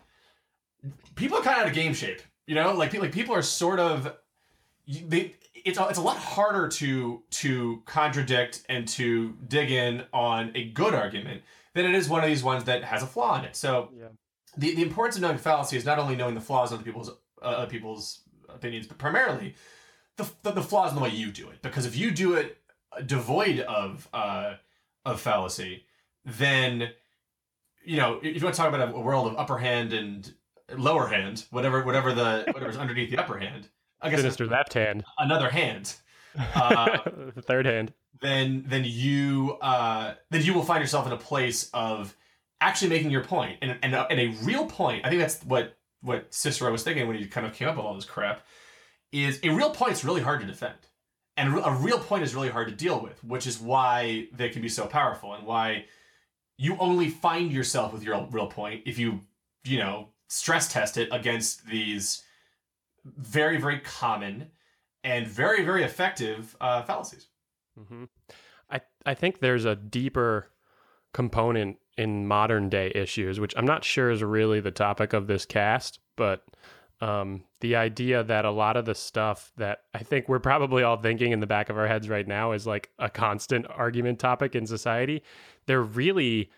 people 1.15 1.37
are 1.37 1.43
kind 1.43 1.57
of 1.57 1.63
out 1.63 1.67
of 1.67 1.73
game 1.73 1.93
shape. 1.93 2.21
You 2.47 2.55
know, 2.55 2.71
like 2.73 2.93
like 2.93 3.11
people 3.11 3.35
are 3.35 3.41
sort 3.41 3.81
of 3.81 4.15
they. 4.87 5.35
It's 5.63 5.77
a, 5.77 5.89
it's 5.89 5.99
a 5.99 6.01
lot 6.01 6.17
harder 6.17 6.69
to 6.69 7.21
to 7.31 7.83
contradict 7.85 8.63
and 8.69 8.87
to 8.87 9.35
dig 9.49 9.71
in 9.71 10.05
on 10.13 10.51
a 10.55 10.69
good 10.69 10.95
argument 10.95 11.43
than 11.73 11.85
it 11.85 11.93
is 11.93 12.07
one 12.07 12.23
of 12.23 12.29
these 12.29 12.43
ones 12.43 12.63
that 12.63 12.85
has 12.85 13.03
a 13.03 13.07
flaw 13.07 13.37
in 13.37 13.45
it. 13.45 13.57
So 13.57 13.89
Yeah. 13.95 14.07
The 14.57 14.75
the 14.75 14.81
importance 14.81 15.15
of 15.15 15.21
knowing 15.21 15.37
fallacy 15.37 15.77
is 15.77 15.85
not 15.85 15.99
only 15.99 16.15
knowing 16.15 16.35
the 16.35 16.41
flaws 16.41 16.71
of 16.71 16.79
other 16.79 16.85
people's 16.85 17.11
uh, 17.41 17.65
people's 17.65 18.21
opinions, 18.49 18.87
but 18.87 18.97
primarily 18.97 19.55
the, 20.17 20.29
the 20.43 20.51
the 20.51 20.61
flaws 20.61 20.91
in 20.91 20.95
the 20.95 21.01
way 21.01 21.09
you 21.09 21.31
do 21.31 21.49
it. 21.49 21.61
Because 21.61 21.85
if 21.85 21.95
you 21.95 22.11
do 22.11 22.33
it 22.33 22.57
devoid 23.05 23.59
of 23.61 24.07
uh, 24.13 24.55
of 25.05 25.21
fallacy, 25.21 25.85
then 26.25 26.89
you 27.83 27.97
know 27.97 28.19
if 28.21 28.35
you 28.35 28.41
want 28.43 28.55
to 28.55 28.61
talk 28.61 28.73
about 28.73 28.93
a, 28.93 28.99
world 28.99 29.27
of 29.27 29.37
upper 29.37 29.57
hand 29.57 29.93
and 29.93 30.33
lower 30.77 31.07
hand, 31.07 31.45
whatever 31.51 31.83
whatever 31.83 32.13
the 32.13 32.43
whatever's 32.51 32.77
underneath 32.77 33.09
the 33.09 33.17
upper 33.17 33.37
hand, 33.37 33.69
I 34.01 34.09
guess 34.09 34.19
Sinister 34.19 34.45
left 34.45 34.73
hand, 34.73 35.03
another 35.17 35.49
hand. 35.49 35.95
Uh, 36.55 36.97
the 37.35 37.41
third 37.41 37.65
hand. 37.65 37.91
then 38.21 38.63
then 38.65 38.85
you 38.85 39.57
uh, 39.61 40.13
then 40.29 40.41
you 40.41 40.53
will 40.53 40.63
find 40.63 40.79
yourself 40.79 41.05
in 41.05 41.11
a 41.11 41.17
place 41.17 41.69
of 41.73 42.15
actually 42.61 42.89
making 42.89 43.11
your 43.11 43.23
point 43.23 43.57
and 43.61 43.77
and 43.81 43.93
a, 43.93 44.07
and 44.09 44.19
a 44.19 44.27
real 44.43 44.65
point. 44.67 45.05
I 45.05 45.09
think 45.09 45.19
that's 45.19 45.43
what 45.43 45.77
what 46.01 46.33
Cicero 46.33 46.71
was 46.71 46.83
thinking 46.83 47.07
when 47.07 47.17
he 47.17 47.25
kind 47.25 47.45
of 47.45 47.53
came 47.53 47.67
up 47.67 47.75
with 47.75 47.85
all 47.85 47.95
this 47.95 48.05
crap. 48.05 48.41
Is 49.11 49.39
a 49.43 49.49
real 49.49 49.71
point 49.71 49.91
is 49.91 50.05
really 50.05 50.21
hard 50.21 50.39
to 50.39 50.47
defend, 50.47 50.77
and 51.35 51.53
a 51.53 51.71
real 51.71 51.99
point 51.99 52.23
is 52.23 52.33
really 52.33 52.49
hard 52.49 52.69
to 52.69 52.73
deal 52.73 53.01
with, 53.01 53.21
which 53.23 53.45
is 53.45 53.59
why 53.59 54.27
they 54.31 54.47
can 54.47 54.61
be 54.61 54.69
so 54.69 54.85
powerful 54.85 55.33
and 55.33 55.45
why 55.45 55.85
you 56.57 56.77
only 56.79 57.09
find 57.09 57.51
yourself 57.51 57.91
with 57.91 58.03
your 58.03 58.25
real 58.31 58.47
point 58.47 58.83
if 58.85 58.97
you 58.97 59.19
you 59.65 59.79
know 59.79 60.09
stress 60.29 60.71
test 60.71 60.95
it 60.95 61.09
against 61.11 61.67
these 61.67 62.23
very 63.03 63.57
very 63.57 63.79
common 63.79 64.49
and 65.03 65.27
very 65.27 65.63
very 65.63 65.83
effective 65.83 66.55
uh, 66.61 66.83
fallacies. 66.83 67.27
hmm 67.77 68.05
I 68.69 68.79
I 69.05 69.13
think 69.13 69.39
there's 69.39 69.65
a 69.65 69.75
deeper 69.75 70.51
component 71.13 71.80
in 71.97 72.27
modern 72.27 72.69
day 72.69 72.91
issues, 72.95 73.39
which 73.39 73.53
I'm 73.57 73.65
not 73.65 73.83
sure 73.83 74.09
is 74.09 74.23
really 74.23 74.59
the 74.59 74.71
topic 74.71 75.13
of 75.13 75.27
this 75.27 75.45
cast, 75.45 75.99
but 76.15 76.43
um, 77.01 77.43
the 77.61 77.75
idea 77.75 78.23
that 78.23 78.45
a 78.45 78.51
lot 78.51 78.77
of 78.77 78.85
the 78.85 78.95
stuff 78.95 79.51
that 79.57 79.81
I 79.93 79.99
think 79.99 80.29
we're 80.29 80.39
probably 80.39 80.83
all 80.83 80.97
thinking 80.97 81.31
in 81.31 81.39
the 81.39 81.47
back 81.47 81.69
of 81.69 81.77
our 81.77 81.87
heads 81.87 82.07
right 82.07 82.27
now 82.27 82.51
is 82.51 82.67
like 82.67 82.89
a 82.99 83.09
constant 83.09 83.65
argument 83.69 84.19
topic 84.19 84.55
in 84.55 84.67
society. 84.67 85.23
They're 85.65 85.81
really 85.81 86.51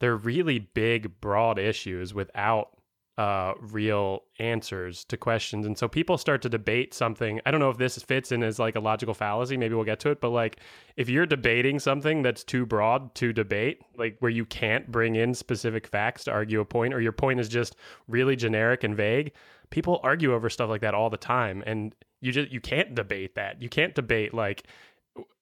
they're 0.00 0.16
really 0.16 0.60
big, 0.60 1.20
broad 1.20 1.58
issues 1.58 2.14
without 2.14 2.77
uh, 3.18 3.54
real 3.60 4.22
answers 4.38 5.04
to 5.04 5.16
questions. 5.16 5.66
And 5.66 5.76
so 5.76 5.88
people 5.88 6.16
start 6.16 6.40
to 6.42 6.48
debate 6.48 6.94
something. 6.94 7.40
I 7.44 7.50
don't 7.50 7.58
know 7.58 7.68
if 7.68 7.76
this 7.76 7.98
fits 7.98 8.30
in 8.30 8.44
as 8.44 8.60
like 8.60 8.76
a 8.76 8.80
logical 8.80 9.12
fallacy. 9.12 9.56
Maybe 9.56 9.74
we'll 9.74 9.84
get 9.84 9.98
to 10.00 10.10
it. 10.10 10.20
But 10.20 10.30
like, 10.30 10.60
if 10.96 11.08
you're 11.08 11.26
debating 11.26 11.80
something 11.80 12.22
that's 12.22 12.44
too 12.44 12.64
broad 12.64 13.16
to 13.16 13.32
debate, 13.32 13.82
like 13.96 14.16
where 14.20 14.30
you 14.30 14.46
can't 14.46 14.88
bring 14.92 15.16
in 15.16 15.34
specific 15.34 15.88
facts 15.88 16.24
to 16.24 16.30
argue 16.30 16.60
a 16.60 16.64
point, 16.64 16.94
or 16.94 17.00
your 17.00 17.12
point 17.12 17.40
is 17.40 17.48
just 17.48 17.74
really 18.06 18.36
generic 18.36 18.84
and 18.84 18.96
vague, 18.96 19.32
people 19.70 19.98
argue 20.04 20.32
over 20.32 20.48
stuff 20.48 20.70
like 20.70 20.82
that 20.82 20.94
all 20.94 21.10
the 21.10 21.16
time. 21.16 21.64
And 21.66 21.96
you 22.20 22.30
just 22.30 22.52
you 22.52 22.60
can't 22.60 22.94
debate 22.94 23.34
that. 23.34 23.60
You 23.60 23.68
can't 23.68 23.96
debate 23.96 24.32
like 24.32 24.68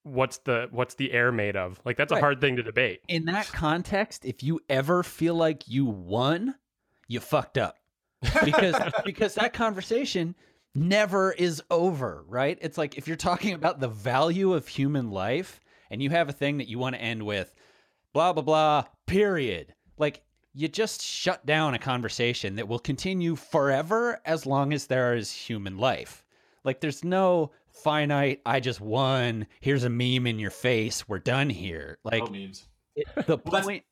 what's 0.01 0.39
the 0.39 0.67
what's 0.71 0.95
the 0.95 1.11
air 1.11 1.31
made 1.31 1.55
of 1.55 1.79
like 1.85 1.95
that's 1.95 2.11
a 2.11 2.19
hard 2.19 2.41
thing 2.41 2.55
to 2.55 2.63
debate 2.63 3.01
In 3.07 3.25
that 3.25 3.45
context, 3.47 4.25
if 4.25 4.41
you 4.41 4.59
ever 4.67 5.03
feel 5.03 5.35
like 5.35 5.67
you 5.67 5.85
won, 5.85 6.55
you 7.07 7.19
fucked 7.19 7.57
up. 7.57 7.77
Because 8.43 8.75
because 9.05 9.35
that 9.35 9.53
conversation 9.53 10.35
never 10.75 11.31
is 11.31 11.61
over, 11.71 12.23
right? 12.27 12.57
It's 12.61 12.77
like 12.77 12.97
if 12.97 13.07
you're 13.07 13.17
talking 13.17 13.53
about 13.53 13.79
the 13.79 13.87
value 13.87 14.53
of 14.53 14.67
human 14.67 15.11
life 15.11 15.59
and 15.89 16.01
you 16.01 16.09
have 16.09 16.29
a 16.29 16.33
thing 16.33 16.57
that 16.57 16.67
you 16.67 16.79
want 16.79 16.95
to 16.95 17.01
end 17.01 17.23
with 17.23 17.53
blah 18.13 18.33
blah 18.33 18.43
blah 18.43 18.83
period. 19.05 19.73
Like 19.97 20.23
you 20.53 20.67
just 20.67 21.01
shut 21.03 21.45
down 21.45 21.73
a 21.75 21.79
conversation 21.79 22.55
that 22.55 22.67
will 22.67 22.79
continue 22.79 23.35
forever 23.35 24.19
as 24.25 24.45
long 24.45 24.73
as 24.73 24.87
there 24.87 25.15
is 25.15 25.31
human 25.31 25.77
life. 25.77 26.23
Like 26.63 26.81
there's 26.81 27.03
no 27.03 27.51
finite 27.69 28.41
I 28.45 28.59
just 28.59 28.81
won, 28.81 29.45
here's 29.61 29.83
a 29.83 29.89
meme 29.89 30.25
in 30.25 30.39
your 30.39 30.49
face, 30.49 31.07
we're 31.07 31.19
done 31.19 31.49
here. 31.49 31.99
Like 32.03 32.23
Oh, 32.23 32.27
memes. 32.31 32.67
it, 32.95 33.07
the 33.27 33.37
point 33.37 33.83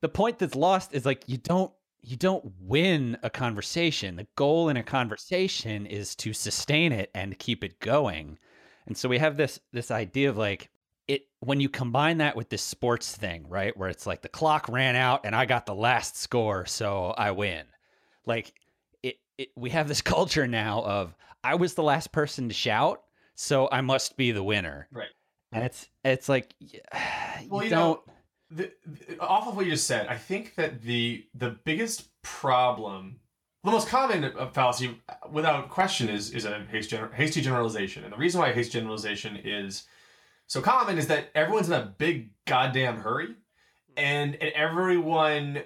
the 0.00 0.08
point 0.08 0.38
that's 0.38 0.54
lost 0.54 0.94
is 0.94 1.04
like 1.04 1.24
you 1.26 1.36
don't 1.36 1.72
you 2.02 2.16
don't 2.16 2.52
win 2.60 3.18
a 3.22 3.30
conversation. 3.30 4.16
The 4.16 4.26
goal 4.36 4.68
in 4.68 4.76
a 4.76 4.82
conversation 4.82 5.86
is 5.86 6.14
to 6.16 6.32
sustain 6.32 6.92
it 6.92 7.10
and 7.14 7.38
keep 7.38 7.64
it 7.64 7.80
going. 7.80 8.38
And 8.86 8.96
so 8.96 9.08
we 9.08 9.18
have 9.18 9.36
this 9.36 9.60
this 9.72 9.90
idea 9.90 10.30
of 10.30 10.38
like 10.38 10.70
it 11.06 11.26
when 11.40 11.60
you 11.60 11.68
combine 11.68 12.18
that 12.18 12.36
with 12.36 12.48
this 12.50 12.62
sports 12.62 13.16
thing 13.16 13.46
right 13.48 13.76
where 13.76 13.88
it's 13.88 14.06
like 14.06 14.22
the 14.22 14.28
clock 14.28 14.68
ran 14.68 14.94
out 14.94 15.24
and 15.24 15.34
i 15.34 15.46
got 15.46 15.64
the 15.66 15.74
last 15.74 16.16
score 16.16 16.66
so 16.66 17.14
i 17.18 17.30
win. 17.30 17.66
Like 18.26 18.54
it, 19.02 19.16
it 19.36 19.48
we 19.56 19.70
have 19.70 19.88
this 19.88 20.02
culture 20.16 20.46
now 20.46 20.82
of 20.82 21.14
i 21.42 21.54
was 21.54 21.74
the 21.74 21.82
last 21.82 22.12
person 22.12 22.48
to 22.48 22.54
shout 22.54 23.02
so 23.34 23.68
i 23.72 23.80
must 23.80 24.16
be 24.16 24.32
the 24.32 24.42
winner. 24.42 24.88
Right. 24.92 25.08
and 25.52 25.64
it's 25.64 25.88
it's 26.04 26.28
like 26.28 26.54
you 26.60 26.80
Well, 27.48 27.64
you 27.64 27.70
don't 27.70 28.06
know, 28.06 28.07
the, 28.50 28.72
off 29.20 29.46
of 29.46 29.56
what 29.56 29.66
you 29.66 29.72
just 29.72 29.86
said, 29.86 30.06
I 30.08 30.16
think 30.16 30.54
that 30.56 30.82
the 30.82 31.26
the 31.34 31.50
biggest 31.64 32.08
problem, 32.22 33.20
the 33.64 33.70
most 33.70 33.88
common 33.88 34.24
uh, 34.24 34.48
fallacy, 34.50 34.98
without 35.30 35.68
question, 35.68 36.08
is 36.08 36.30
is 36.30 36.44
a 36.44 36.64
hasty, 36.70 36.98
hasty 37.14 37.40
generalization. 37.40 38.04
And 38.04 38.12
the 38.12 38.16
reason 38.16 38.40
why 38.40 38.52
hasty 38.52 38.78
generalization 38.78 39.36
is 39.36 39.84
so 40.46 40.60
common 40.60 40.98
is 40.98 41.08
that 41.08 41.30
everyone's 41.34 41.68
in 41.68 41.74
a 41.74 41.94
big 41.98 42.30
goddamn 42.46 42.98
hurry, 42.98 43.34
and, 43.96 44.34
and 44.36 44.52
everyone 44.54 45.62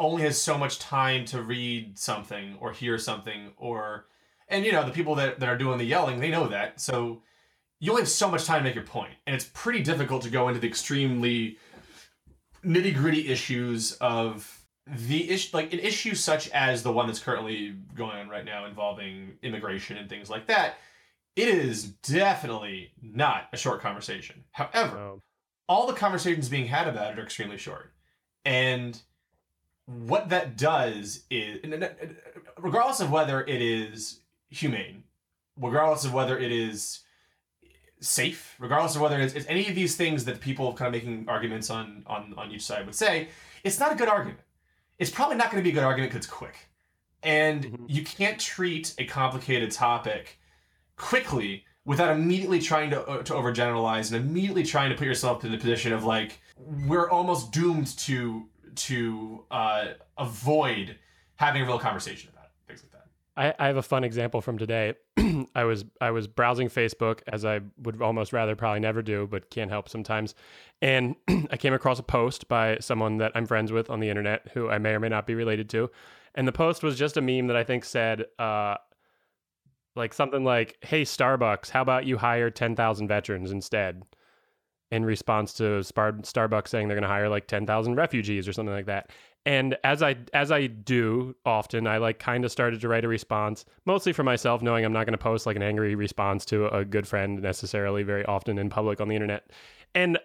only 0.00 0.22
has 0.22 0.40
so 0.40 0.58
much 0.58 0.78
time 0.78 1.24
to 1.26 1.42
read 1.42 1.96
something 1.98 2.56
or 2.58 2.72
hear 2.72 2.98
something 2.98 3.52
or 3.56 4.06
and 4.48 4.64
you 4.64 4.72
know 4.72 4.84
the 4.84 4.90
people 4.90 5.14
that, 5.14 5.38
that 5.38 5.48
are 5.48 5.58
doing 5.58 5.76
the 5.76 5.84
yelling 5.84 6.18
they 6.18 6.30
know 6.30 6.48
that 6.48 6.80
so 6.80 7.22
you 7.80 7.90
only 7.90 8.02
have 8.02 8.08
so 8.08 8.30
much 8.30 8.46
time 8.46 8.60
to 8.60 8.64
make 8.64 8.74
your 8.74 8.82
point 8.84 9.12
and 9.26 9.36
it's 9.36 9.50
pretty 9.52 9.82
difficult 9.82 10.22
to 10.22 10.30
go 10.30 10.48
into 10.48 10.58
the 10.58 10.66
extremely 10.66 11.58
nitty 12.64 12.94
gritty 12.94 13.28
issues 13.28 13.92
of 14.00 14.58
the 14.86 15.30
issue 15.30 15.56
like 15.56 15.72
an 15.72 15.78
issue 15.78 16.14
such 16.14 16.48
as 16.50 16.82
the 16.82 16.92
one 16.92 17.06
that's 17.06 17.20
currently 17.20 17.76
going 17.94 18.16
on 18.16 18.28
right 18.28 18.44
now 18.44 18.66
involving 18.66 19.32
immigration 19.42 19.96
and 19.96 20.08
things 20.08 20.28
like 20.28 20.46
that 20.46 20.74
it 21.36 21.48
is 21.48 21.84
definitely 21.84 22.92
not 23.00 23.48
a 23.52 23.56
short 23.56 23.80
conversation 23.80 24.42
however 24.50 25.20
all 25.70 25.86
the 25.86 25.92
conversations 25.92 26.48
being 26.48 26.66
had 26.66 26.88
about 26.88 27.12
it 27.12 27.18
are 27.20 27.22
extremely 27.22 27.56
short. 27.56 27.92
And 28.44 29.00
what 29.86 30.30
that 30.30 30.56
does 30.56 31.22
is, 31.30 31.60
regardless 32.58 32.98
of 32.98 33.12
whether 33.12 33.42
it 33.42 33.62
is 33.62 34.18
humane, 34.48 35.04
regardless 35.56 36.04
of 36.04 36.12
whether 36.12 36.36
it 36.36 36.50
is 36.50 37.04
safe, 38.00 38.56
regardless 38.58 38.94
of 38.96 39.02
whether 39.02 39.20
it's, 39.20 39.34
it's 39.34 39.46
any 39.48 39.68
of 39.68 39.74
these 39.74 39.96
things 39.96 40.24
that 40.24 40.40
people 40.40 40.72
kind 40.72 40.88
of 40.88 40.92
making 40.92 41.26
arguments 41.28 41.70
on, 41.70 42.02
on, 42.06 42.34
on 42.36 42.50
each 42.50 42.62
side 42.62 42.86
would 42.86 42.94
say, 42.94 43.28
it's 43.64 43.78
not 43.78 43.92
a 43.92 43.94
good 43.94 44.08
argument. 44.08 44.40
It's 44.98 45.10
probably 45.10 45.36
not 45.36 45.50
going 45.50 45.62
to 45.62 45.64
be 45.64 45.70
a 45.70 45.74
good 45.74 45.84
argument 45.84 46.12
because 46.12 46.26
it's 46.26 46.32
quick. 46.32 46.68
And 47.22 47.64
Mhm. 47.64 47.84
you 47.88 48.02
can't 48.04 48.38
treat 48.40 48.94
a 48.98 49.04
complicated 49.04 49.70
topic 49.70 50.38
quickly 50.96 51.64
without 51.84 52.14
immediately 52.16 52.60
trying 52.60 52.90
to 52.90 53.02
uh, 53.06 53.22
to 53.22 53.32
overgeneralize 53.34 54.12
and 54.12 54.24
immediately 54.24 54.62
trying 54.62 54.90
to 54.90 54.96
put 54.96 55.06
yourself 55.06 55.44
in 55.44 55.52
the 55.52 55.58
position 55.58 55.92
of 55.92 56.04
like 56.04 56.40
we're 56.56 57.08
almost 57.10 57.52
doomed 57.52 57.88
to 57.98 58.48
to 58.76 59.44
uh, 59.50 59.88
avoid 60.16 60.96
having 61.36 61.62
a 61.62 61.66
real 61.66 61.78
conversation 61.78 62.30
about 62.32 62.44
it, 62.44 62.50
things 62.68 62.82
like 62.82 62.92
that. 62.92 63.56
I, 63.60 63.64
I 63.64 63.66
have 63.66 63.76
a 63.76 63.82
fun 63.82 64.04
example 64.04 64.40
from 64.40 64.56
today. 64.58 64.94
I 65.54 65.64
was 65.64 65.84
I 66.00 66.10
was 66.10 66.26
browsing 66.26 66.68
Facebook 66.68 67.20
as 67.26 67.44
I 67.44 67.60
would 67.82 68.00
almost 68.00 68.32
rather 68.32 68.56
probably 68.56 68.80
never 68.80 69.02
do, 69.02 69.26
but 69.30 69.50
can't 69.50 69.70
help 69.70 69.88
sometimes. 69.88 70.34
And 70.82 71.16
I 71.50 71.56
came 71.56 71.74
across 71.74 71.98
a 71.98 72.02
post 72.02 72.48
by 72.48 72.78
someone 72.80 73.18
that 73.18 73.32
I'm 73.34 73.46
friends 73.46 73.72
with 73.72 73.90
on 73.90 74.00
the 74.00 74.08
internet, 74.08 74.48
who 74.54 74.68
I 74.70 74.78
may 74.78 74.90
or 74.90 75.00
may 75.00 75.08
not 75.08 75.26
be 75.26 75.34
related 75.34 75.68
to. 75.70 75.90
And 76.34 76.46
the 76.46 76.52
post 76.52 76.82
was 76.82 76.96
just 76.96 77.16
a 77.16 77.20
meme 77.20 77.48
that 77.48 77.56
I 77.56 77.64
think 77.64 77.84
said, 77.84 78.26
uh, 78.38 78.76
like 79.96 80.14
something 80.14 80.44
like, 80.44 80.78
"Hey 80.80 81.02
Starbucks, 81.02 81.70
how 81.70 81.82
about 81.82 82.06
you 82.06 82.18
hire 82.18 82.50
ten 82.50 82.76
thousand 82.76 83.08
veterans 83.08 83.50
instead?" 83.50 84.02
In 84.90 85.04
response 85.04 85.52
to 85.54 85.84
Spar- 85.84 86.12
Starbucks 86.14 86.68
saying 86.68 86.88
they're 86.88 86.96
going 86.96 87.02
to 87.02 87.08
hire 87.08 87.28
like 87.28 87.46
ten 87.46 87.64
thousand 87.64 87.94
refugees 87.94 88.48
or 88.48 88.52
something 88.52 88.74
like 88.74 88.86
that. 88.86 89.10
And 89.46 89.76
as 89.84 90.02
I 90.02 90.16
as 90.34 90.50
I 90.50 90.66
do 90.66 91.34
often, 91.46 91.86
I 91.86 91.98
like 91.98 92.18
kind 92.18 92.44
of 92.44 92.50
started 92.50 92.80
to 92.80 92.88
write 92.88 93.04
a 93.04 93.08
response, 93.08 93.64
mostly 93.86 94.12
for 94.12 94.24
myself, 94.24 94.62
knowing 94.62 94.84
I'm 94.84 94.92
not 94.92 95.06
going 95.06 95.12
to 95.12 95.18
post 95.18 95.46
like 95.46 95.56
an 95.56 95.62
angry 95.62 95.94
response 95.94 96.44
to 96.46 96.66
a 96.68 96.84
good 96.84 97.06
friend 97.06 97.40
necessarily 97.40 98.02
very 98.02 98.24
often 98.26 98.58
in 98.58 98.68
public 98.68 99.00
on 99.00 99.08
the 99.08 99.14
internet. 99.14 99.50
And 99.94 100.18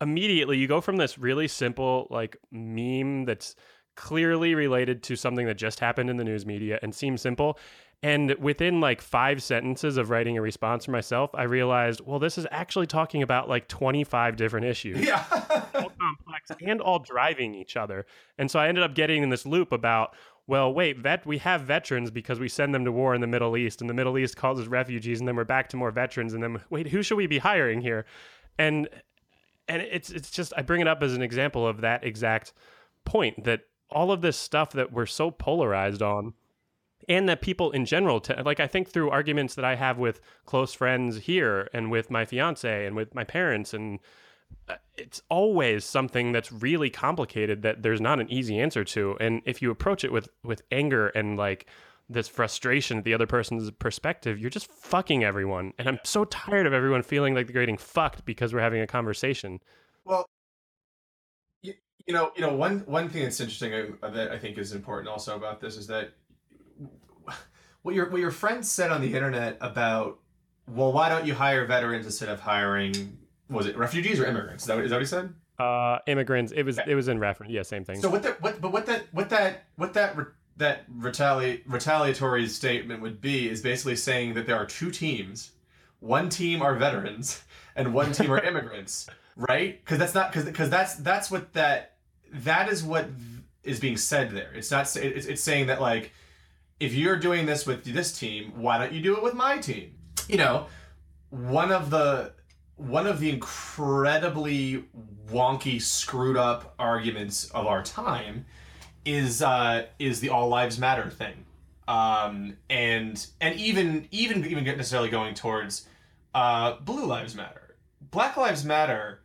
immediately 0.00 0.58
you 0.58 0.68
go 0.68 0.80
from 0.80 0.96
this 0.96 1.18
really 1.18 1.48
simple 1.48 2.06
like 2.10 2.36
meme 2.52 3.24
that's 3.24 3.54
clearly 3.96 4.54
related 4.54 5.02
to 5.02 5.16
something 5.16 5.46
that 5.46 5.58
just 5.58 5.80
happened 5.80 6.08
in 6.08 6.16
the 6.16 6.24
news 6.24 6.46
media 6.46 6.78
and 6.82 6.94
seems 6.94 7.20
simple. 7.20 7.58
And 8.02 8.34
within 8.38 8.80
like 8.80 9.02
five 9.02 9.42
sentences 9.42 9.98
of 9.98 10.08
writing 10.08 10.38
a 10.38 10.40
response 10.40 10.86
for 10.86 10.90
myself, 10.90 11.30
I 11.34 11.42
realized, 11.42 12.00
well, 12.00 12.18
this 12.18 12.38
is 12.38 12.46
actually 12.50 12.86
talking 12.86 13.22
about 13.22 13.48
like 13.48 13.68
25 13.68 14.36
different 14.36 14.64
issues 14.66 15.00
Yeah. 15.04 15.22
all 15.74 15.92
complex 16.00 16.50
and 16.62 16.80
all 16.80 16.98
driving 17.00 17.54
each 17.54 17.76
other. 17.76 18.06
And 18.38 18.50
so 18.50 18.58
I 18.58 18.68
ended 18.68 18.84
up 18.84 18.94
getting 18.94 19.22
in 19.22 19.28
this 19.28 19.44
loop 19.44 19.70
about, 19.70 20.14
well, 20.46 20.72
wait, 20.72 20.98
vet 20.98 21.26
we 21.26 21.38
have 21.38 21.60
veterans 21.60 22.10
because 22.10 22.40
we 22.40 22.48
send 22.48 22.74
them 22.74 22.86
to 22.86 22.92
war 22.92 23.14
in 23.14 23.20
the 23.20 23.26
Middle 23.26 23.54
East, 23.56 23.82
and 23.82 23.90
the 23.90 23.94
Middle 23.94 24.16
East 24.16 24.34
causes 24.34 24.66
refugees, 24.66 25.20
and 25.20 25.28
then 25.28 25.36
we're 25.36 25.44
back 25.44 25.68
to 25.68 25.76
more 25.76 25.90
veterans, 25.90 26.32
and 26.32 26.42
then 26.42 26.58
wait, 26.70 26.88
who 26.88 27.02
should 27.02 27.16
we 27.18 27.26
be 27.26 27.38
hiring 27.38 27.82
here? 27.82 28.06
And 28.58 28.88
and 29.68 29.82
it's 29.82 30.10
it's 30.10 30.30
just 30.30 30.52
I 30.56 30.62
bring 30.62 30.80
it 30.80 30.88
up 30.88 31.02
as 31.02 31.14
an 31.14 31.22
example 31.22 31.66
of 31.68 31.82
that 31.82 32.02
exact 32.02 32.54
point 33.04 33.44
that 33.44 33.60
all 33.90 34.10
of 34.10 34.22
this 34.22 34.36
stuff 34.36 34.72
that 34.72 34.90
we're 34.92 35.06
so 35.06 35.30
polarized 35.30 36.02
on 36.02 36.32
and 37.08 37.28
that 37.28 37.40
people 37.40 37.70
in 37.72 37.84
general 37.84 38.20
t- 38.20 38.34
like 38.44 38.60
i 38.60 38.66
think 38.66 38.88
through 38.88 39.10
arguments 39.10 39.54
that 39.54 39.64
i 39.64 39.74
have 39.74 39.98
with 39.98 40.20
close 40.46 40.74
friends 40.74 41.18
here 41.18 41.68
and 41.72 41.90
with 41.90 42.10
my 42.10 42.24
fiance 42.24 42.86
and 42.86 42.96
with 42.96 43.14
my 43.14 43.24
parents 43.24 43.72
and 43.72 43.98
uh, 44.68 44.74
it's 44.96 45.22
always 45.28 45.84
something 45.84 46.32
that's 46.32 46.52
really 46.52 46.90
complicated 46.90 47.62
that 47.62 47.82
there's 47.82 48.00
not 48.00 48.20
an 48.20 48.30
easy 48.30 48.58
answer 48.60 48.84
to. 48.84 49.16
And 49.20 49.42
if 49.44 49.62
you 49.62 49.70
approach 49.70 50.04
it 50.04 50.12
with 50.12 50.28
with 50.44 50.62
anger 50.70 51.08
and 51.08 51.36
like 51.36 51.66
this 52.08 52.28
frustration 52.28 52.98
at 52.98 53.04
the 53.04 53.14
other 53.14 53.26
person's 53.26 53.70
perspective 53.70 54.36
you're 54.38 54.50
just 54.50 54.70
fucking 54.70 55.24
everyone. 55.24 55.72
And 55.78 55.88
i'm 55.88 55.98
so 56.04 56.24
tired 56.24 56.66
of 56.66 56.72
everyone 56.72 57.02
feeling 57.02 57.34
like 57.34 57.46
they're 57.46 57.62
getting 57.62 57.78
fucked 57.78 58.24
because 58.24 58.52
we're 58.52 58.60
having 58.60 58.80
a 58.80 58.86
conversation. 58.86 59.60
Well, 60.04 60.26
you, 61.62 61.74
you 62.06 62.14
know, 62.14 62.32
you 62.34 62.42
know, 62.42 62.52
one 62.52 62.80
one 62.80 63.08
thing 63.08 63.22
that's 63.22 63.40
interesting 63.40 63.96
uh, 64.02 64.10
that 64.10 64.30
I 64.30 64.38
think 64.38 64.58
is 64.58 64.72
important 64.72 65.08
also 65.08 65.36
about 65.36 65.60
this 65.60 65.76
is 65.76 65.86
that 65.86 66.12
what 67.82 67.94
your 67.94 68.10
what 68.10 68.20
your 68.20 68.30
friend 68.30 68.64
said 68.64 68.90
on 68.90 69.00
the 69.00 69.14
internet 69.14 69.56
about 69.60 70.18
well, 70.68 70.92
why 70.92 71.08
don't 71.08 71.26
you 71.26 71.34
hire 71.34 71.64
veterans 71.66 72.06
instead 72.06 72.28
of 72.28 72.40
hiring 72.40 73.18
was 73.48 73.66
it 73.66 73.76
refugees 73.76 74.20
or 74.20 74.26
immigrants? 74.26 74.62
Is 74.62 74.68
that 74.68 74.76
what, 74.76 74.84
is 74.84 74.90
that 74.90 74.96
what 74.96 75.02
he 75.02 75.06
said? 75.06 75.34
uh 75.58 75.98
immigrants 76.06 76.52
it 76.52 76.62
was 76.62 76.78
Okay. 76.78 76.92
it 76.92 76.94
was 76.94 77.08
in 77.08 77.18
reference 77.18 77.52
yeah 77.52 77.60
same 77.62 77.84
thing 77.84 78.00
So 78.00 78.08
what 78.08 78.22
that 78.22 78.40
what 78.40 78.60
but 78.62 78.72
what 78.72 78.86
that 78.86 79.04
what 79.12 79.28
that 79.30 79.64
what 79.76 79.92
that 79.92 80.16
re- 80.16 80.24
that 80.56 80.90
retali- 80.90 81.60
retaliatory 81.66 82.46
statement 82.48 83.02
would 83.02 83.20
be 83.20 83.48
is 83.48 83.60
basically 83.60 83.96
saying 83.96 84.34
that 84.34 84.46
there 84.46 84.56
are 84.56 84.66
two 84.66 84.90
teams. 84.90 85.52
One 86.00 86.28
team 86.30 86.62
are 86.62 86.74
veterans 86.76 87.42
and 87.76 87.92
one 87.92 88.12
team 88.12 88.30
are 88.30 88.42
immigrants, 88.50 89.06
right? 89.36 89.82
Because 89.84 89.98
that's 89.98 90.14
not 90.14 90.30
because 90.32 90.46
because 90.46 90.70
that's 90.70 90.94
that's 90.96 91.30
what 91.30 91.52
that 91.52 91.96
that 92.32 92.68
is 92.70 92.82
what 92.82 93.08
is 93.62 93.80
being 93.80 93.96
said 93.98 94.30
there. 94.30 94.52
It's 94.54 94.70
not. 94.70 94.94
It's, 94.96 95.26
it's 95.26 95.42
saying 95.42 95.66
that 95.66 95.80
like, 95.80 96.12
if 96.80 96.94
you're 96.94 97.16
doing 97.16 97.46
this 97.46 97.66
with 97.66 97.84
this 97.84 98.18
team, 98.18 98.52
why 98.56 98.78
don't 98.78 98.92
you 98.92 99.02
do 99.02 99.16
it 99.16 99.22
with 99.22 99.34
my 99.34 99.58
team? 99.58 99.94
You 100.28 100.38
know, 100.38 100.66
one 101.28 101.70
of 101.70 101.90
the 101.90 102.32
one 102.76 103.06
of 103.06 103.20
the 103.20 103.30
incredibly 103.30 104.84
wonky, 105.30 105.80
screwed 105.80 106.38
up 106.38 106.74
arguments 106.78 107.50
of 107.50 107.66
our 107.66 107.82
time 107.82 108.46
is 109.04 109.42
uh, 109.42 109.86
is 109.98 110.20
the 110.20 110.30
all 110.30 110.48
lives 110.48 110.78
matter 110.78 111.10
thing, 111.10 111.44
um, 111.86 112.56
and 112.70 113.26
and 113.40 113.54
even 113.56 114.08
even 114.10 114.44
even 114.46 114.64
necessarily 114.64 115.10
going 115.10 115.34
towards 115.34 115.86
uh, 116.34 116.76
blue 116.80 117.04
lives 117.04 117.34
matter, 117.34 117.76
Black 118.10 118.36
Lives 118.36 118.64
Matter. 118.64 119.20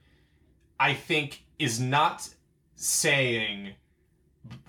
I 0.78 0.94
think 0.94 1.46
is 1.58 1.80
not 1.80 2.30
saying 2.76 3.76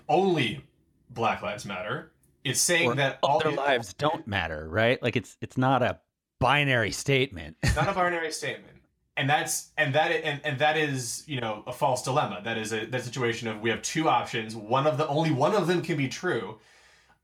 only 0.07 0.63
Black 1.09 1.41
Lives 1.41 1.65
Matter. 1.65 2.13
It's 2.47 2.61
saying 2.61 2.89
Or 2.89 2.95
that 2.95 3.19
all 3.23 3.39
their 3.39 3.51
lives 3.51 3.93
don't 3.93 4.25
matter, 4.27 4.67
right? 4.69 5.01
Like 5.01 5.15
it's 5.15 5.37
it's 5.41 5.57
not 5.57 5.81
a 5.81 5.99
binary 6.39 6.91
statement. 6.91 7.57
It's 7.63 7.75
not 7.75 7.89
a 7.89 7.93
binary 7.95 8.31
statement, 8.31 8.77
and 9.15 9.29
that's 9.29 9.71
and 9.77 9.93
that 9.95 10.11
and, 10.11 10.41
and 10.43 10.59
that 10.59 10.77
is 10.77 11.23
you 11.27 11.41
know 11.41 11.63
a 11.67 11.73
false 11.73 12.03
dilemma. 12.03 12.41
That 12.43 12.57
is 12.57 12.71
a 12.73 12.85
that 12.85 13.03
situation 13.03 13.47
of 13.47 13.59
we 13.59 13.69
have 13.69 13.81
two 13.81 14.07
options. 14.07 14.55
One 14.55 14.87
of 14.87 14.97
the 14.97 15.07
only 15.07 15.31
one 15.31 15.55
of 15.55 15.67
them 15.67 15.81
can 15.81 15.97
be 15.97 16.07
true. 16.07 16.57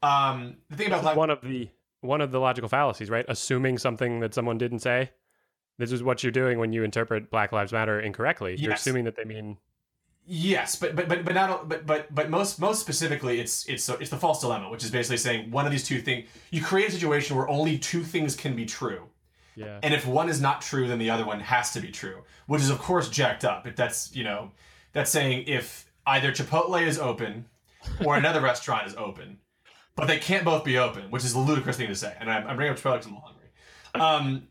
Um, 0.02 0.58
the 0.70 0.76
thing 0.76 0.88
about 0.88 0.98
This 0.98 1.04
Black 1.04 1.14
is 1.14 1.18
one 1.18 1.30
of 1.30 1.42
the 1.42 1.70
one 2.02 2.22
of 2.22 2.32
the 2.32 2.40
logical 2.40 2.70
fallacies, 2.70 3.10
right? 3.10 3.26
Assuming 3.28 3.78
something 3.78 4.20
that 4.20 4.34
someone 4.34 4.58
didn't 4.58 4.80
say. 4.80 5.12
This 5.80 5.92
is 5.92 6.04
what 6.04 6.22
you're 6.22 6.32
doing 6.32 6.60
when 6.60 6.72
you 6.72 6.84
interpret 6.84 7.32
Black 7.32 7.52
Lives 7.52 7.72
Matter 7.72 8.00
incorrectly. 8.00 8.56
You're 8.58 8.74
assuming 8.74 9.06
that 9.06 9.16
they 9.16 9.24
mean 9.24 9.58
Yes, 10.26 10.78
but 10.78 10.96
but 10.96 11.10
but 11.10 11.26
but 11.26 11.36
not 11.36 11.68
but 11.68 11.86
but 11.86 12.14
but 12.14 12.30
most 12.30 12.60
most 12.60 12.80
specifically, 12.80 13.42
it's 13.42 13.68
it's 13.68 13.90
it's 13.90 14.10
the 14.10 14.18
false 14.18 14.40
dilemma, 14.40 14.70
which 14.70 14.84
is 14.84 14.90
basically 14.90 15.18
saying 15.18 15.52
one 15.52 15.66
of 15.66 15.72
these 15.72 15.84
two 15.84 16.00
things. 16.02 16.30
You 16.50 16.62
create 16.62 16.90
a 16.90 16.92
situation 16.92 17.36
where 17.36 17.50
only 17.50 17.78
two 17.78 18.04
things 18.04 18.34
can 18.34 18.56
be 18.56 18.66
true, 18.66 19.10
yeah. 19.56 19.80
and 19.84 19.94
if 19.94 20.08
one 20.08 20.30
is 20.30 20.40
not 20.40 20.62
true, 20.62 20.88
then 20.88 20.98
the 20.98 21.10
other 21.10 21.26
one 21.26 21.42
has 21.42 21.74
to 21.74 21.82
be 21.82 21.90
true, 21.90 22.24
which 22.48 22.62
is 22.62 22.70
of 22.70 22.80
course 22.80 23.10
jacked 23.10 23.44
up. 23.44 23.68
If 23.68 23.76
that's 23.76 24.16
you 24.16 24.24
know, 24.24 24.52
that's 24.94 25.12
saying 25.12 25.44
if 25.48 25.92
either 26.08 26.32
Chipotle 26.32 26.82
is 26.82 26.98
open 26.98 27.46
or 28.06 28.16
another 28.16 28.40
restaurant 28.52 28.88
is 28.88 28.96
open, 28.96 29.40
but 29.98 30.08
they 30.08 30.20
can't 30.20 30.46
both 30.46 30.64
be 30.64 30.78
open, 30.78 31.12
which 31.12 31.26
is 31.26 31.34
a 31.34 31.40
ludicrous 31.40 31.76
thing 31.76 31.88
to 31.88 31.96
say. 31.96 32.16
And 32.18 32.32
I'm, 32.32 32.48
I'm 32.48 32.56
bringing 32.56 32.74
up 32.74 32.80
Chipotle 32.80 32.94
because 32.94 33.08
I'm 33.08 33.16
hungry. 33.16 33.50
Um, 33.96 34.48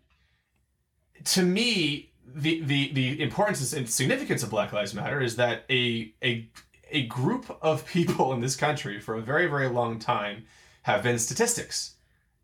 to 1.24 1.42
me, 1.42 2.11
the, 2.34 2.62
the 2.62 2.92
the 2.92 3.22
importance 3.22 3.72
and 3.72 3.88
significance 3.88 4.42
of 4.42 4.50
Black 4.50 4.72
Lives 4.72 4.94
Matter 4.94 5.20
is 5.20 5.36
that 5.36 5.64
a 5.70 6.12
a 6.22 6.48
a 6.90 7.06
group 7.06 7.56
of 7.62 7.86
people 7.86 8.32
in 8.32 8.40
this 8.40 8.56
country 8.56 9.00
for 9.00 9.14
a 9.16 9.20
very 9.20 9.46
very 9.46 9.68
long 9.68 9.98
time 9.98 10.44
have 10.82 11.02
been 11.02 11.18
statistics. 11.18 11.94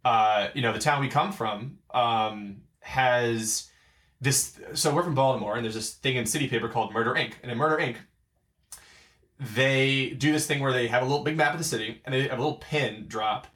Uh, 0.05 0.49
you 0.55 0.63
know, 0.63 0.73
the 0.73 0.79
town 0.79 1.01
we 1.01 1.09
come 1.09 1.33
from 1.33 1.79
um, 1.93 2.57
has 2.81 3.71
this. 4.21 4.59
So 4.75 4.95
we're 4.95 5.03
from 5.03 5.15
Baltimore, 5.15 5.57
and 5.57 5.65
there's 5.65 5.75
this 5.75 5.95
thing 5.95 6.17
in 6.17 6.27
City 6.27 6.49
Paper 6.49 6.69
called 6.69 6.93
Murder 6.93 7.17
Ink. 7.17 7.39
And 7.43 7.51
in 7.53 7.59
Murder 7.59 7.79
Ink. 7.79 7.99
They 9.55 10.11
do 10.19 10.33
this 10.33 10.49
thing 10.49 10.59
where 10.59 10.73
they 10.73 10.89
have 10.89 11.03
a 11.03 11.07
little 11.07 11.23
big 11.23 11.37
map 11.37 11.53
of 11.53 11.59
the 11.59 11.65
city, 11.65 12.03
and 12.05 12.13
they 12.13 12.23
have 12.23 12.39
a 12.39 12.43
little 12.43 12.59
pin 12.59 13.05
drop, 13.07 13.47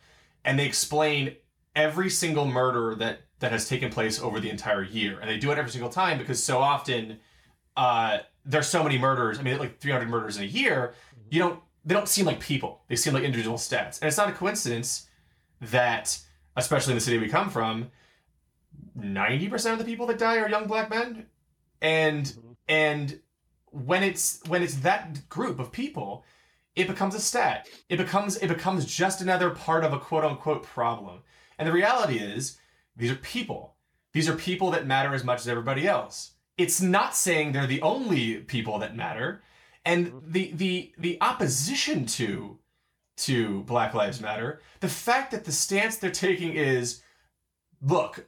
and 0.45 0.57
they 0.57 0.65
explain 0.65 1.35
every 1.75 2.09
single 2.09 2.45
murder 2.45 2.95
that 2.97 3.23
that 3.43 3.53
has 3.53 3.69
taken 3.69 3.91
place 3.91 4.21
over 4.21 4.41
the 4.41 4.49
entire 4.49 4.83
year, 4.83 5.19
and 5.21 5.29
they 5.29 5.37
do 5.37 5.51
it 5.51 5.59
every 5.59 5.71
single 5.71 5.91
time 5.91 6.17
because 6.17 6.43
so 6.43 6.59
often 6.59 7.19
uh, 7.77 8.19
there's 8.45 8.69
so 8.69 8.83
many 8.83 8.99
murders. 8.99 9.39
I 9.39 9.43
mean, 9.43 9.59
like 9.59 9.79
300 9.81 10.09
murders 10.09 10.37
in 10.37 10.45
a 10.45 10.47
year. 10.47 10.95
You 11.31 11.41
don't. 11.41 11.61
They 11.85 11.95
don't 11.95 12.09
seem 12.09 12.25
like 12.25 12.39
people. 12.39 12.83
They 12.87 12.95
seem 12.95 13.13
like 13.13 13.25
individual 13.25 13.59
stats, 13.59 14.01
and 14.01 14.09
it's 14.09 14.17
not 14.17 14.29
a 14.29 14.33
coincidence 14.33 15.09
that, 15.61 16.17
especially 16.57 16.93
in 16.93 16.97
the 16.97 17.01
city 17.01 17.19
we 17.19 17.29
come 17.29 17.51
from, 17.51 17.91
90% 18.97 19.73
of 19.73 19.79
the 19.79 19.85
people 19.85 20.07
that 20.07 20.19
die 20.19 20.37
are 20.37 20.49
young 20.49 20.69
black 20.69 20.89
men, 20.89 21.27
and 21.81 22.33
and 22.69 23.21
when 23.73 24.05
it's 24.05 24.41
when 24.47 24.63
it's 24.63 24.77
that 24.77 25.29
group 25.29 25.59
of 25.59 25.73
people, 25.73 26.25
it 26.77 26.87
becomes 26.87 27.17
a 27.17 27.21
stat. 27.21 27.69
It 27.89 27.97
becomes 27.97 28.37
it 28.37 28.47
becomes 28.47 28.85
just 28.85 29.21
another 29.21 29.51
part 29.51 29.83
of 29.83 29.93
a 29.93 29.99
quote 29.99 30.25
unquote 30.25 30.63
problem. 30.63 31.23
And 31.59 31.67
the 31.67 31.73
reality 31.73 32.19
is, 32.19 32.59
these 32.97 33.11
are 33.11 33.17
people. 33.17 33.77
These 34.13 34.29
are 34.29 34.37
people 34.37 34.71
that 34.73 34.87
matter 34.87 35.15
as 35.15 35.25
much 35.25 35.41
as 35.41 35.49
everybody 35.49 35.87
else. 35.87 36.33
It's 36.59 36.81
not 36.81 37.17
saying 37.17 37.53
they're 37.53 37.67
the 37.67 37.83
only 37.83 38.37
people 38.39 38.79
that 38.81 38.97
matter. 38.97 39.43
And 39.85 40.09
mm-hmm. 40.09 40.33
the 40.33 40.53
the 40.53 40.93
the 40.99 41.19
opposition 41.21 42.07
to 42.07 42.59
to 43.19 43.63
Black 43.65 43.95
Lives 43.95 44.21
Matter, 44.21 44.61
the 44.81 44.89
fact 44.89 45.31
that 45.31 45.45
the 45.45 45.53
stance 45.53 45.97
they're 45.97 46.11
taking 46.11 46.55
is 46.55 47.03
look, 47.81 48.27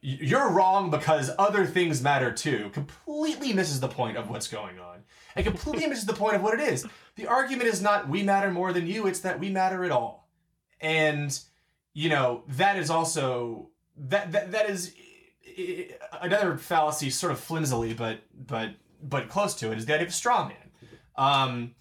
you're 0.00 0.50
wrong 0.50 0.90
because 0.90 1.30
other 1.38 1.66
things 1.66 2.02
matter 2.02 2.32
too, 2.32 2.70
completely 2.72 3.52
misses 3.52 3.80
the 3.80 3.88
point 3.88 4.16
of 4.16 4.30
what's 4.30 4.48
going 4.48 4.78
on. 4.78 5.00
And 5.36 5.46
completely 5.46 5.86
misses 5.86 6.06
the 6.06 6.12
point 6.12 6.34
of 6.34 6.42
what 6.42 6.58
it 6.58 6.60
is. 6.60 6.86
The 7.16 7.26
argument 7.26 7.68
is 7.68 7.80
not 7.80 8.08
we 8.08 8.22
matter 8.22 8.50
more 8.50 8.72
than 8.72 8.86
you, 8.86 9.06
it's 9.06 9.20
that 9.20 9.38
we 9.38 9.50
matter 9.50 9.84
at 9.84 9.90
all. 9.90 10.28
And 10.80 11.38
you 11.92 12.08
know, 12.08 12.44
that 12.48 12.76
is 12.78 12.90
also 12.90 13.70
that 13.96 14.32
that, 14.32 14.52
that 14.52 14.70
is 14.70 14.94
another 16.20 16.56
fallacy 16.56 17.10
sort 17.10 17.32
of 17.32 17.38
flimsily 17.38 17.92
but 17.92 18.20
but 18.46 18.70
but 19.02 19.28
close 19.28 19.54
to 19.54 19.72
it 19.72 19.78
is 19.78 19.86
the 19.86 19.94
idea 19.94 20.06
of 20.06 20.14
straw 20.14 20.46
man. 20.46 20.56
Um 21.16 21.74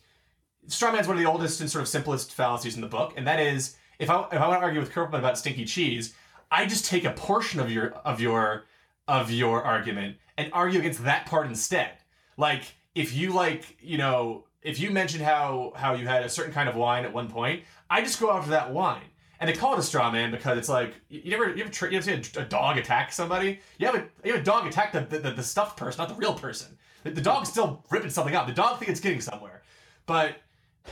straw 0.67 0.91
man 0.91 1.02
is 1.02 1.08
one 1.08 1.17
of 1.17 1.24
the 1.24 1.30
oldest 1.30 1.62
and 1.62 1.69
sort 1.69 1.82
of 1.82 1.88
simplest 1.88 2.34
fallacies 2.34 2.76
in 2.76 2.82
the 2.82 2.88
book, 2.88 3.13
and 3.17 3.28
that 3.28 3.39
is 3.39 3.76
if 4.00 4.10
I 4.10 4.22
if 4.32 4.39
I 4.41 4.48
want 4.48 4.62
to 4.62 4.65
argue 4.65 4.80
with 4.80 4.91
Kirkman 4.91 5.19
about 5.19 5.38
stinky 5.38 5.65
cheese, 5.65 6.13
I 6.52 6.65
just 6.65 6.86
take 6.86 7.06
a 7.06 7.12
portion 7.12 7.60
of 7.60 7.72
your 7.72 7.91
of 8.06 8.19
your 8.22 8.65
of 9.08 9.32
your 9.32 9.63
argument 9.63 10.17
and 10.38 10.50
argue 10.54 10.80
against 10.80 11.04
that 11.04 11.26
part 11.26 11.48
instead. 11.48 11.91
Like 12.38 12.63
if 12.95 13.13
you 13.13 13.34
like, 13.34 13.78
you 13.82 13.98
know, 13.98 14.45
if 14.62 14.80
you 14.80 14.91
mention 14.91 15.22
how 15.22 15.74
how 15.76 15.93
you 15.93 16.08
had 16.08 16.24
a 16.24 16.30
certain 16.30 16.54
kind 16.54 16.69
of 16.69 16.76
wine 16.76 17.06
at 17.06 17.13
one 17.13 17.30
point, 17.30 17.63
I 17.89 18.02
just 18.02 18.19
go 18.19 18.32
after 18.32 18.52
that 18.52 18.72
wine. 18.72 19.04
And 19.39 19.49
they 19.49 19.54
call 19.54 19.73
it 19.73 19.80
a 19.80 19.84
straw 19.84 20.12
man 20.12 20.32
because 20.32 20.58
it's 20.58 20.67
like 20.67 20.95
you 21.10 21.32
never 21.32 21.56
you 21.56 21.63
ever, 21.63 21.71
tra- 21.71 21.89
you 21.89 21.97
ever 21.97 22.06
see 22.06 22.39
a, 22.39 22.41
a 22.41 22.45
dog 22.45 22.78
attack 22.78 23.13
somebody? 23.13 23.60
You 23.78 23.88
have 23.88 23.95
a 23.95 24.06
you 24.25 24.34
have 24.34 24.41
a 24.41 24.45
dog 24.45 24.67
attack 24.67 24.91
the, 24.91 25.02
the, 25.02 25.32
the 25.32 25.43
stuffed 25.43 25.78
person, 25.78 26.02
not 26.02 26.10
the 26.10 26.15
real 26.15 26.34
person. 26.34 26.78
The, 27.04 27.12
the 27.12 27.21
dog's 27.21 27.49
still 27.49 27.86
ripping 27.89 28.10
something 28.10 28.36
up. 28.36 28.47
The 28.47 28.54
dog 28.54 28.80
thinks 28.80 28.91
it's 28.91 28.99
getting 28.99 29.21
somewhere, 29.21 29.62
but 30.06 30.38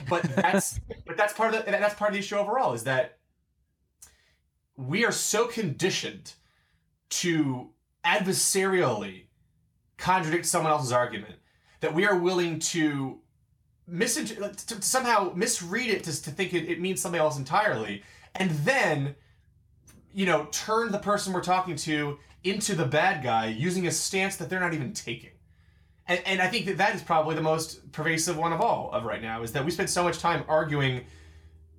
but 0.09 0.23
that's 0.23 0.79
but 1.05 1.17
that's 1.17 1.33
part 1.33 1.53
of 1.53 1.65
the 1.65 1.71
that's 1.71 1.95
part 1.95 2.11
of 2.11 2.13
the 2.13 2.19
issue 2.19 2.37
overall 2.37 2.73
is 2.73 2.85
that 2.85 3.17
we 4.77 5.03
are 5.03 5.11
so 5.11 5.47
conditioned 5.47 6.33
to 7.09 7.69
adversarially 8.05 9.23
contradict 9.97 10.45
someone 10.45 10.71
else's 10.71 10.91
argument 10.91 11.35
that 11.79 11.93
we 11.93 12.05
are 12.05 12.15
willing 12.15 12.59
to 12.59 13.19
misin- 13.89 14.27
to, 14.55 14.67
to 14.67 14.81
somehow 14.81 15.31
misread 15.35 15.89
it 15.89 16.03
to, 16.03 16.23
to 16.23 16.29
think 16.29 16.53
it, 16.53 16.69
it 16.69 16.79
means 16.79 17.01
something 17.01 17.19
else 17.19 17.37
entirely 17.37 18.03
and 18.37 18.51
then 18.51 19.15
you 20.13 20.25
know 20.25 20.47
turn 20.51 20.91
the 20.91 20.99
person 20.99 21.33
we're 21.33 21.41
talking 21.41 21.75
to 21.75 22.17
into 22.43 22.75
the 22.75 22.85
bad 22.85 23.23
guy 23.23 23.47
using 23.47 23.87
a 23.87 23.91
stance 23.91 24.37
that 24.37 24.49
they're 24.49 24.59
not 24.59 24.73
even 24.73 24.93
taking. 24.93 25.31
And, 26.07 26.21
and 26.25 26.41
i 26.41 26.47
think 26.47 26.65
that 26.67 26.77
that 26.77 26.95
is 26.95 27.01
probably 27.01 27.35
the 27.35 27.41
most 27.41 27.91
pervasive 27.91 28.37
one 28.37 28.53
of 28.53 28.61
all 28.61 28.91
of 28.91 29.03
right 29.03 29.21
now 29.21 29.43
is 29.43 29.51
that 29.53 29.65
we 29.65 29.71
spend 29.71 29.89
so 29.89 30.03
much 30.03 30.19
time 30.19 30.43
arguing 30.47 31.03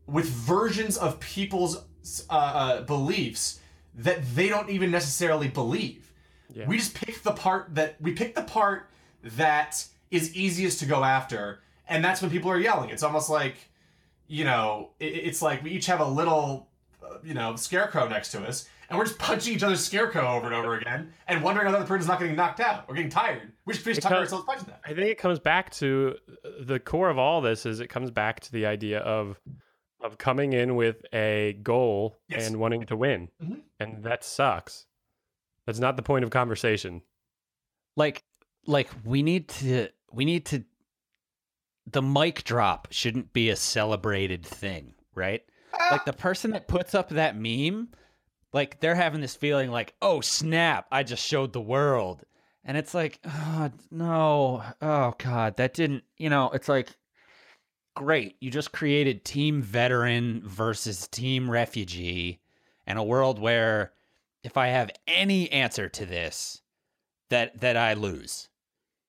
with 0.06 0.26
versions 0.26 0.96
of 0.98 1.18
people's 1.20 1.84
uh, 2.30 2.32
uh, 2.32 2.82
beliefs 2.82 3.60
that 3.94 4.18
they 4.34 4.48
don't 4.48 4.70
even 4.70 4.90
necessarily 4.90 5.48
believe. 5.48 6.12
Yeah. 6.54 6.66
we 6.66 6.78
just 6.78 6.94
pick 6.94 7.22
the 7.22 7.32
part 7.32 7.74
that 7.74 8.00
we 8.00 8.12
pick 8.12 8.34
the 8.34 8.42
part 8.42 8.88
that 9.22 9.84
is 10.10 10.34
easiest 10.34 10.78
to 10.80 10.86
go 10.86 11.04
after 11.04 11.60
and 11.88 12.04
that's 12.04 12.20
when 12.20 12.30
people 12.30 12.50
are 12.50 12.60
yelling. 12.60 12.90
It's 12.90 13.02
almost 13.02 13.30
like 13.30 13.56
you 14.28 14.44
know 14.44 14.90
it, 15.00 15.06
it's 15.06 15.42
like 15.42 15.62
we 15.64 15.70
each 15.72 15.86
have 15.86 16.00
a 16.00 16.04
little 16.08 16.68
uh, 17.02 17.16
you 17.24 17.34
know 17.34 17.56
scarecrow 17.56 18.06
next 18.08 18.30
to 18.32 18.40
us 18.46 18.68
and 18.90 18.98
we're 18.98 19.04
just 19.04 19.18
punching 19.18 19.54
each 19.54 19.62
other's 19.62 19.84
scarecrow 19.84 20.26
over 20.36 20.46
and 20.46 20.54
over 20.54 20.76
again 20.76 21.12
and 21.26 21.42
wondering 21.42 21.66
if 21.66 21.72
the 21.72 21.78
other 21.78 21.86
person's 21.86 22.08
not 22.08 22.18
getting 22.18 22.36
knocked 22.36 22.60
out 22.60 22.84
or 22.88 22.94
getting 22.94 23.10
tired 23.10 23.52
we 23.64 23.72
just 23.72 23.84
finish 23.84 23.98
tired 23.98 24.10
Because- 24.20 24.32
ourselves 24.32 24.44
punching 24.46 24.66
that 24.68 24.80
I 24.84 24.94
think 24.94 25.08
it 25.10 25.18
comes 25.18 25.38
back 25.38 25.70
to 25.72 26.16
the 26.60 26.78
core 26.78 27.10
of 27.10 27.18
all 27.18 27.40
this 27.40 27.66
is 27.66 27.80
it 27.80 27.88
comes 27.88 28.10
back 28.10 28.40
to 28.40 28.52
the 28.52 28.66
idea 28.66 29.00
of 29.00 29.38
of 30.00 30.16
coming 30.16 30.52
in 30.52 30.76
with 30.76 31.04
a 31.12 31.58
goal 31.64 32.16
Yes. 32.28 32.46
and 32.46 32.58
wanting 32.60 32.84
to 32.86 32.96
win. 32.96 33.30
Mhm. 33.42 33.62
And 33.80 34.04
that 34.04 34.22
sucks. 34.22 34.86
That's 35.66 35.80
not 35.80 35.96
the 35.96 36.02
point 36.04 36.22
of 36.24 36.30
conversation. 36.30 37.02
like 37.96 38.22
like 38.66 38.88
we 39.04 39.22
need 39.24 39.48
to 39.48 39.88
we 40.12 40.24
need 40.24 40.46
to 40.46 40.62
the 41.90 42.02
mic 42.02 42.44
drop 42.44 42.88
shouldn't 42.90 43.32
be 43.32 43.50
a 43.50 43.56
celebrated 43.56 44.44
thing 44.44 44.94
right 45.14 45.42
like 45.90 46.04
the 46.04 46.12
person 46.12 46.50
that 46.50 46.68
puts 46.68 46.94
up 46.94 47.08
that 47.10 47.36
meme 47.36 47.88
like 48.52 48.80
they're 48.80 48.94
having 48.94 49.20
this 49.20 49.36
feeling 49.36 49.70
like 49.70 49.94
oh 50.02 50.20
snap 50.20 50.86
i 50.90 51.02
just 51.02 51.24
showed 51.24 51.52
the 51.52 51.60
world 51.60 52.24
And 52.64 52.76
it's 52.76 52.92
like, 52.92 53.18
oh, 53.24 53.70
no. 53.90 54.62
Oh, 54.82 55.14
God. 55.16 55.56
That 55.56 55.72
didn't, 55.72 56.04
you 56.18 56.28
know, 56.28 56.50
it's 56.52 56.68
like, 56.68 56.88
great. 57.94 58.36
You 58.40 58.50
just 58.50 58.72
created 58.72 59.24
team 59.24 59.62
veteran 59.62 60.42
versus 60.44 61.08
team 61.08 61.50
refugee 61.50 62.40
and 62.86 62.98
a 62.98 63.02
world 63.02 63.38
where 63.38 63.92
if 64.44 64.56
I 64.56 64.66
have 64.68 64.90
any 65.06 65.50
answer 65.50 65.88
to 65.88 66.04
this, 66.04 66.60
that 67.30 67.60
that 67.60 67.76
I 67.76 67.94
lose. 67.94 68.48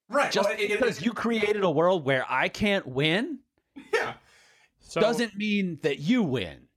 Right. 0.09 0.31
Just 0.31 0.49
well, 0.49 0.57
it- 0.59 0.71
it- 0.71 0.79
because 0.79 1.01
you 1.01 1.13
created 1.13 1.63
a 1.63 1.69
world 1.71 2.03
where 2.05 2.25
I 2.29 2.47
can't 2.49 2.85
win 2.87 3.39
yeah. 3.93 4.13
So, 4.79 4.99
doesn't 5.01 5.35
mean 5.35 5.77
that 5.83 5.99
you 5.99 6.23
win. 6.23 6.67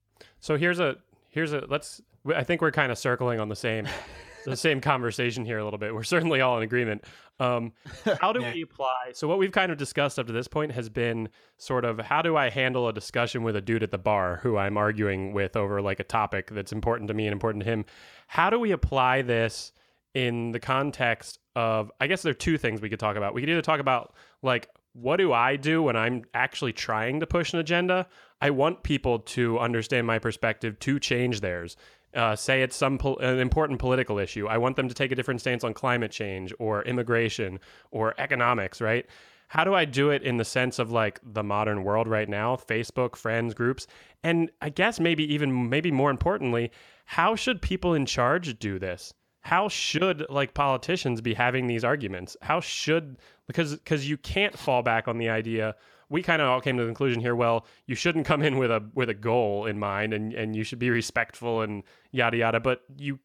So 0.40 0.56
here's 0.56 0.78
a 0.80 0.96
here's 1.30 1.52
a 1.52 1.64
let's. 1.68 2.00
I 2.34 2.44
think 2.44 2.60
we're 2.60 2.70
kind 2.70 2.92
of 2.92 2.98
circling 2.98 3.40
on 3.40 3.48
the 3.48 3.56
same 3.56 3.88
the 4.44 4.56
same 4.56 4.80
conversation 4.80 5.44
here 5.44 5.58
a 5.58 5.64
little 5.64 5.78
bit. 5.78 5.94
We're 5.94 6.02
certainly 6.02 6.40
all 6.40 6.56
in 6.58 6.62
agreement. 6.62 7.04
Um, 7.40 7.72
how 8.20 8.32
do 8.32 8.40
Yeah. 8.42 8.52
we 8.52 8.62
apply? 8.62 9.12
So 9.14 9.26
what 9.26 9.38
we've 9.38 9.50
kind 9.52 9.72
of 9.72 9.78
discussed 9.78 10.18
up 10.18 10.26
to 10.26 10.32
this 10.32 10.46
point 10.46 10.72
has 10.72 10.88
been 10.88 11.28
sort 11.56 11.84
of 11.84 11.98
how 12.00 12.20
do 12.22 12.36
I 12.36 12.50
handle 12.50 12.86
a 12.88 12.92
discussion 12.92 13.42
with 13.42 13.56
a 13.56 13.60
dude 13.60 13.82
at 13.82 13.90
the 13.90 13.98
bar 13.98 14.40
who 14.42 14.56
I'm 14.58 14.76
arguing 14.76 15.32
with 15.32 15.56
over 15.56 15.80
like 15.80 15.98
a 16.00 16.04
topic 16.04 16.50
that's 16.50 16.70
important 16.72 17.08
to 17.08 17.14
me 17.14 17.26
and 17.26 17.32
important 17.32 17.64
to 17.64 17.70
him. 17.70 17.84
How 18.26 18.50
do 18.50 18.58
we 18.60 18.72
apply 18.72 19.22
this 19.22 19.72
in 20.14 20.52
the 20.52 20.60
context 20.60 21.38
of? 21.54 21.90
I 22.00 22.06
guess 22.06 22.22
there 22.22 22.30
are 22.30 22.34
two 22.34 22.58
things 22.58 22.80
we 22.80 22.88
could 22.88 23.00
talk 23.00 23.16
about. 23.16 23.34
We 23.34 23.42
could 23.42 23.50
either 23.50 23.62
talk 23.62 23.80
about 23.80 24.14
like 24.42 24.68
what 24.94 25.16
do 25.16 25.32
I 25.32 25.56
do 25.56 25.82
when 25.82 25.96
I'm 25.96 26.24
actually 26.34 26.72
trying 26.72 27.20
to 27.20 27.26
push 27.26 27.52
an 27.52 27.58
agenda? 27.58 28.06
I 28.40 28.50
want 28.50 28.82
people 28.82 29.20
to 29.20 29.58
understand 29.58 30.06
my 30.06 30.18
perspective 30.18 30.78
to 30.80 31.00
change 31.00 31.40
theirs. 31.40 31.76
Uh, 32.14 32.36
say 32.36 32.60
it's 32.60 32.76
some 32.76 32.98
pol- 32.98 33.18
an 33.20 33.38
important 33.38 33.78
political 33.78 34.18
issue. 34.18 34.46
I 34.46 34.58
want 34.58 34.76
them 34.76 34.88
to 34.88 34.94
take 34.94 35.12
a 35.12 35.14
different 35.14 35.40
stance 35.40 35.64
on 35.64 35.72
climate 35.72 36.10
change 36.10 36.52
or 36.58 36.82
immigration 36.82 37.58
or 37.90 38.14
economics, 38.18 38.82
right? 38.82 39.06
How 39.48 39.64
do 39.64 39.74
I 39.74 39.86
do 39.86 40.10
it 40.10 40.22
in 40.22 40.36
the 40.36 40.44
sense 40.44 40.78
of 40.78 40.90
like 40.90 41.20
the 41.22 41.42
modern 41.42 41.84
world 41.84 42.08
right 42.08 42.28
now, 42.28 42.56
Facebook, 42.56 43.16
friends, 43.16 43.54
groups? 43.54 43.86
And 44.22 44.50
I 44.60 44.68
guess 44.68 45.00
maybe 45.00 45.30
even 45.32 45.70
maybe 45.70 45.90
more 45.90 46.10
importantly, 46.10 46.70
how 47.06 47.34
should 47.34 47.62
people 47.62 47.94
in 47.94 48.04
charge 48.04 48.58
do 48.58 48.78
this? 48.78 49.14
How 49.42 49.68
should 49.68 50.24
like 50.30 50.54
politicians 50.54 51.20
be 51.20 51.34
having 51.34 51.66
these 51.66 51.84
arguments? 51.84 52.36
How 52.42 52.60
should 52.60 53.18
because 53.48 53.74
because 53.74 54.08
you 54.08 54.16
can't 54.16 54.56
fall 54.56 54.82
back 54.82 55.08
on 55.08 55.18
the 55.18 55.28
idea. 55.28 55.74
We 56.08 56.22
kind 56.22 56.40
of 56.40 56.48
all 56.48 56.60
came 56.60 56.76
to 56.76 56.82
the 56.84 56.88
conclusion 56.88 57.20
here 57.20 57.34
well 57.34 57.66
you 57.86 57.96
shouldn't 57.96 58.26
come 58.26 58.42
in 58.42 58.56
with 58.56 58.70
a 58.70 58.88
with 58.94 59.08
a 59.08 59.14
goal 59.14 59.66
in 59.66 59.78
mind 59.78 60.14
and 60.14 60.32
and 60.32 60.54
you 60.54 60.62
should 60.62 60.78
be 60.78 60.90
respectful 60.90 61.60
and 61.60 61.82
yada 62.12 62.36
yada. 62.36 62.60
But 62.60 62.82
you 62.96 63.18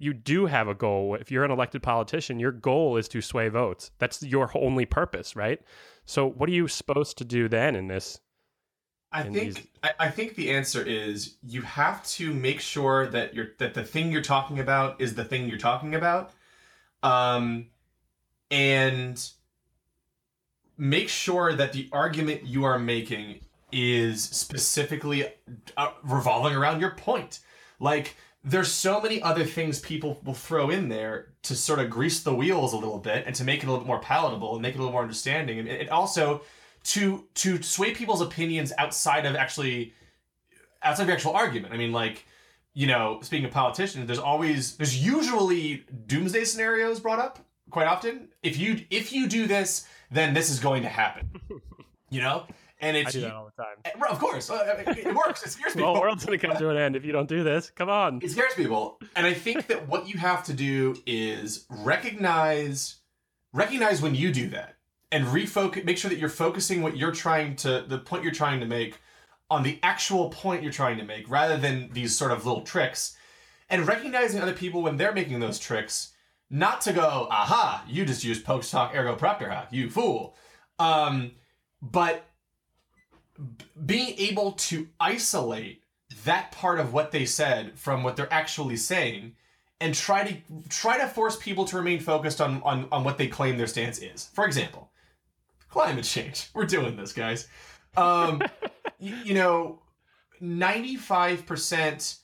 you 0.00 0.12
do 0.12 0.46
have 0.46 0.66
a 0.66 0.74
goal. 0.74 1.14
If 1.14 1.30
you're 1.30 1.44
an 1.44 1.52
elected 1.52 1.84
politician 1.84 2.40
your 2.40 2.52
goal 2.52 2.96
is 2.96 3.08
to 3.08 3.20
sway 3.20 3.48
votes. 3.48 3.92
That's 3.98 4.24
your 4.24 4.50
only 4.56 4.86
purpose 4.86 5.36
right? 5.36 5.60
So 6.04 6.26
what 6.28 6.48
are 6.48 6.52
you 6.52 6.66
supposed 6.66 7.16
to 7.18 7.24
do 7.24 7.48
then 7.48 7.76
in 7.76 7.86
this 7.86 8.20
I 9.14 9.22
think 9.22 9.34
these- 9.54 9.66
I, 9.82 9.90
I 10.00 10.10
think 10.10 10.34
the 10.34 10.50
answer 10.50 10.82
is 10.82 11.36
you 11.42 11.62
have 11.62 12.04
to 12.08 12.34
make 12.34 12.60
sure 12.60 13.06
that 13.06 13.32
you're 13.34 13.52
that 13.58 13.72
the 13.74 13.84
thing 13.84 14.10
you're 14.10 14.22
talking 14.22 14.58
about 14.58 15.00
is 15.00 15.14
the 15.14 15.24
thing 15.24 15.48
you're 15.48 15.56
talking 15.58 15.94
about, 15.94 16.32
um, 17.02 17.68
and 18.50 19.22
make 20.76 21.08
sure 21.08 21.54
that 21.54 21.72
the 21.72 21.88
argument 21.92 22.44
you 22.44 22.64
are 22.64 22.78
making 22.78 23.40
is 23.70 24.22
specifically 24.24 25.26
uh, 25.76 25.90
revolving 26.02 26.56
around 26.56 26.80
your 26.80 26.90
point. 26.90 27.40
Like 27.78 28.16
there's 28.42 28.70
so 28.70 29.00
many 29.00 29.22
other 29.22 29.44
things 29.44 29.80
people 29.80 30.20
will 30.24 30.34
throw 30.34 30.70
in 30.70 30.88
there 30.88 31.32
to 31.42 31.54
sort 31.54 31.78
of 31.78 31.88
grease 31.90 32.22
the 32.22 32.34
wheels 32.34 32.72
a 32.72 32.76
little 32.76 32.98
bit 32.98 33.24
and 33.26 33.34
to 33.36 33.44
make 33.44 33.62
it 33.62 33.66
a 33.66 33.70
little 33.70 33.84
bit 33.84 33.86
more 33.88 34.00
palatable 34.00 34.52
and 34.54 34.62
make 34.62 34.74
it 34.74 34.78
a 34.78 34.80
little 34.80 34.92
more 34.92 35.02
understanding 35.02 35.58
and 35.58 35.68
it 35.68 35.88
also 35.88 36.42
to 36.84 37.26
to 37.34 37.62
sway 37.62 37.92
people's 37.94 38.20
opinions 38.20 38.72
outside 38.78 39.26
of 39.26 39.34
actually 39.36 39.92
outside 40.82 41.02
of 41.04 41.06
the 41.08 41.14
actual 41.14 41.32
argument. 41.32 41.72
I 41.72 41.76
mean, 41.78 41.92
like, 41.92 42.26
you 42.74 42.86
know, 42.86 43.20
speaking 43.22 43.46
of 43.46 43.52
politicians, 43.52 44.06
there's 44.06 44.18
always 44.18 44.76
there's 44.76 44.96
usually 45.04 45.84
doomsday 46.06 46.44
scenarios 46.44 47.00
brought 47.00 47.18
up 47.18 47.38
quite 47.70 47.86
often. 47.86 48.28
If 48.42 48.58
you 48.58 48.84
if 48.90 49.12
you 49.12 49.26
do 49.28 49.46
this, 49.46 49.86
then 50.10 50.34
this 50.34 50.50
is 50.50 50.60
going 50.60 50.82
to 50.82 50.88
happen. 50.88 51.30
You 52.10 52.20
know, 52.20 52.46
and 52.80 52.96
i 52.96 53.00
it's 53.00 53.12
do 53.12 53.22
that 53.22 53.32
all 53.32 53.46
the 53.56 53.60
time 53.60 53.74
Eh, 53.84 53.90
of 54.08 54.20
course 54.20 54.48
uh, 54.48 54.84
it 54.86 55.12
works. 55.16 55.44
It 55.44 55.50
scares 55.50 55.72
the 55.72 55.78
people. 55.78 55.94
whole 55.94 56.00
world's 56.02 56.24
going 56.24 56.38
to 56.38 56.46
come 56.46 56.56
to 56.56 56.68
an 56.68 56.76
end 56.76 56.94
if 56.94 57.04
you 57.04 57.10
don't 57.10 57.28
do 57.28 57.42
this 57.42 57.70
come 57.70 57.88
on 57.88 58.20
It 58.22 58.30
scares 58.30 58.54
people, 58.54 59.00
and 59.16 59.26
I 59.26 59.34
think 59.34 59.66
that 59.66 59.88
what 59.88 60.06
you 60.08 60.16
have 60.18 60.44
to 60.44 60.52
do 60.52 60.94
is 61.06 61.66
recognize 61.68 62.96
recognize 63.52 64.00
when 64.00 64.14
you 64.14 64.32
do 64.32 64.48
that, 64.50 64.76
and 65.14 65.26
refocus. 65.26 65.84
Make 65.84 65.96
sure 65.96 66.10
that 66.10 66.18
you're 66.18 66.28
focusing 66.28 66.82
what 66.82 66.96
you're 66.96 67.12
trying 67.12 67.54
to 67.56 67.84
the 67.86 67.98
point 67.98 68.24
you're 68.24 68.32
trying 68.32 68.58
to 68.58 68.66
make 68.66 68.98
on 69.48 69.62
the 69.62 69.78
actual 69.82 70.30
point 70.30 70.62
you're 70.62 70.72
trying 70.72 70.98
to 70.98 71.04
make, 71.04 71.30
rather 71.30 71.56
than 71.56 71.88
these 71.92 72.16
sort 72.16 72.32
of 72.32 72.44
little 72.44 72.62
tricks, 72.62 73.16
and 73.70 73.86
recognizing 73.86 74.40
other 74.40 74.52
people 74.52 74.82
when 74.82 74.96
they're 74.96 75.12
making 75.12 75.38
those 75.38 75.58
tricks. 75.58 76.10
Not 76.50 76.80
to 76.82 76.92
go, 76.92 77.26
aha, 77.30 77.84
you 77.88 78.04
just 78.04 78.24
used 78.24 78.44
post 78.44 78.70
hoc 78.72 78.94
ergo 78.94 79.14
propter 79.14 79.48
hoc, 79.48 79.68
you 79.70 79.88
fool. 79.88 80.36
Um, 80.78 81.32
but 81.80 82.26
being 83.86 84.14
able 84.18 84.52
to 84.52 84.88
isolate 84.98 85.82
that 86.24 86.50
part 86.52 86.80
of 86.80 86.92
what 86.92 87.12
they 87.12 87.24
said 87.24 87.78
from 87.78 88.02
what 88.02 88.16
they're 88.16 88.32
actually 88.32 88.76
saying 88.76 89.34
and 89.80 89.94
try 89.94 90.24
to 90.24 90.36
try 90.68 90.98
to 90.98 91.06
force 91.06 91.36
people 91.36 91.64
to 91.66 91.76
remain 91.76 92.00
focused 92.00 92.40
on 92.40 92.62
on, 92.62 92.88
on 92.92 93.04
what 93.04 93.18
they 93.18 93.26
claim 93.26 93.56
their 93.56 93.66
stance 93.66 93.98
is 93.98 94.30
for 94.32 94.46
example 94.46 94.90
climate 95.74 96.04
change. 96.04 96.50
We're 96.54 96.66
doing 96.66 96.96
this 96.96 97.12
guys. 97.12 97.48
Um 97.96 98.40
you, 98.98 99.14
you 99.24 99.34
know 99.34 99.80
95% 100.40 102.18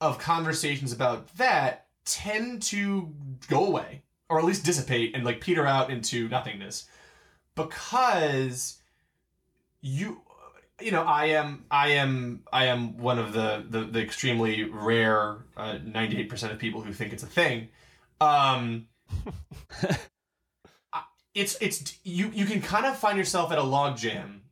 of 0.00 0.18
conversations 0.18 0.92
about 0.92 1.34
that 1.36 1.86
tend 2.04 2.62
to 2.62 3.12
go 3.48 3.66
away 3.66 4.02
or 4.28 4.38
at 4.38 4.44
least 4.44 4.64
dissipate 4.64 5.14
and 5.14 5.24
like 5.24 5.40
peter 5.40 5.66
out 5.66 5.90
into 5.90 6.28
nothingness 6.28 6.86
because 7.54 8.82
you 9.80 10.20
you 10.80 10.90
know 10.90 11.02
i 11.02 11.26
am 11.26 11.64
i 11.70 11.88
am 11.90 12.42
i 12.52 12.66
am 12.66 12.98
one 12.98 13.18
of 13.18 13.32
the 13.32 13.64
the, 13.70 13.84
the 13.84 14.02
extremely 14.02 14.64
rare 14.64 15.38
uh, 15.56 15.76
98% 15.76 16.50
of 16.50 16.58
people 16.58 16.82
who 16.82 16.92
think 16.92 17.12
it's 17.12 17.22
a 17.22 17.26
thing. 17.26 17.68
Um 18.20 18.88
it's 21.34 21.56
it's 21.60 21.98
you 22.04 22.30
you 22.34 22.46
can 22.46 22.60
kind 22.60 22.86
of 22.86 22.96
find 22.96 23.18
yourself 23.18 23.50
at 23.52 23.58
a 23.58 23.62
log 23.62 23.96
jam 23.96 24.42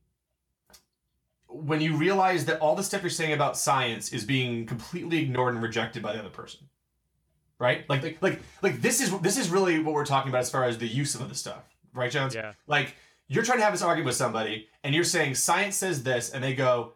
when 1.48 1.80
you 1.80 1.96
realize 1.96 2.46
that 2.46 2.58
all 2.60 2.74
the 2.74 2.82
stuff 2.82 3.02
you're 3.02 3.10
saying 3.10 3.32
about 3.32 3.56
science 3.56 4.12
is 4.12 4.24
being 4.24 4.66
completely 4.66 5.20
ignored 5.20 5.54
and 5.54 5.62
rejected 5.62 6.02
by 6.02 6.12
the 6.12 6.18
other 6.18 6.30
person. 6.30 6.68
Right? 7.58 7.88
Like 7.88 8.02
like 8.02 8.18
like, 8.20 8.40
like 8.62 8.82
this 8.82 9.00
is 9.00 9.16
this 9.20 9.36
is 9.36 9.50
really 9.50 9.78
what 9.78 9.94
we're 9.94 10.04
talking 10.04 10.30
about 10.30 10.40
as 10.40 10.50
far 10.50 10.64
as 10.64 10.78
the 10.78 10.88
use 10.88 11.14
of 11.14 11.28
the 11.28 11.34
stuff. 11.34 11.62
Right 11.94 12.10
jones? 12.10 12.34
Yeah. 12.34 12.52
Like 12.66 12.96
you're 13.28 13.44
trying 13.44 13.58
to 13.58 13.64
have 13.64 13.72
this 13.72 13.82
argument 13.82 14.06
with 14.06 14.16
somebody, 14.16 14.68
and 14.82 14.94
you're 14.94 15.04
saying 15.04 15.36
science 15.36 15.76
says 15.76 16.02
this, 16.02 16.30
and 16.30 16.42
they 16.42 16.54
go, 16.54 16.94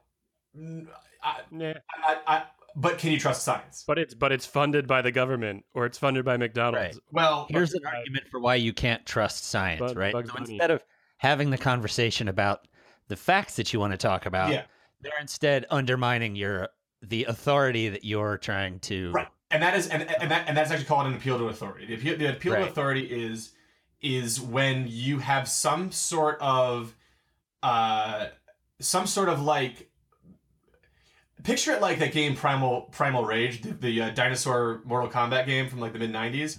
"Mm, 0.59 0.89
I, 1.23 1.41
Nah. 1.51 1.75
I, 2.05 2.17
I, 2.27 2.43
but 2.77 2.99
can 2.99 3.11
you 3.11 3.19
trust 3.19 3.43
science? 3.43 3.83
but 3.87 3.99
it's 3.99 4.15
but 4.15 4.31
it's 4.33 4.47
funded 4.47 4.87
by 4.87 5.03
the 5.03 5.11
government 5.11 5.65
or 5.75 5.87
it's 5.87 5.99
funded 5.99 6.25
by 6.25 6.37
mcdonald's 6.37 6.97
Right. 6.97 7.05
Well, 7.11 7.47
Here's 7.51 7.75
an 7.75 7.83
Right. 7.85 7.97
argument 7.97 8.29
for 8.31 8.39
why 8.39 8.57
you 8.57 8.73
can't 8.73 9.05
trust 9.07 9.45
science, 9.47 9.81
Bug- 9.81 9.97
right? 9.97 10.13
Bugs 10.13 10.31
So 10.31 10.37
instead 10.37 10.71
of 10.71 10.85
having 11.19 11.51
the 11.51 11.59
conversation 11.59 12.29
about 12.29 12.69
the 13.09 13.17
facts 13.17 13.57
that 13.57 13.73
you 13.73 13.81
want 13.81 13.93
to 13.93 13.97
talk 13.97 14.27
about, 14.27 14.53
yeah, 14.53 14.65
they're 15.01 15.13
instead 15.21 15.65
undermining 15.71 16.37
your 16.37 16.69
the 17.03 17.25
authority 17.25 17.89
that 17.89 18.05
you're 18.05 18.39
trying 18.39 18.79
to 18.81 19.13
right. 19.13 19.29
And 19.51 19.63
that 19.63 19.77
is, 19.77 19.87
and, 19.89 20.03
and 20.21 20.29
that, 20.29 20.49
and 20.49 20.57
that's 20.57 20.73
actually 20.73 20.87
called 20.87 21.07
an 21.07 21.15
appeal 21.15 21.39
to 21.39 21.45
authority. 21.47 21.87
The 21.87 21.95
appeal, 21.95 22.19
the 22.19 22.31
appeal 22.33 22.55
Right. 22.55 22.65
to 22.65 22.69
authority 22.69 23.03
is, 23.05 23.53
is 24.03 24.41
when 24.41 24.87
you 24.89 25.19
have 25.21 25.47
some 25.49 25.93
sort 25.93 26.37
of, 26.41 26.97
uh, 27.63 28.27
some 28.81 29.07
sort 29.07 29.29
of 29.29 29.41
like. 29.41 29.89
Picture 31.47 31.75
it 31.75 31.81
like 31.81 32.01
that 32.01 32.11
game 32.11 32.35
Primal 32.35 32.89
Primal 32.91 33.25
Rage, 33.25 33.63
the, 33.63 33.71
the 33.71 34.03
uh, 34.03 34.11
dinosaur 34.11 34.83
Mortal 34.85 35.09
Kombat 35.09 35.47
game 35.47 35.69
from 35.69 35.79
like 35.79 35.93
the 35.93 35.99
mid 36.01 36.13
'90s. 36.13 36.59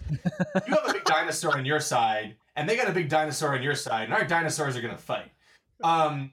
you 0.66 0.74
have 0.74 0.90
a 0.90 0.94
big 0.94 1.04
dinosaur 1.04 1.58
on 1.58 1.66
your 1.66 1.82
side, 1.82 2.38
and 2.56 2.70
they 2.70 2.78
got 2.78 2.88
a 2.88 2.94
big 2.94 3.10
dinosaur 3.10 3.54
on 3.54 3.62
your 3.62 3.76
side, 3.76 4.06
and 4.06 4.14
our 4.14 4.24
dinosaurs 4.24 4.78
are 4.78 4.82
gonna 4.82 4.98
fight. 4.98 5.30
Um, 5.84 6.32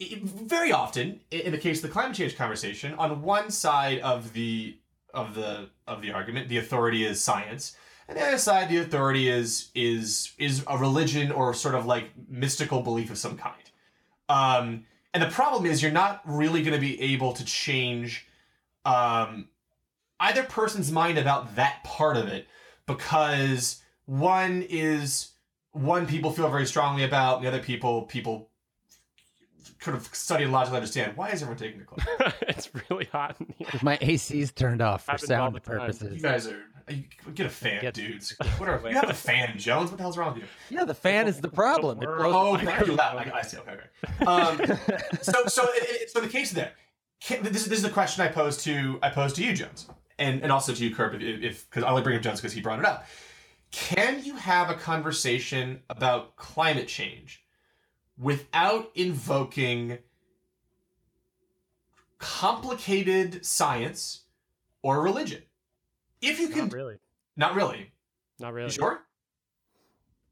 very 0.00 0.72
often, 0.72 1.20
in 1.30 1.52
the 1.52 1.58
case 1.58 1.84
of 1.84 1.90
the 1.90 1.92
climate 1.92 2.16
change 2.16 2.38
conversation, 2.38 2.94
on 2.94 3.20
one 3.20 3.50
side 3.50 3.98
of 3.98 4.32
the 4.32 4.78
of 5.12 5.34
the 5.34 5.68
of 5.86 6.00
the 6.00 6.10
argument, 6.10 6.48
the 6.48 6.56
authority 6.56 7.04
is 7.04 7.22
science, 7.22 7.76
and 8.08 8.16
the 8.16 8.22
other 8.22 8.38
side, 8.38 8.70
the 8.70 8.78
authority 8.78 9.28
is 9.28 9.68
is 9.74 10.32
is 10.38 10.64
a 10.68 10.78
religion 10.78 11.30
or 11.30 11.52
sort 11.52 11.74
of 11.74 11.84
like 11.84 12.12
mystical 12.30 12.80
belief 12.80 13.10
of 13.10 13.18
some 13.18 13.36
kind. 13.36 13.70
Um, 14.30 14.86
and 15.14 15.22
the 15.22 15.30
problem 15.30 15.64
is, 15.64 15.80
you're 15.80 15.92
not 15.92 16.20
really 16.24 16.62
going 16.62 16.74
to 16.74 16.80
be 16.80 17.00
able 17.00 17.32
to 17.34 17.44
change 17.44 18.26
um, 18.84 19.48
either 20.18 20.42
person's 20.42 20.90
mind 20.90 21.18
about 21.18 21.54
that 21.54 21.82
part 21.84 22.16
of 22.16 22.26
it 22.26 22.48
because 22.86 23.80
one 24.06 24.66
is 24.68 25.30
one 25.70 26.06
people 26.06 26.32
feel 26.32 26.48
very 26.50 26.66
strongly 26.66 27.04
about, 27.04 27.36
and 27.36 27.44
the 27.44 27.48
other 27.48 27.62
people 27.62 28.02
people 28.02 28.50
kind 29.78 29.96
of 29.96 30.14
study 30.14 30.44
and 30.44 30.52
logically 30.52 30.78
understand. 30.78 31.16
Why 31.16 31.30
is 31.30 31.42
everyone 31.42 31.58
taking 31.58 31.78
the 31.78 31.84
class? 31.84 32.34
it's 32.42 32.70
really 32.90 33.04
hot 33.06 33.36
in 33.40 33.54
here. 33.56 33.68
My 33.82 33.98
AC's 34.00 34.50
turned 34.52 34.82
off 34.82 35.06
for 35.06 35.16
sound 35.16 35.54
the 35.54 35.60
time. 35.60 35.74
You 35.74 35.80
purposes. 35.80 36.22
guys 36.22 36.46
are 36.48 36.62
you- 36.88 37.04
get 37.34 37.46
a 37.46 37.50
fan, 37.50 37.80
Get- 37.80 37.94
dudes. 37.94 38.34
What 38.58 38.68
are, 38.68 38.80
you 38.88 38.94
have 38.94 39.10
a 39.10 39.14
fan, 39.14 39.58
Jones. 39.58 39.90
What 39.90 39.96
the 39.98 40.02
hell's 40.02 40.18
wrong 40.18 40.34
with 40.34 40.42
you? 40.42 40.48
Yeah, 40.70 40.84
the 40.84 40.94
fan 40.94 41.26
is 41.28 41.40
the 41.40 41.48
problem. 41.48 42.02
It 42.02 42.08
Oh, 42.08 42.56
the. 42.56 43.02
I, 43.02 43.38
I 43.38 43.42
see. 43.42 43.56
Okay, 43.58 43.72
okay. 43.72 44.24
Um, 44.26 44.58
so, 45.22 45.44
so, 45.46 45.64
it, 45.74 46.02
it- 46.02 46.10
so 46.10 46.20
the 46.20 46.28
case 46.28 46.52
there. 46.52 46.72
Can, 47.20 47.42
this, 47.42 47.62
is- 47.62 47.68
this 47.68 47.78
is 47.78 47.82
the 47.84 47.90
question 47.90 48.24
I 48.24 48.28
posed 48.28 48.60
to 48.60 48.98
I 49.02 49.08
posed 49.10 49.36
to 49.36 49.44
you, 49.44 49.54
Jones, 49.54 49.88
and 50.18 50.42
and 50.42 50.52
also 50.52 50.74
to 50.74 50.84
you, 50.84 50.94
Kirk, 50.94 51.14
if 51.20 51.68
because 51.70 51.82
I 51.84 51.88
only 51.88 52.02
bring 52.02 52.16
up 52.16 52.22
Jones 52.22 52.40
because 52.40 52.52
he 52.52 52.60
brought 52.60 52.78
it 52.80 52.84
up. 52.84 53.06
Can 53.70 54.22
you 54.22 54.36
have 54.36 54.70
a 54.70 54.74
conversation 54.74 55.80
about 55.90 56.36
climate 56.36 56.86
change 56.86 57.44
without 58.18 58.90
invoking 58.94 59.98
complicated 62.18 63.44
science 63.44 64.22
or 64.82 65.00
religion? 65.02 65.42
If 66.30 66.40
you 66.40 66.48
can, 66.48 66.64
Not 66.68 66.72
really. 66.72 66.96
not 67.36 67.54
really. 67.54 67.92
Not 68.38 68.52
really. 68.52 68.66
You 68.68 68.72
sure? 68.72 69.00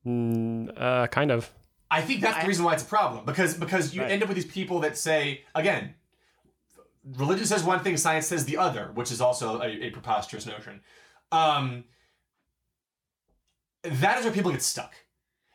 Mm, 0.07 0.72
uh, 0.76 1.07
kind 1.09 1.30
of. 1.30 1.51
I 1.90 2.01
think 2.01 2.20
that's 2.22 2.40
the 2.43 2.49
reason 2.49 2.64
why 2.64 2.74
it's 2.74 2.82
a 2.82 2.86
problem 2.86 3.24
because 3.24 3.55
because 3.55 3.95
you 3.95 4.01
Right. 4.03 4.11
end 4.11 4.22
up 4.22 4.28
with 4.28 4.36
these 4.36 4.47
people 4.51 4.80
that 4.80 4.97
say 4.97 5.45
again, 5.55 5.95
religion 7.05 7.47
says 7.47 7.62
one 7.62 7.80
thing, 7.80 7.97
science 7.97 8.26
says 8.26 8.45
the 8.47 8.57
other, 8.57 8.90
which 8.95 9.12
is 9.12 9.20
also 9.20 9.61
a, 9.61 9.68
a 9.68 9.90
preposterous 9.90 10.47
notion. 10.47 10.80
Um, 11.30 11.84
that 13.82 14.18
is 14.18 14.24
where 14.24 14.32
people 14.32 14.51
get 14.53 14.62
stuck. 14.62 14.95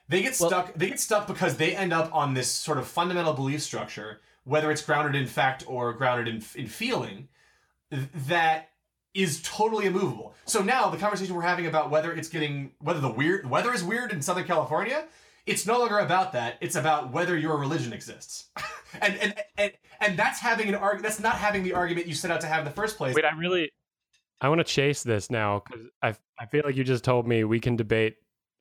They 0.10 0.22
get 0.22 0.38
Well- 0.40 0.50
stuck. 0.50 0.74
They 0.76 0.88
get 0.90 1.00
stuck 1.00 1.28
because 1.28 1.58
they 1.58 1.76
end 1.76 1.92
up 1.92 2.14
on 2.14 2.34
this 2.34 2.52
sort 2.52 2.78
of 2.78 2.88
fundamental 2.88 3.34
belief 3.34 3.62
structure, 3.62 4.22
whether 4.44 4.72
it's 4.72 4.82
grounded 4.82 5.16
in 5.20 5.28
fact 5.28 5.64
or 5.68 5.92
grounded 5.94 6.28
in 6.34 6.44
in 6.62 6.68
feeling, 6.68 7.28
that 7.90 8.70
is 9.18 9.42
totally 9.44 9.88
immovable. 9.88 10.34
So 10.46 10.62
now 10.62 10.90
the 10.90 10.98
conversation 10.98 11.34
we're 11.36 11.42
having 11.42 11.66
about 11.66 11.90
whether 11.90 12.14
it's 12.14 12.30
getting 12.30 12.72
whether 12.80 13.00
the 13.00 13.12
weird 13.12 13.50
weather 13.50 13.74
is 13.74 13.84
weird 13.84 14.12
in 14.12 14.22
Southern 14.22 14.46
California, 14.46 15.06
it's 15.48 15.66
no 15.66 15.80
longer 15.80 15.98
about 16.00 16.34
that. 16.34 16.58
It's 16.62 16.76
about 16.76 17.12
whether 17.12 17.36
your 17.38 17.58
religion 17.58 17.94
exists, 17.94 18.50
and 19.02 19.18
and 19.18 19.36
and 19.58 19.72
and 20.00 20.20
that's 20.20 20.40
having 20.40 20.70
an 20.70 20.76
argument. 20.76 21.04
That's 21.04 21.20
not 21.20 21.36
having 21.36 21.64
the 21.64 21.74
argument 21.74 22.06
you 22.08 22.14
set 22.14 22.30
out 22.30 22.42
to 22.42 22.48
have 22.48 22.60
in 22.60 22.66
the 22.66 22.72
first 22.72 22.96
place. 22.98 23.16
Wait, 23.16 23.26
I 23.26 23.36
really, 23.36 23.72
I 24.40 24.50
want 24.50 24.60
to 24.60 24.64
chase 24.66 25.02
this 25.04 25.32
now 25.32 25.64
because 25.66 25.88
I 26.04 26.16
I 26.40 26.46
feel 26.46 26.62
like 26.64 26.76
you 26.76 26.84
just 26.84 27.04
told 27.04 27.28
me 27.28 27.44
we 27.44 27.60
can 27.60 27.76
debate 27.76 28.18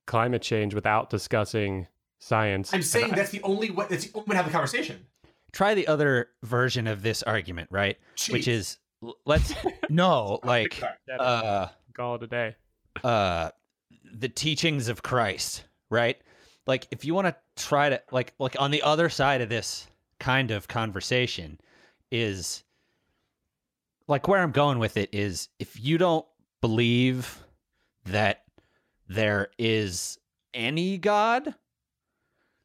climate 0.07 0.41
change 0.41 0.75
without 0.75 1.11
discussing 1.11 1.87
science. 2.19 2.73
I'm 2.73 2.77
and 2.77 2.85
saying 2.85 3.13
I- 3.13 3.17
that's 3.17 3.31
the 3.31 3.43
only 3.43 3.71
way. 3.71 3.87
That's 3.91 4.07
the 4.07 4.17
only 4.17 4.29
way 4.29 4.33
to 4.33 4.37
have 4.39 4.47
a 4.47 4.51
conversation. 4.51 5.07
Try 5.53 5.75
the 5.75 5.87
other 5.87 6.29
version 6.43 6.87
of 6.87 7.03
this 7.03 7.23
argument, 7.23 7.69
right? 7.71 7.97
Which 8.31 8.47
is 8.49 8.77
l- 8.79 8.86
let's 9.25 9.55
no, 9.89 10.41
like 10.45 10.83
uh 11.19 11.69
call 11.95 12.17
it 12.17 12.23
a 12.23 12.27
day. 12.27 12.57
uh 13.05 13.51
the 14.15 14.29
teachings 14.29 14.89
of 14.89 15.03
Christ, 15.03 15.65
right? 15.91 16.17
Like 16.67 16.89
if 16.91 17.05
you 17.05 17.15
want 17.15 17.29
to 17.29 17.37
try 17.57 17.91
to 17.91 18.03
like 18.11 18.35
like 18.39 18.57
on 18.59 18.71
the 18.71 18.83
other 18.83 19.09
side 19.09 19.41
of 19.41 19.49
this 19.49 19.87
kind 20.19 20.51
of 20.51 20.69
conversation 20.69 21.59
is 22.11 22.65
like 24.09 24.29
where 24.29 24.41
I'm 24.41 24.53
going 24.53 24.79
with 24.79 24.97
it 24.97 25.11
is 25.13 25.49
if 25.59 25.83
you 25.83 25.99
don't 25.99 26.25
believe 26.61 27.43
that 28.07 28.45
there 29.09 29.49
is 29.59 30.19
any 30.55 30.97
god 30.97 31.55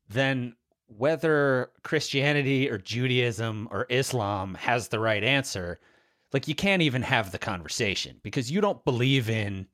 then 0.08 0.56
whether 0.88 1.72
Christianity 1.84 2.70
or 2.70 2.78
Judaism 2.78 3.68
or 3.72 3.86
Islam 3.90 4.56
has 4.56 4.90
the 4.90 5.00
right 5.00 5.24
answer 5.24 5.80
like 6.34 6.48
you 6.48 6.56
can't 6.56 6.82
even 6.82 7.02
have 7.02 7.32
the 7.32 7.40
conversation 7.40 8.20
because 8.24 8.52
you 8.52 8.62
don't 8.62 8.84
believe 8.86 9.30
in 9.30 9.68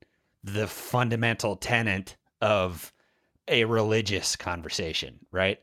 the 0.44 0.68
fundamental 0.68 1.56
tenet 1.56 2.16
of 2.42 2.94
a 3.48 3.66
religious 3.66 4.36
conversation, 4.36 5.20
right? 5.32 5.60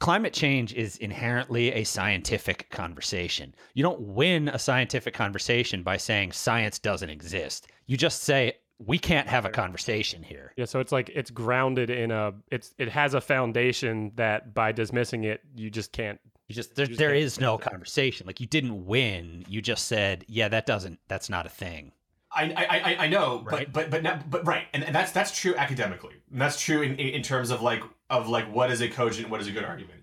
Climate 0.00 0.32
change 0.32 0.74
is 0.74 0.96
inherently 0.98 1.72
a 1.72 1.84
scientific 1.84 2.70
conversation. 2.70 3.54
You 3.74 3.82
don't 3.82 4.00
win 4.00 4.48
a 4.48 4.58
scientific 4.58 5.12
conversation 5.12 5.82
by 5.82 5.96
saying 5.96 6.32
science 6.32 6.78
doesn't 6.78 7.10
exist. 7.10 7.68
You 7.86 7.96
just 7.96 8.22
say 8.22 8.54
we 8.78 8.98
can't 8.98 9.26
have 9.26 9.44
a 9.44 9.50
conversation 9.50 10.22
here. 10.22 10.52
Yeah, 10.56 10.66
so 10.66 10.78
it's 10.78 10.92
like 10.92 11.10
it's 11.14 11.30
grounded 11.30 11.90
in 11.90 12.12
a 12.12 12.32
it's 12.50 12.74
it 12.78 12.88
has 12.88 13.14
a 13.14 13.20
foundation 13.20 14.12
that 14.14 14.54
by 14.54 14.70
dismissing 14.70 15.24
it 15.24 15.40
you 15.56 15.68
just 15.70 15.92
can't. 15.92 16.20
You 16.48 16.54
just 16.54 16.74
there, 16.74 16.86
just 16.86 16.98
there 16.98 17.14
no 17.40 17.56
it. 17.56 17.60
conversation. 17.60 18.26
Like 18.26 18.40
you 18.40 18.46
didn't 18.46 18.86
win. 18.86 19.44
You 19.48 19.60
just 19.60 19.86
said, 19.86 20.24
yeah, 20.28 20.48
that 20.48 20.64
doesn't 20.66 20.98
that's 21.06 21.28
not 21.28 21.44
a 21.46 21.50
thing. 21.50 21.92
I, 22.30 22.44
I, 22.44 22.78
I- 22.92 23.04
I 23.04 23.08
know, 23.08 23.42
Right. 23.44 23.70
but 23.72 23.90
but 23.90 24.02
but 24.02 24.30
but 24.30 24.46
right, 24.46 24.64
and, 24.72 24.82
and 24.84 24.94
that's 24.94 25.12
that's 25.12 25.38
true 25.38 25.54
academically. 25.56 26.14
And 26.32 26.40
that's 26.40 26.60
true 26.60 26.82
in, 26.82 26.92
in 26.96 27.08
in 27.16 27.22
terms 27.22 27.50
of 27.50 27.60
like 27.62 27.82
of 28.10 28.28
like 28.28 28.50
what 28.52 28.70
is 28.70 28.80
a 28.80 28.88
cogent, 28.88 29.28
what 29.28 29.40
is 29.40 29.46
a 29.46 29.52
good 29.52 29.64
argument. 29.64 30.02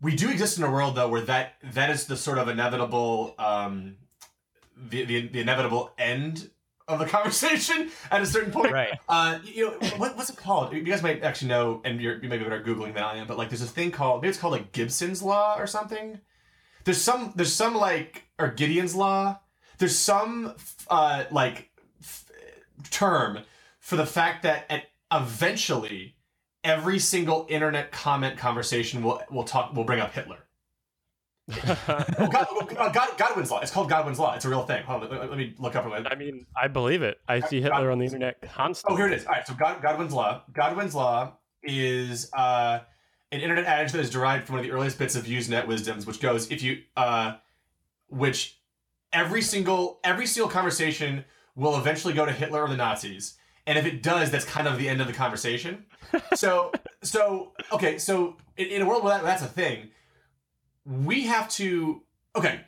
We 0.00 0.14
do 0.14 0.30
exist 0.30 0.58
in 0.58 0.64
a 0.64 0.70
world 0.70 0.94
though 0.94 1.08
where 1.08 1.22
that 1.22 1.54
that 1.72 1.90
is 1.90 2.06
the 2.06 2.16
sort 2.16 2.38
of 2.38 2.48
inevitable, 2.48 3.34
um, 3.38 3.96
the 4.76 5.04
the, 5.04 5.28
the 5.28 5.40
inevitable 5.40 5.90
end 5.98 6.50
of 6.88 6.98
the 6.98 7.06
conversation 7.06 7.90
at 8.10 8.22
a 8.22 8.26
certain 8.26 8.50
point. 8.50 8.72
Right. 8.72 8.98
Uh, 9.08 9.38
you 9.44 9.66
know 9.66 9.88
what, 9.98 10.16
what's 10.16 10.30
it 10.30 10.36
called? 10.36 10.72
You 10.72 10.82
guys 10.82 11.02
might 11.02 11.22
actually 11.22 11.48
know, 11.48 11.80
and 11.84 12.00
you're 12.00 12.20
you 12.22 12.28
may 12.28 12.38
be 12.38 12.44
better 12.44 12.56
at 12.56 12.64
googling 12.64 12.94
than 12.94 13.02
I 13.02 13.16
am. 13.16 13.26
But 13.26 13.36
like, 13.38 13.50
there's 13.50 13.62
a 13.62 13.66
thing 13.66 13.90
called 13.90 14.22
maybe 14.22 14.30
it's 14.30 14.38
called 14.38 14.52
like 14.52 14.72
Gibson's 14.72 15.22
law 15.22 15.56
or 15.58 15.66
something. 15.66 16.18
There's 16.84 17.00
some 17.00 17.32
there's 17.36 17.52
some 17.52 17.74
like 17.74 18.24
or 18.38 18.48
Gideon's 18.48 18.94
law. 18.94 19.38
There's 19.78 19.96
some 19.96 20.54
uh 20.88 21.24
like 21.30 21.70
f- 22.00 22.30
term 22.90 23.40
for 23.78 23.96
the 23.96 24.06
fact 24.06 24.42
that 24.44 24.64
at 24.70 24.84
eventually 25.12 26.16
every 26.64 26.98
single 26.98 27.46
internet 27.48 27.92
comment 27.92 28.38
conversation 28.38 29.02
will 29.02 29.22
will 29.30 29.44
talk 29.44 29.74
will 29.74 29.84
bring 29.84 30.00
up 30.00 30.12
Hitler. 30.12 30.38
Oh, 31.50 32.28
God, 32.30 32.46
uh, 32.76 32.88
God, 32.90 33.08
Godwin's 33.16 33.50
law. 33.50 33.60
It's 33.60 33.70
called 33.70 33.88
Godwin's 33.88 34.18
law. 34.18 34.34
It's 34.34 34.44
a 34.44 34.48
real 34.48 34.64
thing. 34.64 34.82
Hold 34.84 35.04
on, 35.04 35.10
let, 35.10 35.30
let 35.30 35.38
me 35.38 35.54
look 35.58 35.76
up. 35.76 35.86
I 35.86 36.14
mean, 36.14 36.46
I 36.54 36.68
believe 36.68 37.02
it. 37.02 37.20
I 37.26 37.40
see 37.40 37.60
Hitler 37.60 37.90
on 37.90 37.98
the 37.98 38.04
internet 38.04 38.42
constantly. 38.42 38.94
Oh, 38.94 38.96
here 38.96 39.12
it 39.12 39.18
is. 39.18 39.26
All 39.26 39.32
right, 39.32 39.46
so 39.46 39.54
God, 39.54 39.80
Godwin's 39.82 40.12
law. 40.12 40.42
Godwin's 40.52 40.94
law 40.94 41.38
is 41.62 42.30
uh, 42.36 42.80
an 43.32 43.40
internet 43.40 43.64
adage 43.64 43.92
that 43.92 44.00
is 44.00 44.10
derived 44.10 44.46
from 44.46 44.54
one 44.54 44.64
of 44.64 44.66
the 44.70 44.72
earliest 44.72 44.98
bits 44.98 45.16
of 45.16 45.24
Usenet 45.24 45.66
wisdoms, 45.66 46.06
which 46.06 46.20
goes 46.20 46.50
if 46.50 46.62
you, 46.62 46.82
uh, 46.96 47.36
which 48.08 48.60
every 49.12 49.42
single 49.42 50.00
every 50.04 50.26
single 50.26 50.50
conversation 50.50 51.24
will 51.56 51.76
eventually 51.76 52.14
go 52.14 52.24
to 52.24 52.32
Hitler 52.32 52.62
or 52.62 52.68
the 52.68 52.76
Nazis, 52.76 53.36
and 53.66 53.78
if 53.78 53.86
it 53.86 54.02
does, 54.02 54.30
that's 54.30 54.44
kind 54.44 54.68
of 54.68 54.78
the 54.78 54.88
end 54.88 55.00
of 55.00 55.06
the 55.06 55.12
conversation. 55.12 55.84
So, 56.34 56.72
so 57.02 57.52
okay, 57.72 57.98
so 57.98 58.36
in, 58.56 58.68
in 58.68 58.82
a 58.82 58.86
world 58.86 59.02
where 59.02 59.14
that, 59.14 59.24
that's 59.24 59.42
a 59.42 59.46
thing, 59.46 59.90
we 60.88 61.22
have 61.26 61.48
to 61.50 62.02
okay 62.34 62.60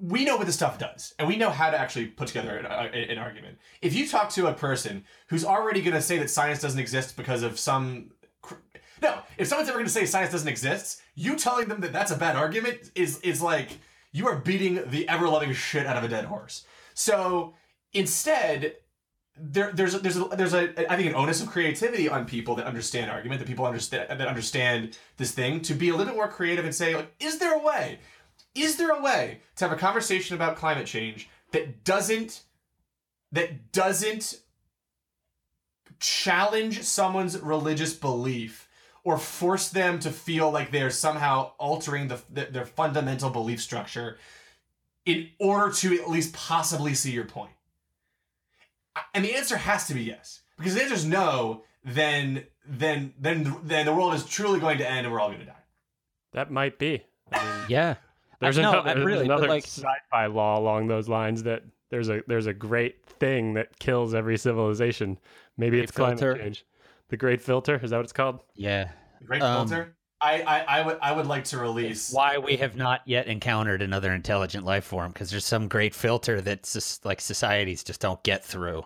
We 0.00 0.24
know 0.24 0.36
what 0.36 0.46
this 0.46 0.54
stuff 0.54 0.78
does, 0.78 1.14
and 1.18 1.28
we 1.28 1.36
know 1.36 1.50
how 1.50 1.70
to 1.70 1.78
actually 1.78 2.06
put 2.06 2.28
together 2.28 2.56
an, 2.56 2.64
uh, 2.64 2.88
a- 2.92 3.10
an 3.12 3.18
argument. 3.18 3.58
If 3.82 3.94
you 3.94 4.08
talk 4.08 4.30
to 4.30 4.46
a 4.46 4.54
person 4.54 5.04
who's 5.28 5.44
already 5.44 5.82
going 5.82 5.94
to 5.94 6.00
say 6.00 6.16
that 6.18 6.30
science 6.30 6.60
doesn't 6.62 6.80
exist 6.80 7.16
because 7.16 7.42
of 7.42 7.58
some 7.58 8.12
no, 9.02 9.20
if 9.36 9.46
someone's 9.46 9.68
ever 9.68 9.78
going 9.78 9.86
to 9.86 9.92
say 9.92 10.06
science 10.06 10.32
doesn't 10.32 10.48
exist, 10.48 11.00
you 11.14 11.36
telling 11.36 11.68
them 11.68 11.80
that 11.82 11.92
that's 11.92 12.10
a 12.10 12.16
bad 12.16 12.34
argument 12.36 12.90
is 12.94 13.20
is 13.20 13.40
like 13.42 13.78
you 14.12 14.26
are 14.26 14.36
beating 14.36 14.82
the 14.90 15.08
ever 15.08 15.28
loving 15.28 15.52
shit 15.52 15.86
out 15.86 15.96
of 15.96 16.04
a 16.04 16.08
dead 16.08 16.24
horse. 16.24 16.64
So 16.94 17.54
instead, 17.92 18.76
there 19.40 19.72
there's 19.72 19.94
a, 19.94 19.98
there's 19.98 20.16
a, 20.16 20.24
there's 20.24 20.54
a 20.54 20.92
I 20.92 20.96
think 20.96 21.08
an 21.08 21.14
onus 21.14 21.40
of 21.40 21.48
creativity 21.48 22.08
on 22.08 22.24
people 22.24 22.54
that 22.56 22.66
understand 22.66 23.10
argument, 23.10 23.40
that 23.40 23.46
people 23.46 23.66
understand 23.66 24.08
that 24.08 24.28
understand 24.28 24.98
this 25.16 25.32
thing 25.32 25.60
to 25.62 25.74
be 25.74 25.88
a 25.88 25.92
little 25.92 26.06
bit 26.06 26.16
more 26.16 26.28
creative 26.28 26.64
and 26.64 26.74
say 26.74 26.96
like, 26.96 27.14
is 27.20 27.38
there 27.38 27.54
a 27.54 27.62
way? 27.62 27.98
Is 28.54 28.76
there 28.76 28.90
a 28.90 29.00
way 29.00 29.40
to 29.56 29.64
have 29.64 29.72
a 29.72 29.80
conversation 29.80 30.34
about 30.34 30.56
climate 30.56 30.86
change 30.86 31.28
that 31.52 31.84
doesn't 31.84 32.42
that 33.32 33.72
doesn't 33.72 34.40
challenge 36.00 36.82
someone's 36.82 37.38
religious 37.40 37.92
belief 37.92 38.68
or 39.04 39.18
force 39.18 39.68
them 39.68 39.98
to 40.00 40.10
feel 40.10 40.50
like 40.50 40.70
they're 40.70 40.90
somehow 40.90 41.52
altering 41.58 42.08
the, 42.08 42.20
the, 42.30 42.44
their 42.50 42.66
fundamental 42.66 43.30
belief 43.30 43.60
structure 43.60 44.18
in 45.06 45.28
order 45.38 45.72
to 45.72 45.98
at 46.00 46.10
least 46.10 46.34
possibly 46.34 46.94
see 46.94 47.10
your 47.10 47.24
point? 47.24 47.50
And 49.14 49.24
the 49.24 49.34
answer 49.34 49.56
has 49.56 49.86
to 49.88 49.94
be 49.94 50.02
yes. 50.02 50.40
Because 50.56 50.72
if 50.74 50.78
the 50.78 50.82
answer 50.84 50.94
is 50.96 51.06
no, 51.06 51.64
then 51.84 52.44
then 52.66 53.14
then 53.18 53.56
then 53.62 53.86
the 53.86 53.94
world 53.94 54.14
is 54.14 54.24
truly 54.26 54.60
going 54.60 54.78
to 54.78 54.88
end 54.90 55.06
and 55.06 55.12
we're 55.12 55.20
all 55.20 55.28
going 55.28 55.40
to 55.40 55.46
die. 55.46 55.54
That 56.32 56.50
might 56.50 56.78
be. 56.78 57.02
I 57.32 57.44
mean, 57.44 57.64
Yeah. 57.68 57.94
there's 58.40 58.58
no, 58.58 58.70
another, 58.70 58.90
I 58.90 58.94
there's 58.94 59.06
really, 59.06 59.24
another 59.24 59.48
like- 59.48 59.64
sci-fi 59.64 60.26
law 60.26 60.58
along 60.58 60.86
those 60.88 61.08
lines 61.08 61.42
that 61.44 61.62
there's 61.90 62.08
a 62.08 62.22
there's 62.26 62.46
a 62.46 62.52
great 62.54 63.04
thing 63.06 63.54
that 63.54 63.78
kills 63.78 64.14
every 64.14 64.36
civilization. 64.38 65.18
Maybe 65.56 65.78
Great 65.78 65.82
it's 65.84 65.92
climate 65.92 66.18
filter. 66.20 66.42
change. 66.42 66.64
The 67.08 67.16
Great 67.16 67.40
Filter 67.40 67.80
is 67.82 67.90
that 67.90 67.96
what 67.96 68.04
it's 68.04 68.12
called? 68.12 68.40
Yeah. 68.54 68.90
Great 69.24 69.40
Um, 69.42 69.66
filter. 69.66 69.96
I, 70.20 70.42
I 70.42 70.78
I 70.78 70.86
would 70.86 70.98
I 71.00 71.12
would 71.12 71.26
like 71.26 71.44
to 71.44 71.58
release. 71.58 72.12
Why 72.12 72.38
we 72.38 72.56
have 72.56 72.76
not 72.76 73.02
yet 73.04 73.28
encountered 73.28 73.82
another 73.82 74.12
intelligent 74.12 74.64
life 74.64 74.84
form 74.84 75.12
because 75.12 75.30
there's 75.30 75.44
some 75.44 75.68
great 75.68 75.94
filter 75.94 76.40
that 76.40 76.64
just 76.64 77.04
like 77.04 77.20
societies 77.20 77.84
just 77.84 78.00
don't 78.00 78.22
get 78.24 78.44
through. 78.44 78.84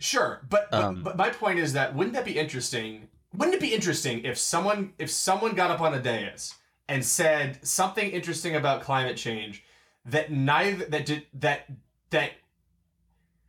Sure, 0.00 0.44
but, 0.50 0.68
but 0.70 0.82
Um, 0.82 1.02
but 1.02 1.16
my 1.16 1.30
point 1.30 1.60
is 1.60 1.74
that 1.74 1.94
wouldn't 1.94 2.14
that 2.14 2.24
be 2.24 2.38
interesting? 2.38 3.08
Wouldn't 3.32 3.54
it 3.54 3.60
be 3.60 3.72
interesting 3.72 4.24
if 4.24 4.36
someone 4.36 4.92
if 4.98 5.10
someone 5.10 5.54
got 5.54 5.70
up 5.70 5.80
on 5.80 5.94
a 5.94 6.00
dais 6.00 6.54
and 6.88 7.04
said 7.04 7.64
something 7.66 8.10
interesting 8.10 8.56
about 8.56 8.82
climate 8.82 9.16
change 9.16 9.64
that 10.04 10.32
neither 10.32 10.84
that 10.86 11.06
did 11.06 11.26
that 11.34 11.66
that 12.10 12.32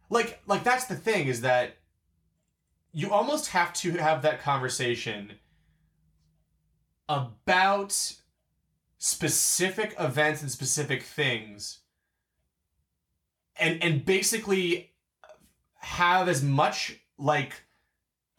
like 0.10 0.40
like 0.46 0.64
that's 0.64 0.86
the 0.86 0.96
thing 0.96 1.28
is 1.28 1.42
that 1.42 1.78
you 2.92 3.12
almost 3.12 3.48
have 3.48 3.74
to 3.74 3.94
have 3.94 4.22
that 4.22 4.40
conversation 4.40 5.34
about 7.10 8.14
specific 8.98 9.96
events 10.00 10.42
and 10.42 10.50
specific 10.50 11.04
things 11.04 11.80
and 13.58 13.84
and 13.84 14.06
basically 14.06 14.92
have 15.76 16.30
as 16.30 16.42
much 16.42 17.00
like 17.18 17.54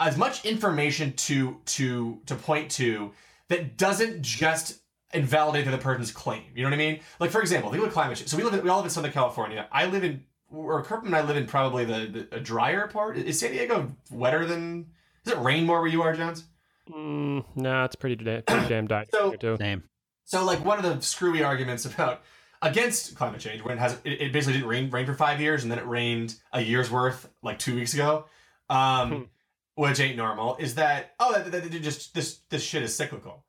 as 0.01 0.17
much 0.17 0.45
information 0.45 1.13
to 1.13 1.61
to 1.67 2.21
to 2.27 2.35
point 2.35 2.71
to 2.71 3.13
that 3.49 3.77
doesn't 3.77 4.23
just 4.23 4.81
invalidate 5.13 5.71
the 5.71 5.79
person's 5.79 6.11
claim. 6.11 6.43
You 6.55 6.63
know 6.63 6.71
what 6.71 6.75
I 6.75 6.79
mean? 6.79 7.01
Like 7.21 7.31
for 7.31 7.41
example, 7.41 7.73
about 7.73 7.91
climate 7.93 8.17
change. 8.17 8.31
So 8.31 8.37
we 8.37 8.43
live 8.43 8.55
in, 8.55 8.63
we 8.63 8.71
all 8.71 8.79
live 8.79 8.87
in 8.87 8.91
Southern 8.91 9.13
California. 9.13 9.69
I 9.71 9.87
live 9.87 10.03
in 10.03 10.25
or 10.51 10.83
Kirkman 10.83 11.15
and 11.15 11.17
I 11.17 11.27
live 11.27 11.37
in 11.37 11.47
probably 11.47 11.85
the, 11.85 12.27
the 12.31 12.41
drier 12.41 12.87
part. 12.89 13.17
Is 13.17 13.39
San 13.39 13.53
Diego 13.53 13.93
wetter 14.11 14.45
than? 14.45 14.87
Does 15.25 15.35
it 15.35 15.41
rain 15.41 15.65
more 15.65 15.81
where 15.81 15.91
you 15.91 16.03
are, 16.03 16.15
Jones? 16.15 16.45
Mm, 16.91 17.45
no, 17.57 17.85
it's 17.85 17.97
pretty, 17.97 18.17
da- 18.23 18.43
pretty 18.43 18.69
damn 18.69 18.87
dying 18.87 19.07
So- 19.13 19.31
here 19.31 19.39
too. 19.39 19.57
Same. 19.59 19.85
So 20.27 20.45
like 20.45 20.65
one 20.65 20.83
of 20.83 20.85
the 20.85 21.01
screwy 21.03 21.43
arguments 21.43 21.85
about 21.85 22.23
against 22.63 23.15
climate 23.15 23.41
change 23.41 23.63
when 23.63 23.77
it 23.77 23.81
has 23.81 23.93
it, 24.05 24.23
it 24.23 24.33
basically 24.33 24.55
didn't 24.55 24.69
rain 24.69 24.91
rain 24.91 25.05
for 25.05 25.13
five 25.13 25.39
years 25.39 25.63
and 25.63 25.71
then 25.71 25.79
it 25.79 25.87
rained 25.87 26.35
a 26.53 26.63
year's 26.63 26.91
worth 26.91 27.29
like 27.43 27.59
two 27.59 27.75
weeks 27.75 27.93
ago, 27.93 28.25
um, 28.71 29.29
which 29.75 30.01
ain't 30.01 30.17
normal. 30.17 30.57
Is 30.57 30.77
that 30.77 31.15
oh 31.21 31.35
that, 31.35 31.53
that, 31.53 31.71
that 31.71 31.83
just 31.83 32.15
this 32.15 32.39
this 32.49 32.63
shit 32.63 32.83
is 32.83 32.97
cyclical, 32.97 33.45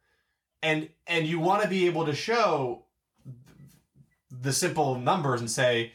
and 0.61 0.89
and 1.07 1.25
you 1.25 1.39
want 1.39 1.63
to 1.63 1.69
be 1.69 1.86
able 1.86 2.05
to 2.07 2.13
show 2.13 2.83
the 4.29 4.51
simple 4.51 4.95
numbers 4.99 5.39
and 5.39 5.49
say 5.49 5.93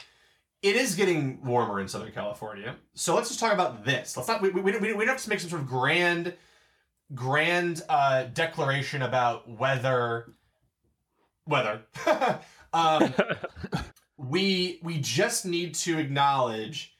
it 0.62 0.76
is 0.76 0.94
getting 0.94 1.44
warmer 1.44 1.78
in 1.78 1.88
Southern 1.88 2.12
California. 2.12 2.76
So 2.94 3.14
let's 3.14 3.28
just 3.28 3.38
talk 3.40 3.52
about 3.52 3.84
this. 3.84 4.16
Let's 4.16 4.28
not 4.28 4.40
we 4.40 4.48
we, 4.48 4.62
we, 4.62 4.78
we 4.78 5.04
don't 5.04 5.08
have 5.08 5.22
to 5.22 5.28
make 5.28 5.40
some 5.40 5.50
sort 5.50 5.60
of 5.60 5.68
grand 5.68 6.32
grand 7.14 7.82
uh, 7.88 8.24
declaration 8.24 9.02
about 9.02 9.48
whether 9.48 10.32
whether 11.44 11.82
um, 12.72 13.14
we 14.16 14.78
we 14.82 14.98
just 14.98 15.44
need 15.44 15.74
to 15.74 15.98
acknowledge. 15.98 16.96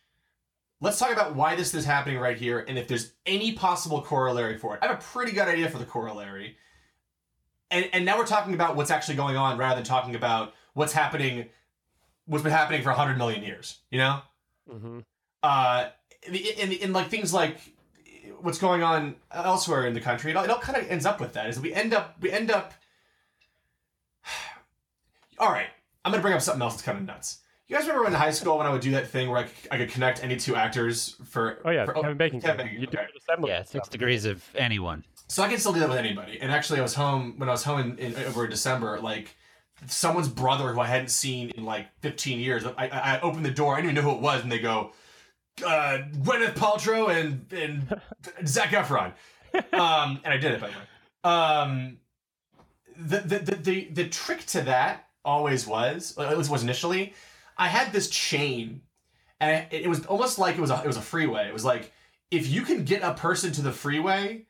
Let's 0.83 0.99
talk 0.99 1.13
about 1.13 1.35
why 1.35 1.57
this 1.57 1.75
is 1.75 1.85
happening 1.85 2.19
right 2.19 2.39
here, 2.39 2.65
and 2.67 2.79
if 2.79 2.89
there's 2.89 3.13
any 3.27 3.53
possible 3.53 4.01
corollary 4.01 4.57
for 4.57 4.75
it. 4.75 4.81
I 4.83 4.87
have 4.87 4.99
a 4.99 5.03
pretty 5.03 5.33
good 5.33 5.47
idea 5.47 5.69
for 5.69 5.77
the 5.77 5.85
corollary, 5.85 6.57
and 7.71 7.89
and 7.93 8.05
now 8.05 8.19
we're 8.19 8.27
talking 8.27 8.55
about 8.55 8.77
what's 8.77 8.91
actually 8.91 9.17
going 9.17 9.37
on 9.37 9.59
rather 9.59 9.77
than 9.77 9.85
talking 9.85 10.15
about 10.15 10.55
what's 10.73 10.95
happening, 10.95 11.47
what's 12.25 12.43
been 12.43 12.53
happening 12.53 12.83
for 12.83 12.91
hundred 12.91 13.19
million 13.19 13.43
years. 13.43 13.81
You 13.91 13.99
know, 13.99 14.21
mm-hmm. 14.73 15.01
uh, 15.43 15.89
in, 16.23 16.35
in, 16.35 16.73
in 16.73 16.93
like 16.95 17.09
things 17.09 17.35
like 17.35 17.61
what's 18.43 18.59
going 18.59 18.83
on 18.83 19.17
elsewhere 19.33 19.87
in 19.87 19.95
the 19.95 20.01
country, 20.01 20.31
it 20.31 20.37
all, 20.37 20.45
it 20.45 20.51
all 20.51 20.59
kind 20.59 20.79
of 20.79 20.89
ends 20.91 21.07
up 21.07 21.21
with 21.21 21.33
that. 21.35 21.49
Is 21.49 21.61
we 21.61 21.73
end 21.73 21.95
up 21.95 22.17
we 22.21 22.31
end 22.31 22.51
up. 22.51 22.75
All 25.39 25.51
right, 25.51 25.69
I'm 26.05 26.13
gonna 26.13 26.23
bring 26.23 26.35
up 26.35 26.43
something 26.43 26.61
else 26.63 26.75
that's 26.75 26.83
kind 26.83 26.99
of 26.99 27.05
nuts. 27.05 27.39
You 27.71 27.77
guys 27.77 27.87
remember 27.87 28.09
in 28.09 28.15
high 28.15 28.33
school 28.33 28.59
when 28.59 28.67
I 28.67 28.71
would 28.71 28.81
do 28.81 28.91
that 28.91 29.07
thing 29.09 29.31
where 29.31 29.39
I 29.39 29.43
could, 29.45 29.69
I 29.71 29.79
could 29.79 29.91
connect 29.91 30.25
any 30.25 30.37
two 30.37 30.57
actors 30.57 31.15
for? 31.25 31.61
Oh 31.65 31.71
yeah, 31.71 31.85
for, 31.85 31.95
Kevin 31.95 32.17
Bacon. 32.17 32.41
Kevin 32.41 32.67
Bacon, 32.67 32.81
You 32.81 32.87
do 32.89 32.99
okay. 32.99 33.07
it 33.07 33.23
assembly 33.23 33.51
Yeah, 33.51 33.63
six 33.63 33.89
degrees 33.89 34.25
of 34.25 34.45
anyone. 34.57 35.05
So 35.29 35.45
I 35.45 35.49
can 35.49 35.59
still 35.59 35.73
do 35.73 35.79
that 35.79 35.89
with 35.89 35.99
anybody. 35.99 36.41
And 36.41 36.51
actually, 36.51 36.81
I 36.81 36.83
was 36.83 36.95
home 36.95 37.35
when 37.37 37.49
I 37.49 37.53
was 37.53 37.63
home 37.63 37.97
in, 37.97 37.99
in 37.99 38.17
over 38.25 38.49
December. 38.49 38.99
Like 38.99 39.37
someone's 39.87 40.29
brother 40.29 40.73
who 40.73 40.81
I 40.81 40.87
hadn't 40.87 41.11
seen 41.11 41.51
in 41.51 41.65
like 41.65 41.87
15 42.01 42.41
years. 42.41 42.67
I, 42.67 42.73
I, 42.77 42.89
I 42.89 43.21
opened 43.21 43.47
the 43.47 43.53
door. 43.53 43.75
I 43.75 43.77
didn't 43.77 43.93
even 43.93 44.05
know 44.05 44.11
who 44.11 44.17
it 44.17 44.21
was, 44.21 44.43
and 44.43 44.51
they 44.51 44.59
go, 44.59 44.93
uh, 45.65 45.99
"Gwyneth 46.23 46.55
Paltrow 46.55 47.09
and 47.09 47.53
and 47.53 48.01
Zac 48.47 48.71
Efron." 48.71 49.13
Um, 49.73 50.21
and 50.25 50.33
I 50.33 50.37
did 50.37 50.53
it 50.53 50.61
by 50.61 50.69
the 50.69 50.75
way. 50.75 50.85
Um, 51.23 51.99
the, 52.97 53.19
the 53.19 53.39
the 53.39 53.57
the 53.57 53.85
the 53.93 54.09
trick 54.09 54.45
to 54.47 54.63
that 54.63 55.07
always 55.25 55.67
was, 55.67 56.17
at 56.19 56.37
least 56.37 56.51
was 56.51 56.63
initially, 56.63 57.15
I 57.57 57.69
had 57.69 57.93
this 57.93 58.09
chain, 58.09 58.83
and 59.41 59.67
it, 59.71 59.83
it 59.83 59.89
was 59.89 60.05
almost 60.07 60.39
like 60.39 60.57
it 60.57 60.61
was 60.61 60.71
a 60.71 60.81
it 60.83 60.87
was 60.87 60.97
a 60.97 61.03
freeway. 61.03 61.47
It 61.49 61.53
was 61.53 61.65
like 61.65 61.93
if 62.31 62.49
you 62.49 62.63
can 62.63 62.85
get 62.85 63.03
a 63.03 63.15
person 63.15 63.53
to 63.53 63.63
the 63.63 63.73
freeway, 63.73 64.47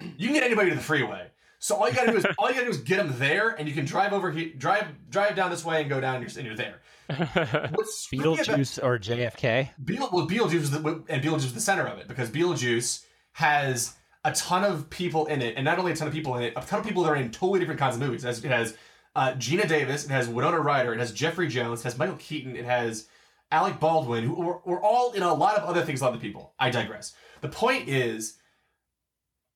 you 0.00 0.28
can 0.28 0.34
get 0.34 0.44
anybody 0.44 0.70
to 0.70 0.76
the 0.76 0.82
freeway. 0.82 1.29
So 1.62 1.76
all 1.76 1.88
you 1.88 1.94
gotta 1.94 2.10
do 2.10 2.16
is 2.16 2.26
all 2.38 2.48
you 2.48 2.54
gotta 2.54 2.66
do 2.66 2.70
is 2.70 2.78
get 2.78 2.96
them 2.96 3.14
there, 3.18 3.50
and 3.50 3.68
you 3.68 3.74
can 3.74 3.84
drive 3.84 4.14
over 4.14 4.30
here, 4.30 4.50
drive 4.56 4.86
drive 5.10 5.36
down 5.36 5.50
this 5.50 5.62
way, 5.64 5.82
and 5.82 5.90
go 5.90 6.00
down, 6.00 6.16
and 6.16 6.24
you're, 6.24 6.38
and 6.38 6.46
you're 6.46 6.56
there. 6.56 7.70
What's 7.74 7.98
screwy 8.04 8.34
about- 8.34 8.46
Beetlejuice 8.46 8.82
or 8.82 8.98
JFK? 8.98 9.68
Beetle, 9.84 10.08
well, 10.10 10.26
Beetlejuice 10.26 10.54
is 10.54 10.70
the, 10.70 11.04
and 11.08 11.22
Beetlejuice 11.22 11.44
is 11.44 11.54
the 11.54 11.60
center 11.60 11.86
of 11.86 11.98
it 11.98 12.08
because 12.08 12.30
Beetlejuice 12.30 13.04
has 13.32 13.94
a 14.24 14.32
ton 14.32 14.64
of 14.64 14.88
people 14.88 15.26
in 15.26 15.42
it, 15.42 15.54
and 15.56 15.64
not 15.64 15.78
only 15.78 15.92
a 15.92 15.96
ton 15.96 16.08
of 16.08 16.14
people 16.14 16.34
in 16.36 16.44
it, 16.44 16.54
a 16.56 16.62
ton 16.62 16.80
of 16.80 16.86
people 16.86 17.02
that 17.02 17.10
are 17.10 17.16
in 17.16 17.30
totally 17.30 17.60
different 17.60 17.78
kinds 17.78 17.94
of 17.94 18.00
movies. 18.00 18.24
It 18.24 18.28
has, 18.28 18.44
it 18.44 18.50
has 18.50 18.76
uh, 19.14 19.32
Geena 19.32 19.68
Davis, 19.68 20.06
it 20.06 20.10
has 20.10 20.28
Winona 20.28 20.60
Ryder, 20.60 20.94
it 20.94 20.98
has 20.98 21.12
Jeffrey 21.12 21.48
Jones, 21.48 21.80
it 21.80 21.84
has 21.84 21.98
Michael 21.98 22.16
Keaton, 22.16 22.56
it 22.56 22.64
has 22.64 23.06
Alec 23.50 23.78
Baldwin, 23.80 24.24
who 24.24 24.34
were, 24.34 24.60
were 24.64 24.82
all 24.82 25.12
in 25.12 25.22
a 25.22 25.34
lot 25.34 25.56
of 25.58 25.64
other 25.64 25.82
things, 25.82 26.00
a 26.00 26.04
lot 26.04 26.14
of 26.14 26.20
people. 26.22 26.54
I 26.58 26.70
digress. 26.70 27.14
The 27.42 27.48
point 27.48 27.88
is, 27.88 28.38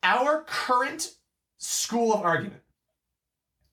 our 0.03 0.43
current 0.47 1.13
school 1.65 2.13
of 2.13 2.23
argument 2.23 2.63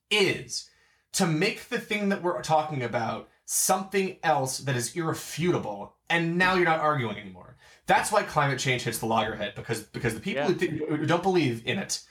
is 0.09 0.69
to 1.13 1.27
make 1.27 1.69
the 1.69 1.79
thing 1.79 2.09
that 2.09 2.21
we're 2.21 2.41
talking 2.41 2.83
about 2.83 3.29
something 3.45 4.17
else 4.23 4.59
that 4.59 4.75
is 4.75 4.95
irrefutable, 4.95 5.95
and 6.09 6.37
now 6.37 6.55
you're 6.55 6.65
not 6.65 6.79
arguing 6.79 7.17
anymore. 7.17 7.57
That's 7.85 8.11
why 8.11 8.23
climate 8.23 8.59
change 8.59 8.83
hits 8.83 8.99
the 8.99 9.05
loggerhead 9.07 9.53
because 9.55 9.81
because 9.83 10.13
the 10.13 10.21
people 10.21 10.43
Yeah. 10.43 10.47
who, 10.47 10.55
th- 10.55 10.71
who 10.89 11.05
don't 11.05 11.23
believe 11.23 11.65
in 11.65 11.77
it, 11.79 12.01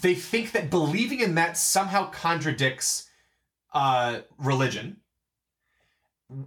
they 0.00 0.14
think 0.14 0.52
that 0.52 0.70
believing 0.70 1.20
in 1.20 1.34
that 1.34 1.56
somehow 1.56 2.08
contradicts 2.10 3.08
uh, 3.74 4.20
religion. 4.38 4.98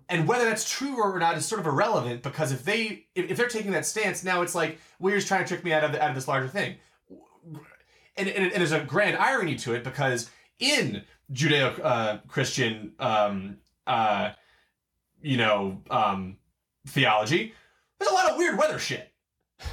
And 0.08 0.28
whether 0.28 0.46
that's 0.46 0.70
true 0.70 0.96
or 0.98 1.20
not 1.20 1.38
is 1.38 1.46
sort 1.46 1.60
of 1.60 1.68
irrelevant 1.68 2.24
because 2.24 2.52
if 2.54 2.64
they 2.64 3.08
if, 3.16 3.36
they're 3.38 3.48
taking 3.48 3.72
that 3.74 3.86
stance, 3.86 4.24
now 4.24 4.42
it's 4.42 4.56
like, 4.56 4.80
well, 4.98 5.12
you're 5.12 5.20
just 5.20 5.28
trying 5.28 5.44
to 5.44 5.48
trick 5.48 5.64
me 5.64 5.74
out 5.74 5.84
of 5.84 5.92
the, 5.92 6.02
out 6.02 6.10
of 6.10 6.16
this 6.16 6.28
larger 6.28 6.48
thing. 6.48 6.78
And, 8.18 8.28
and, 8.30 8.46
and 8.52 8.54
there's 8.62 8.72
a 8.72 8.82
grand 8.84 9.18
irony 9.18 9.56
to 9.58 9.74
it 9.74 9.84
because 9.84 10.30
in 10.60 11.04
Judeo 11.32 11.80
uh, 11.84 12.18
Christian, 12.28 12.94
um, 13.00 13.58
uh, 13.88 14.32
you 15.22 15.38
know, 15.38 15.82
um, 15.90 16.38
theology, 16.88 17.54
there's 18.00 18.12
a 18.12 18.14
lot 18.14 18.30
of 18.32 18.38
weird 18.38 18.58
weather 18.58 18.78
shit. 18.80 19.12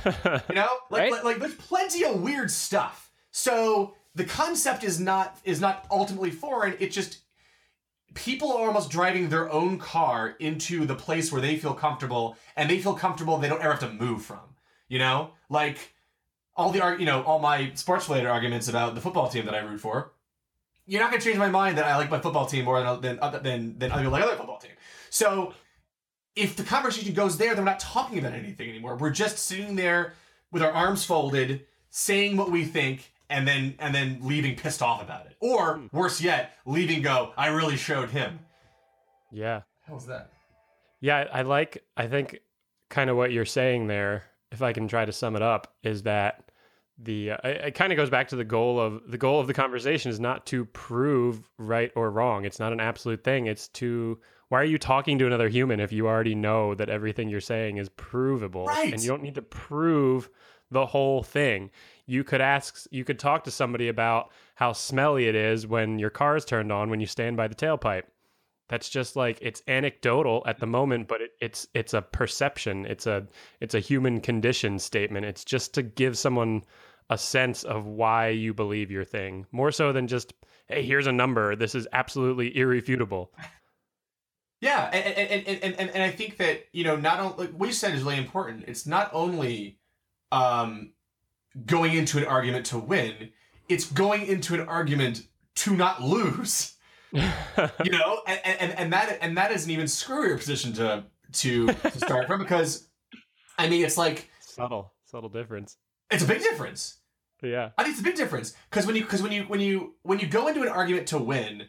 You 0.04 0.12
know, 0.54 0.68
like, 0.90 1.02
Right. 1.02 1.12
like 1.12 1.24
like 1.24 1.38
there's 1.38 1.54
plenty 1.54 2.04
of 2.04 2.20
weird 2.22 2.50
stuff. 2.50 3.10
So 3.32 3.94
the 4.14 4.24
concept 4.24 4.84
is 4.84 5.00
not 5.00 5.38
is 5.44 5.60
not 5.60 5.86
ultimately 5.90 6.30
foreign. 6.30 6.76
It 6.78 6.92
just 6.92 7.18
people 8.14 8.52
are 8.52 8.66
almost 8.66 8.90
driving 8.90 9.28
their 9.28 9.50
own 9.50 9.78
car 9.78 10.34
into 10.40 10.86
the 10.86 10.94
place 10.94 11.30
where 11.32 11.40
they 11.40 11.56
feel 11.56 11.74
comfortable, 11.74 12.36
and 12.56 12.68
they 12.70 12.78
feel 12.78 12.94
comfortable. 12.94 13.36
They 13.38 13.48
don't 13.48 13.60
ever 13.62 13.72
have 13.72 13.80
to 13.80 13.92
move 13.92 14.22
from. 14.22 14.40
You 14.88 14.98
know, 14.98 15.30
like 15.48 15.94
all 16.56 16.70
the 16.70 16.96
you 16.98 17.06
know 17.06 17.22
all 17.22 17.38
my 17.38 17.72
sports 17.74 18.08
related 18.08 18.28
arguments 18.28 18.68
about 18.68 18.94
the 18.94 19.00
football 19.00 19.28
team 19.28 19.46
that 19.46 19.54
I 19.54 19.60
root 19.60 19.80
for. 19.80 20.12
You're 20.86 21.00
not 21.00 21.10
gonna 21.10 21.22
change 21.22 21.38
my 21.38 21.48
mind 21.48 21.78
that 21.78 21.84
I 21.84 21.96
like 21.96 22.10
my 22.10 22.20
football 22.20 22.46
team 22.46 22.64
more 22.64 22.82
than 22.82 23.00
than 23.18 23.42
than 23.42 23.78
than 23.78 23.92
other 23.92 24.08
like 24.08 24.22
other 24.22 24.36
football 24.36 24.58
team. 24.58 24.72
So 25.10 25.54
if 26.36 26.56
the 26.56 26.62
conversation 26.62 27.12
goes 27.14 27.38
there, 27.38 27.54
then 27.54 27.64
we're 27.64 27.70
not 27.70 27.80
talking 27.80 28.18
about 28.18 28.32
anything 28.32 28.68
anymore. 28.68 28.96
We're 28.96 29.10
just 29.10 29.38
sitting 29.38 29.76
there 29.76 30.14
with 30.52 30.62
our 30.62 30.70
arms 30.70 31.04
folded, 31.04 31.66
saying 31.90 32.36
what 32.36 32.50
we 32.50 32.64
think, 32.64 33.12
and 33.28 33.46
then 33.46 33.74
and 33.78 33.94
then 33.94 34.18
leaving 34.22 34.56
pissed 34.56 34.82
off 34.82 35.02
about 35.02 35.26
it. 35.26 35.36
Or 35.40 35.76
hmm. 35.76 35.96
worse 35.96 36.20
yet, 36.20 36.52
leaving 36.66 37.02
go, 37.02 37.32
I 37.36 37.48
really 37.48 37.76
showed 37.76 38.10
him. 38.10 38.40
yeah. 39.30 39.62
How's 39.86 40.06
that? 40.06 40.30
Yeah, 41.00 41.26
I 41.32 41.42
like 41.42 41.82
I 41.96 42.06
think 42.06 42.38
kind 42.90 43.10
of 43.10 43.16
what 43.16 43.32
you're 43.32 43.44
saying 43.44 43.86
there, 43.86 44.24
if 44.52 44.62
I 44.62 44.72
can 44.72 44.88
try 44.88 45.04
to 45.04 45.12
sum 45.12 45.36
it 45.36 45.42
up, 45.42 45.74
is 45.82 46.02
that 46.04 46.50
the 46.98 47.32
uh, 47.32 47.36
it, 47.44 47.56
it 47.66 47.74
kind 47.74 47.92
of 47.92 47.96
goes 47.96 48.10
back 48.10 48.28
to 48.28 48.36
the 48.36 48.44
goal 48.44 48.78
of 48.80 49.10
the 49.10 49.18
goal 49.18 49.40
of 49.40 49.46
the 49.46 49.54
conversation 49.54 50.10
is 50.10 50.20
not 50.20 50.46
to 50.46 50.64
prove 50.66 51.48
right 51.58 51.90
or 51.96 52.10
wrong. 52.10 52.44
It's 52.44 52.58
not 52.58 52.72
an 52.72 52.80
absolute 52.80 53.24
thing. 53.24 53.46
It's 53.46 53.68
to 53.68 54.18
why 54.48 54.60
are 54.60 54.64
you 54.64 54.78
talking 54.78 55.18
to 55.20 55.26
another 55.26 55.48
human 55.48 55.78
if 55.80 55.92
you 55.92 56.08
already 56.08 56.34
know 56.34 56.74
that 56.74 56.88
everything 56.90 57.28
you're 57.28 57.40
saying 57.40 57.76
is 57.78 57.88
provable 57.90 58.66
Right. 58.66 58.92
and 58.92 59.00
you 59.02 59.08
don't 59.08 59.22
need 59.22 59.36
to 59.36 59.42
prove 59.42 60.28
the 60.72 60.86
whole 60.86 61.22
thing 61.22 61.70
you 62.06 62.22
could 62.24 62.40
ask 62.40 62.86
you 62.90 63.04
could 63.04 63.18
talk 63.18 63.44
to 63.44 63.50
somebody 63.50 63.88
about 63.88 64.30
how 64.56 64.72
smelly 64.72 65.26
it 65.28 65.34
is 65.34 65.66
when 65.66 65.98
your 65.98 66.10
car 66.10 66.36
is 66.36 66.44
turned 66.44 66.70
on 66.72 66.90
when 66.90 67.00
you 67.00 67.06
stand 67.06 67.36
by 67.36 67.46
the 67.48 67.54
tailpipe 67.54 68.04
that's 68.70 68.88
just 68.88 69.16
like 69.16 69.38
it's 69.42 69.62
anecdotal 69.68 70.42
at 70.46 70.58
the 70.58 70.66
moment 70.66 71.06
but 71.06 71.20
it, 71.20 71.32
it's 71.40 71.66
it's 71.74 71.92
a 71.92 72.00
perception 72.00 72.86
it's 72.86 73.06
a 73.06 73.26
it's 73.60 73.74
a 73.74 73.80
human 73.80 74.20
condition 74.20 74.78
statement 74.78 75.26
it's 75.26 75.44
just 75.44 75.74
to 75.74 75.82
give 75.82 76.16
someone 76.16 76.62
a 77.10 77.18
sense 77.18 77.64
of 77.64 77.84
why 77.84 78.28
you 78.28 78.54
believe 78.54 78.90
your 78.90 79.04
thing 79.04 79.44
more 79.52 79.70
so 79.72 79.92
than 79.92 80.06
just 80.06 80.32
hey 80.68 80.82
here's 80.82 81.06
a 81.06 81.12
number 81.12 81.54
this 81.54 81.74
is 81.74 81.86
absolutely 81.92 82.56
irrefutable 82.56 83.30
Yeah, 84.60 84.90
and 84.92 85.16
and, 85.16 85.46
and, 85.46 85.74
and, 85.78 85.90
and 85.90 86.02
I 86.02 86.10
think 86.10 86.36
that 86.36 86.66
you 86.72 86.84
know 86.84 86.96
not 86.96 87.18
only 87.18 87.46
like, 87.46 87.50
what 87.50 87.66
you 87.66 87.72
said 87.72 87.94
is 87.94 88.02
really 88.02 88.18
important. 88.18 88.64
It's 88.68 88.86
not 88.86 89.10
only 89.14 89.78
um, 90.30 90.92
going 91.64 91.94
into 91.94 92.18
an 92.18 92.24
argument 92.24 92.66
to 92.66 92.78
win; 92.78 93.30
it's 93.70 93.90
going 93.90 94.26
into 94.26 94.54
an 94.54 94.68
argument 94.68 95.26
to 95.56 95.74
not 95.74 96.02
lose. 96.02 96.74
You 97.84 97.90
know, 97.90 98.22
and 98.26 98.40
and, 98.44 98.78
and 98.78 98.92
that 98.92 99.18
and 99.20 99.36
that 99.36 99.52
is 99.52 99.64
an 99.64 99.70
even 99.70 99.86
screwier 99.86 100.38
position 100.38 100.72
to 100.74 101.04
to, 101.32 101.66
to 101.66 101.98
start 101.98 102.26
from 102.26 102.40
because 102.40 102.88
I 103.58 103.68
mean 103.68 103.84
it's 103.84 103.98
like 103.98 104.30
subtle 104.40 104.92
subtle 105.04 105.28
difference 105.28 105.76
it's 106.10 106.24
a 106.24 106.26
big 106.26 106.40
difference. 106.40 106.98
yeah 107.42 107.70
I 107.78 107.82
think 107.84 107.92
it's 107.94 108.00
a 108.00 108.04
big 108.04 108.16
difference 108.16 108.54
because 108.68 108.86
when 108.86 108.96
you 108.96 109.02
because 109.02 109.22
when 109.22 109.32
you 109.32 109.42
when 109.44 109.60
you 109.60 109.94
when 110.02 110.18
you 110.18 110.26
go 110.26 110.48
into 110.48 110.62
an 110.62 110.68
argument 110.68 111.08
to 111.08 111.18
win, 111.18 111.68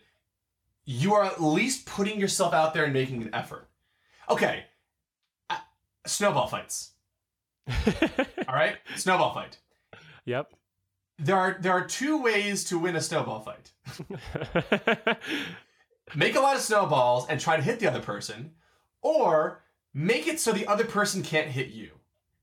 you 0.86 1.14
are 1.14 1.24
at 1.24 1.42
least 1.42 1.86
putting 1.86 2.20
yourself 2.20 2.54
out 2.54 2.74
there 2.74 2.84
and 2.86 2.94
making 2.94 3.22
an 3.22 3.30
effort. 3.34 3.68
Okay, 4.30 4.66
uh, 5.50 5.58
snowball 6.06 6.48
fights. 6.48 6.92
All 8.48 8.56
right, 8.56 8.78
snowball 8.96 9.34
fight. 9.34 9.58
yep 10.26 10.52
There 11.20 11.36
are 11.36 11.58
there 11.60 11.74
are 11.74 11.86
two 11.86 12.22
ways 12.22 12.64
to 12.66 12.80
win 12.80 12.96
a 12.96 13.02
snowball 13.02 13.42
fight. 13.42 13.72
Make 16.16 16.36
a 16.36 16.40
lot 16.40 16.56
of 16.56 16.62
snowballs 16.62 17.28
and 17.30 17.40
try 17.40 17.56
to 17.56 17.62
hit 17.62 17.80
the 17.80 17.88
other 17.88 18.02
person, 18.02 18.52
or 19.02 19.64
make 19.94 20.28
it 20.28 20.40
so 20.40 20.52
the 20.52 20.68
other 20.68 20.84
person 20.84 21.24
can't 21.24 21.48
hit 21.48 21.70
you. 21.70 21.92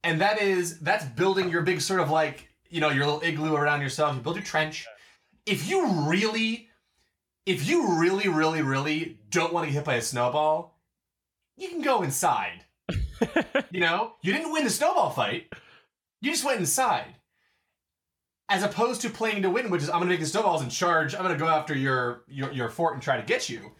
And 0.05 0.21
that 0.21 0.41
is 0.41 0.79
that's 0.81 1.05
building 1.05 1.51
your 1.51 1.62
big 1.62 1.81
sort 1.81 2.01
of 2.01 2.11
like 2.11 2.49
you 2.71 2.81
know 2.81 2.91
your 2.91 3.05
little 3.05 3.23
igloo 3.23 3.55
around 3.55 3.83
yourself. 3.83 4.14
You 4.14 4.23
build 4.23 4.37
your 4.37 4.45
trench. 4.45 4.87
If 5.45 5.69
you 5.69 6.07
really, 6.09 6.69
if 7.47 7.69
you 7.69 7.99
really, 7.99 8.29
really, 8.29 8.62
really 8.62 9.19
don't 9.31 9.53
want 9.53 9.66
to 9.66 9.73
get 9.73 9.79
hit 9.79 9.85
by 9.85 9.95
a 9.95 10.03
snowball, 10.03 10.79
you 11.57 11.69
can 11.69 11.83
go 11.83 12.03
inside. 12.03 12.64
You 13.71 13.81
know, 13.81 14.14
you 14.23 14.33
didn't 14.33 14.53
win 14.53 14.64
the 14.64 14.71
snowball 14.71 15.11
fight. 15.11 15.53
You 16.21 16.31
just 16.31 16.45
went 16.45 16.61
inside. 16.61 17.16
As 18.51 18.62
opposed 18.62 19.03
to 19.03 19.11
playing 19.11 19.42
to 19.42 19.51
win, 19.51 19.70
which 19.70 19.82
is 19.82 19.90
I'm 19.90 19.99
gonna 19.99 20.07
make 20.07 20.20
the 20.20 20.26
snowballs 20.26 20.62
and 20.62 20.70
charge. 20.70 21.14
I'm 21.14 21.22
gonna 21.22 21.36
go 21.36 21.49
after 21.49 21.76
your 21.76 22.22
your, 22.28 22.51
your 22.53 22.68
fort 22.68 22.94
and 22.94 23.03
try 23.03 23.16
to 23.16 23.22
get 23.22 23.49
you. 23.49 23.72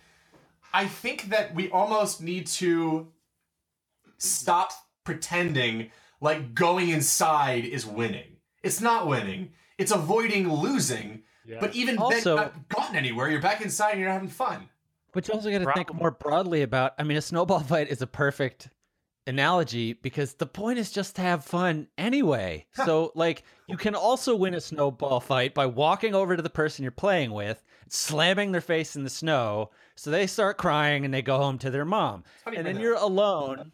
I 0.73 0.87
think 0.87 1.31
that 1.31 1.55
we 1.55 1.71
almost 1.71 2.23
need 2.23 2.47
to 2.49 3.09
stop 4.19 4.73
pretending 5.05 5.91
like 6.21 6.55
going 6.55 6.91
inside 6.91 7.65
is 7.65 7.87
winning. 7.87 8.37
It's 8.63 8.81
not 8.81 9.07
winning. 9.07 9.53
It's 9.79 9.93
avoiding 9.93 10.53
losing. 10.53 11.23
yeah. 11.47 11.59
But 11.61 11.75
even 11.75 11.97
then, 11.97 12.23
you're 12.25 12.37
not 12.37 12.69
gotten 12.69 12.97
anywhere. 12.97 13.31
You're 13.31 13.41
back 13.41 13.63
inside 13.63 13.93
and 13.93 14.01
you're 14.01 14.11
having 14.11 14.29
fun. 14.29 14.69
But 15.13 15.27
you 15.27 15.35
also 15.35 15.51
got 15.51 15.65
to 15.65 15.73
think 15.73 15.95
more 15.95 16.11
broadly 16.11 16.63
about. 16.63 16.93
I 16.99 17.05
mean, 17.05 17.17
a 17.17 17.23
snowball 17.23 17.61
fight 17.73 17.89
is 17.89 18.03
a 18.03 18.07
perfect 18.07 18.69
analogy 19.29 19.93
because 19.93 20.35
the 20.35 20.47
point 20.47 20.79
is 20.79 20.91
just 20.91 21.17
to 21.17 21.23
have 21.23 21.45
fun 21.45 21.87
anyway. 21.97 22.67
so, 22.85 23.13
like, 23.15 23.45
you 23.69 23.77
can 23.77 23.95
also 23.95 24.35
win 24.35 24.55
a 24.55 24.61
snowball 24.61 25.21
fight 25.21 25.55
by 25.55 25.67
walking 25.67 26.15
over 26.15 26.35
to 26.35 26.43
the 26.43 26.51
person 26.51 26.83
you're 26.83 26.91
playing 26.91 27.31
with, 27.31 27.63
slamming 27.89 28.51
their 28.53 28.61
face 28.61 28.97
in 28.97 29.05
the 29.05 29.11
snow, 29.11 29.71
so 29.95 30.11
they 30.11 30.27
start 30.27 30.57
crying 30.57 31.05
and 31.05 31.13
they 31.13 31.23
go 31.23 31.37
home 31.39 31.59
to 31.59 31.71
their 31.71 31.85
mom. 31.85 32.25
And 32.47 32.67
then 32.67 32.81
you're 32.81 32.95
alone, 32.95 33.73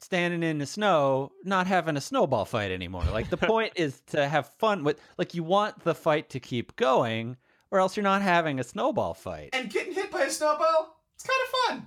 standing 0.00 0.42
in 0.42 0.58
the 0.58 0.66
snow, 0.66 1.32
not 1.44 1.66
having 1.66 1.96
a 1.96 2.00
snowball 2.00 2.44
fight 2.44 2.70
anymore. 2.70 3.04
Like, 3.12 3.30
the 3.30 3.36
point 3.36 3.72
is 3.76 4.02
to 4.08 4.28
have 4.28 4.48
fun 4.58 4.84
with, 4.84 5.00
like, 5.16 5.34
you 5.34 5.44
want 5.44 5.84
the 5.84 5.94
fight 5.94 6.30
to 6.30 6.40
keep 6.40 6.76
going. 6.76 7.36
Or 7.70 7.80
else 7.80 7.96
you're 7.96 8.04
not 8.04 8.22
having 8.22 8.60
a 8.60 8.62
snowball 8.62 9.14
fight. 9.14 9.50
And 9.52 9.68
getting 9.68 9.94
hit 9.94 10.12
by 10.12 10.24
a 10.24 10.30
snowball, 10.30 10.96
it's 11.16 11.26
kind 11.26 11.40
of 11.42 11.86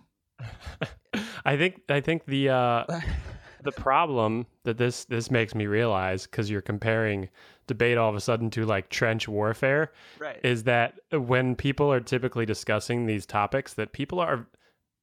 fun. 0.82 0.90
I 1.46 1.58
think 1.58 1.82
I 1.90 2.02
think 2.02 2.26
the 2.26 2.50
uh, 2.50 2.86
the 3.64 3.72
problem 3.72 4.46
that 4.64 4.78
this 4.78 5.06
this 5.06 5.30
makes 5.32 5.54
me 5.56 5.66
realize 5.68 6.26
because 6.26 6.50
you're 6.50 6.62
comparing 6.62 7.30
debate 7.68 7.98
all 7.98 8.10
of 8.10 8.16
a 8.16 8.22
sudden 8.22 8.50
to 8.52 8.66
like 8.66 8.90
trench 8.90 9.28
warfare 9.28 9.92
Right. 10.20 10.40
is 10.44 10.64
that 10.64 11.00
when 11.12 11.56
people 11.56 11.92
are 11.92 12.00
typically 12.00 12.46
discussing 12.46 13.06
these 13.08 13.26
topics 13.26 13.74
that 13.74 13.92
people 13.92 14.20
are 14.22 14.48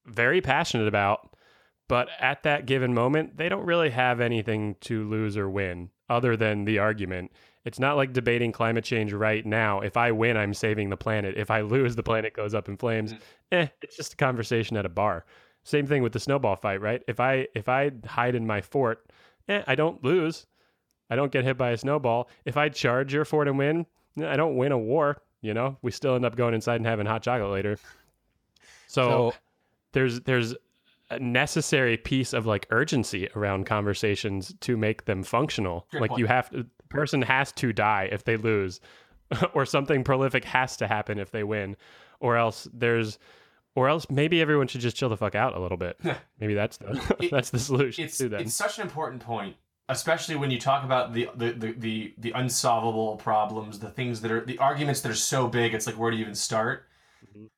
very 0.06 0.40
passionate 0.40 0.88
about 0.88 1.34
but 1.88 2.08
at 2.20 2.42
that 2.44 2.64
given 2.64 2.94
moment 2.94 3.36
they 3.36 3.48
don't 3.50 3.66
really 3.66 3.90
have 3.90 4.20
anything 4.20 4.76
to 4.80 5.06
lose 5.08 5.36
or 5.36 5.50
win 5.50 5.90
other 6.08 6.36
than 6.36 6.64
the 6.64 6.78
argument. 6.78 7.32
It's 7.66 7.78
not 7.78 7.96
like 7.96 8.12
debating 8.12 8.52
climate 8.52 8.84
change 8.84 9.12
right 9.12 9.44
now. 9.44 9.80
If 9.80 9.96
i 9.98 10.10
win 10.12 10.36
i'm 10.38 10.54
saving 10.54 10.88
the 10.90 10.96
planet. 10.96 11.34
If 11.36 11.50
i 11.50 11.60
lose 11.60 11.96
the 11.96 12.02
planet 12.02 12.32
goes 12.34 12.54
up 12.54 12.68
in 12.68 12.76
flames. 12.78 13.14
Eh 13.52 13.66
it's 13.82 13.96
just 13.96 14.14
a 14.14 14.16
conversation 14.16 14.76
at 14.78 14.86
a 14.86 14.90
bar 14.90 15.26
same 15.64 15.86
thing 15.86 16.02
with 16.02 16.12
the 16.12 16.20
snowball 16.20 16.56
fight 16.56 16.80
right 16.80 17.02
if 17.08 17.18
i 17.18 17.46
if 17.54 17.68
i 17.68 17.90
hide 18.06 18.34
in 18.34 18.46
my 18.46 18.60
fort 18.60 19.04
eh, 19.48 19.62
i 19.66 19.74
don't 19.74 20.04
lose 20.04 20.46
I 21.10 21.16
don't 21.16 21.30
get 21.30 21.44
hit 21.44 21.58
by 21.58 21.70
a 21.72 21.76
snowball. 21.76 22.28
If 22.44 22.56
I 22.56 22.70
charge 22.70 23.12
your 23.12 23.24
fort 23.24 23.46
and 23.46 23.58
win, 23.58 23.86
eh, 24.20 24.26
I 24.26 24.36
don't 24.36 24.56
win 24.56 24.72
a 24.72 24.78
war. 24.78 25.20
You 25.42 25.52
know, 25.52 25.76
we 25.82 25.90
still 25.90 26.14
end 26.14 26.24
up 26.24 26.34
going 26.34 26.54
inside 26.54 26.76
and 26.76 26.86
having 26.86 27.06
hot 27.06 27.22
chocolate 27.22 27.50
later. 27.50 27.78
So, 28.86 29.02
So- 29.02 29.34
there's 29.92 30.22
there's 30.22 30.54
a 31.10 31.18
necessary 31.18 31.96
piece 31.98 32.32
of 32.32 32.46
like 32.46 32.66
urgency 32.70 33.28
around 33.36 33.66
conversations 33.66 34.54
to 34.60 34.76
make 34.76 35.04
them 35.04 35.22
functional. 35.22 35.86
Like 35.92 36.08
point. 36.10 36.20
you 36.20 36.26
have 36.26 36.50
to, 36.50 36.62
the 36.62 36.68
person 36.88 37.22
has 37.22 37.52
to 37.52 37.72
die 37.72 38.08
if 38.10 38.24
they 38.24 38.36
lose, 38.36 38.80
or 39.54 39.66
something 39.66 40.02
prolific 40.02 40.44
has 40.44 40.76
to 40.78 40.88
happen 40.88 41.18
if 41.18 41.30
they 41.30 41.44
win, 41.44 41.76
or 42.20 42.36
else 42.36 42.66
there's. 42.72 43.18
Or 43.76 43.88
else 43.88 44.06
maybe 44.08 44.40
everyone 44.40 44.68
should 44.68 44.80
just 44.82 44.96
chill 44.96 45.08
the 45.08 45.16
fuck 45.16 45.34
out 45.34 45.56
a 45.56 45.60
little 45.60 45.76
bit. 45.78 45.98
maybe 46.40 46.54
that's 46.54 46.76
the 46.76 47.16
It- 47.20 47.30
that's 47.32 47.50
the 47.50 47.58
solution 47.58 48.04
it's 48.04 48.18
to 48.18 48.28
that. 48.30 48.40
it's 48.42 48.54
such 48.54 48.78
an 48.78 48.84
important 48.84 49.20
point, 49.22 49.56
especially 49.88 50.36
when 50.36 50.50
you 50.50 50.58
talk 50.60 50.84
about 50.84 51.12
the 51.12 51.28
the, 51.36 51.52
the 51.52 51.72
the 51.72 52.14
the 52.18 52.30
unsolvable 52.32 53.16
problems, 53.16 53.78
the 53.80 53.90
things 53.90 54.20
that 54.20 54.30
are 54.30 54.44
the 54.44 54.58
arguments 54.58 55.00
that 55.00 55.10
are 55.10 55.14
so 55.16 55.48
big. 55.48 55.74
It's 55.74 55.86
like 55.86 55.98
where 55.98 56.10
do 56.10 56.16
you 56.16 56.22
even 56.22 56.34
start? 56.34 56.86
Mhm. 57.36 57.48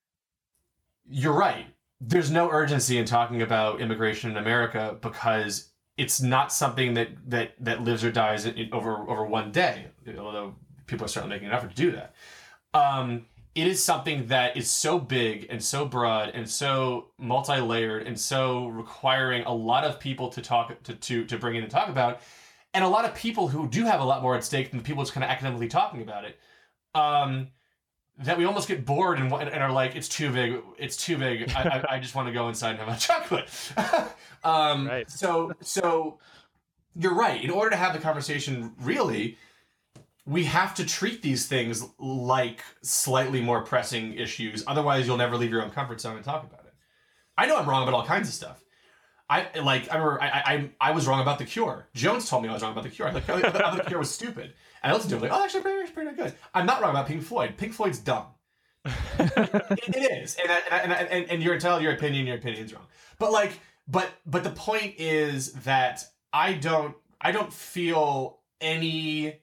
You're 1.09 1.35
right. 1.35 1.67
There's 2.01 2.31
no 2.31 2.51
urgency 2.51 2.99
in 2.99 3.05
talking 3.07 3.43
about 3.43 3.81
immigration 3.81 4.31
in 4.31 4.37
America 4.37 4.97
because 5.01 5.71
it's 5.97 6.21
not 6.21 6.53
something 6.53 6.95
that 6.95 7.09
that 7.31 7.53
that 7.61 7.83
lives 7.83 8.05
or 8.05 8.11
dies 8.13 8.45
in, 8.47 8.55
in- 8.57 8.73
over 8.73 8.97
over 9.09 9.25
one 9.25 9.53
day. 9.53 9.87
Although 10.19 10.55
people 10.87 11.05
are 11.05 11.09
certainly 11.09 11.37
making 11.37 11.49
an 11.49 11.55
effort 11.55 11.71
to 11.71 11.77
do 11.77 11.93
that. 11.93 12.15
Um, 12.75 13.27
it 13.57 13.67
is 13.67 13.83
something 13.83 14.27
that 14.27 14.55
is 14.57 14.71
so 14.71 14.99
big 14.99 15.47
and 15.49 15.65
so 15.65 15.87
broad 15.87 16.29
and 16.35 16.49
so 16.49 17.09
multi-layered 17.19 18.07
and 18.07 18.21
so 18.21 18.67
requiring 18.69 19.43
a 19.45 19.53
lot 19.53 19.83
of 19.83 19.99
people 19.99 20.29
to 20.29 20.43
talk 20.43 20.81
to 20.85 20.95
to, 20.95 21.25
to 21.25 21.39
bring 21.39 21.57
in 21.57 21.63
and 21.63 21.73
talk 21.73 21.89
about 21.89 22.21
and 22.75 22.85
a 22.85 22.89
lot 22.89 23.07
of 23.07 23.15
people 23.15 23.49
who 23.49 23.67
do 23.67 23.85
have 23.87 24.01
a 24.01 24.05
lot 24.05 24.23
more 24.23 24.37
at 24.37 24.45
stake 24.45 24.71
than 24.71 24.79
the 24.79 24.85
people 24.85 25.03
just 25.03 25.15
kind 25.15 25.25
of 25.25 25.31
academically 25.31 25.69
talking 25.69 26.03
about 26.03 26.25
it 26.27 26.39
um, 26.95 27.49
that 28.19 28.37
we 28.37 28.45
almost 28.45 28.69
get 28.69 28.85
bored 28.85 29.19
and, 29.19 29.33
and 29.33 29.63
are 29.63 29.73
like 29.73 29.97
it's 29.97 30.09
too 30.09 30.31
big 30.31 30.61
it's 30.79 30.97
too 30.97 31.17
big 31.17 31.51
i, 31.57 31.63
I, 31.63 31.95
I 31.95 31.99
just 31.99 32.15
want 32.15 32.29
to 32.29 32.35
go 32.35 32.49
inside 32.49 32.71
and 32.71 32.79
have 32.81 32.89
a 32.89 33.01
chocolate 33.09 33.49
um, 34.45 34.87
Right. 34.87 35.11
so 35.11 35.53
so 35.63 36.19
you're 36.95 37.15
right 37.15 37.43
in 37.43 37.51
order 37.51 37.71
to 37.71 37.77
have 37.77 37.95
the 37.95 37.99
conversation 38.01 38.73
really 38.81 39.39
we 40.27 40.45
have 40.45 40.75
to 40.75 40.85
treat 40.85 41.23
these 41.23 41.47
things 41.47 41.85
like 41.99 42.63
slightly 42.83 43.41
more 43.41 43.63
pressing 43.63 44.15
issues. 44.15 44.65
Otherwise, 44.67 45.07
you'll 45.07 45.17
never 45.17 45.37
leave 45.37 45.51
your 45.51 45.63
own 45.63 45.71
comfort 45.71 46.01
zone 46.01 46.17
and 46.17 46.25
talk 46.25 46.45
about 46.45 46.67
it. 46.67 46.75
I 47.39 47.47
know 47.47 47.57
I'm 47.57 47.69
wrong 47.69 47.83
about 47.83 47.95
all 47.95 48.05
kinds 48.05 48.29
of 48.29 48.35
stuff. 48.35 48.63
I 49.29 49.49
like. 49.61 49.91
I 49.93 49.97
remember. 49.97 50.23
I 50.23 50.29
I, 50.29 50.71
I 50.81 50.91
was 50.93 51.07
wrong 51.07 51.21
about 51.21 51.39
the 51.39 51.45
Cure. 51.45 51.89
Jones 51.95 52.29
told 52.29 52.43
me 52.43 52.49
I 52.49 52.53
was 52.53 52.63
wrong 52.63 52.73
about 52.73 52.85
the 52.85 52.91
Cure. 52.91 53.11
Like, 53.11 53.29
I 53.29 53.41
thought 53.41 53.77
the 53.77 53.85
Cure 53.85 53.99
was 53.99 54.11
stupid. 54.11 54.53
And 54.83 54.93
I 54.93 54.95
listened 54.95 55.11
to 55.11 55.17
him 55.17 55.23
like, 55.23 55.33
oh, 55.33 55.43
actually, 55.43 55.63
pretty, 55.63 55.91
pretty 55.91 56.17
good. 56.17 56.35
I'm 56.55 56.67
not 56.67 56.81
wrong 56.81 56.91
about 56.91 57.09
Pink 57.09 57.23
Floyd. 57.23 57.57
Pink 57.57 57.73
Floyd's 57.73 57.99
dumb. 57.99 58.27
it, 59.19 59.97
it 59.97 60.23
is, 60.23 60.37
and, 60.37 60.49
I, 60.49 60.77
and, 60.79 60.93
I, 60.93 60.97
and 60.97 61.31
and 61.31 61.43
you're 61.43 61.55
entitled 61.55 61.83
your 61.83 61.93
opinion. 61.93 62.25
Your 62.27 62.37
opinion's 62.37 62.73
wrong. 62.73 62.87
But 63.19 63.33
like, 63.33 63.59
but 63.89 64.09
but 64.27 64.45
the 64.45 64.51
point 64.51 64.95
is 64.99 65.53
that 65.65 66.05
I 66.33 66.53
don't. 66.53 66.95
I 67.21 67.33
don't 67.33 67.53
feel 67.53 68.39
any. 68.61 69.41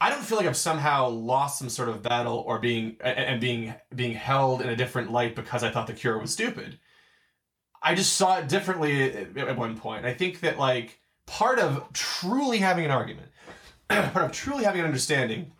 I 0.00 0.10
don't 0.10 0.22
feel 0.22 0.36
like 0.38 0.46
I've 0.46 0.56
somehow 0.56 1.08
lost 1.08 1.58
some 1.58 1.70
sort 1.70 1.88
of 1.88 2.02
battle 2.02 2.44
or 2.46 2.58
being 2.58 2.96
and 3.00 3.40
being 3.40 3.74
being 3.94 4.12
held 4.12 4.60
in 4.60 4.68
a 4.68 4.76
different 4.76 5.10
light 5.10 5.34
because 5.34 5.62
I 5.64 5.70
thought 5.70 5.86
the 5.86 5.94
cure 5.94 6.18
was 6.18 6.32
stupid. 6.32 6.78
I 7.82 7.94
just 7.94 8.14
saw 8.14 8.38
it 8.38 8.48
differently 8.48 9.12
at 9.12 9.56
one 9.56 9.76
point. 9.76 10.04
I 10.04 10.12
think 10.12 10.40
that 10.40 10.58
like 10.58 11.00
part 11.26 11.58
of 11.58 11.92
truly 11.92 12.58
having 12.58 12.84
an 12.84 12.90
argument, 12.90 13.28
part 13.88 14.24
of 14.24 14.32
truly 14.32 14.64
having 14.64 14.80
an 14.80 14.86
understanding, 14.86 15.52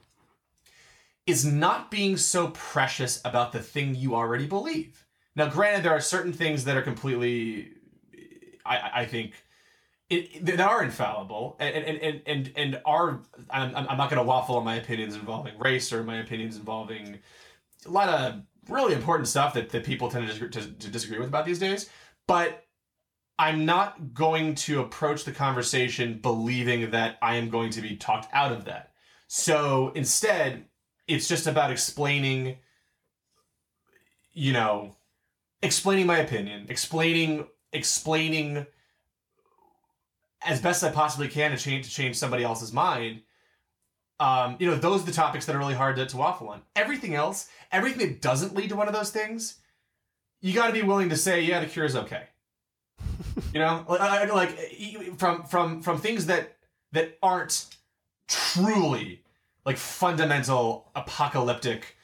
is 1.26 1.44
not 1.44 1.90
being 1.90 2.16
so 2.16 2.48
precious 2.48 3.20
about 3.24 3.52
the 3.52 3.60
thing 3.60 3.94
you 3.94 4.14
already 4.14 4.46
believe. 4.46 5.04
Now, 5.34 5.48
granted, 5.48 5.82
there 5.84 5.92
are 5.92 6.00
certain 6.00 6.32
things 6.32 6.64
that 6.64 6.76
are 6.76 6.82
completely, 6.82 7.72
I, 8.64 8.90
I 8.94 9.06
think, 9.06 9.34
it, 10.08 10.46
that 10.46 10.60
are 10.60 10.82
infallible, 10.82 11.56
and 11.58 11.74
and 11.74 12.22
and 12.26 12.52
and, 12.54 12.80
are. 12.84 13.20
I'm, 13.50 13.74
I'm 13.74 13.96
not 13.96 14.10
going 14.10 14.22
to 14.22 14.26
waffle 14.26 14.56
on 14.56 14.64
my 14.64 14.76
opinions 14.76 15.14
involving 15.14 15.58
race 15.58 15.92
or 15.92 16.04
my 16.04 16.18
opinions 16.18 16.56
involving 16.56 17.18
a 17.84 17.90
lot 17.90 18.08
of 18.08 18.42
really 18.68 18.94
important 18.94 19.28
stuff 19.28 19.54
that, 19.54 19.70
that 19.70 19.84
people 19.84 20.10
tend 20.10 20.28
to, 20.28 20.48
dis- 20.48 20.64
to, 20.64 20.72
to 20.72 20.88
disagree 20.88 21.18
with 21.18 21.28
about 21.28 21.44
these 21.44 21.58
days. 21.58 21.88
But 22.26 22.66
I'm 23.38 23.64
not 23.64 24.14
going 24.14 24.54
to 24.56 24.80
approach 24.80 25.24
the 25.24 25.32
conversation 25.32 26.18
believing 26.20 26.90
that 26.90 27.18
I 27.20 27.36
am 27.36 27.50
going 27.50 27.70
to 27.70 27.82
be 27.82 27.96
talked 27.96 28.32
out 28.32 28.52
of 28.52 28.64
that. 28.64 28.92
So 29.28 29.92
instead, 29.94 30.66
it's 31.06 31.28
just 31.28 31.46
about 31.46 31.70
explaining, 31.70 32.56
you 34.32 34.52
know, 34.52 34.96
explaining 35.62 36.06
my 36.06 36.18
opinion, 36.18 36.66
explaining, 36.68 37.46
explaining 37.72 38.66
as 40.46 40.60
best 40.60 40.82
I 40.82 40.90
possibly 40.90 41.28
can 41.28 41.50
to 41.50 41.56
change 41.56 41.86
to 41.86 41.92
change 41.92 42.16
somebody 42.16 42.44
else's 42.44 42.72
mind. 42.72 43.22
Um, 44.18 44.56
you 44.58 44.70
know, 44.70 44.76
those 44.76 45.02
are 45.02 45.06
the 45.06 45.12
topics 45.12 45.44
that 45.44 45.54
are 45.54 45.58
really 45.58 45.74
hard 45.74 45.96
to, 45.96 46.06
to 46.06 46.16
waffle 46.16 46.48
on. 46.48 46.62
Everything 46.74 47.14
else, 47.14 47.48
everything 47.70 48.06
that 48.08 48.22
doesn't 48.22 48.54
lead 48.54 48.70
to 48.70 48.76
one 48.76 48.88
of 48.88 48.94
those 48.94 49.10
things, 49.10 49.58
you 50.40 50.54
got 50.54 50.68
to 50.68 50.72
be 50.72 50.82
willing 50.82 51.10
to 51.10 51.16
say, 51.16 51.42
yeah, 51.42 51.60
the 51.60 51.66
cure 51.66 51.84
is 51.84 51.96
okay. 51.96 52.22
you 53.52 53.60
know, 53.60 53.84
like, 53.88 54.32
like 54.32 55.18
from 55.18 55.44
from 55.44 55.82
from 55.82 55.98
things 55.98 56.26
that 56.26 56.56
that 56.92 57.18
aren't 57.22 57.66
truly 58.28 59.22
like 59.64 59.76
fundamental 59.76 60.90
apocalyptic. 60.94 61.96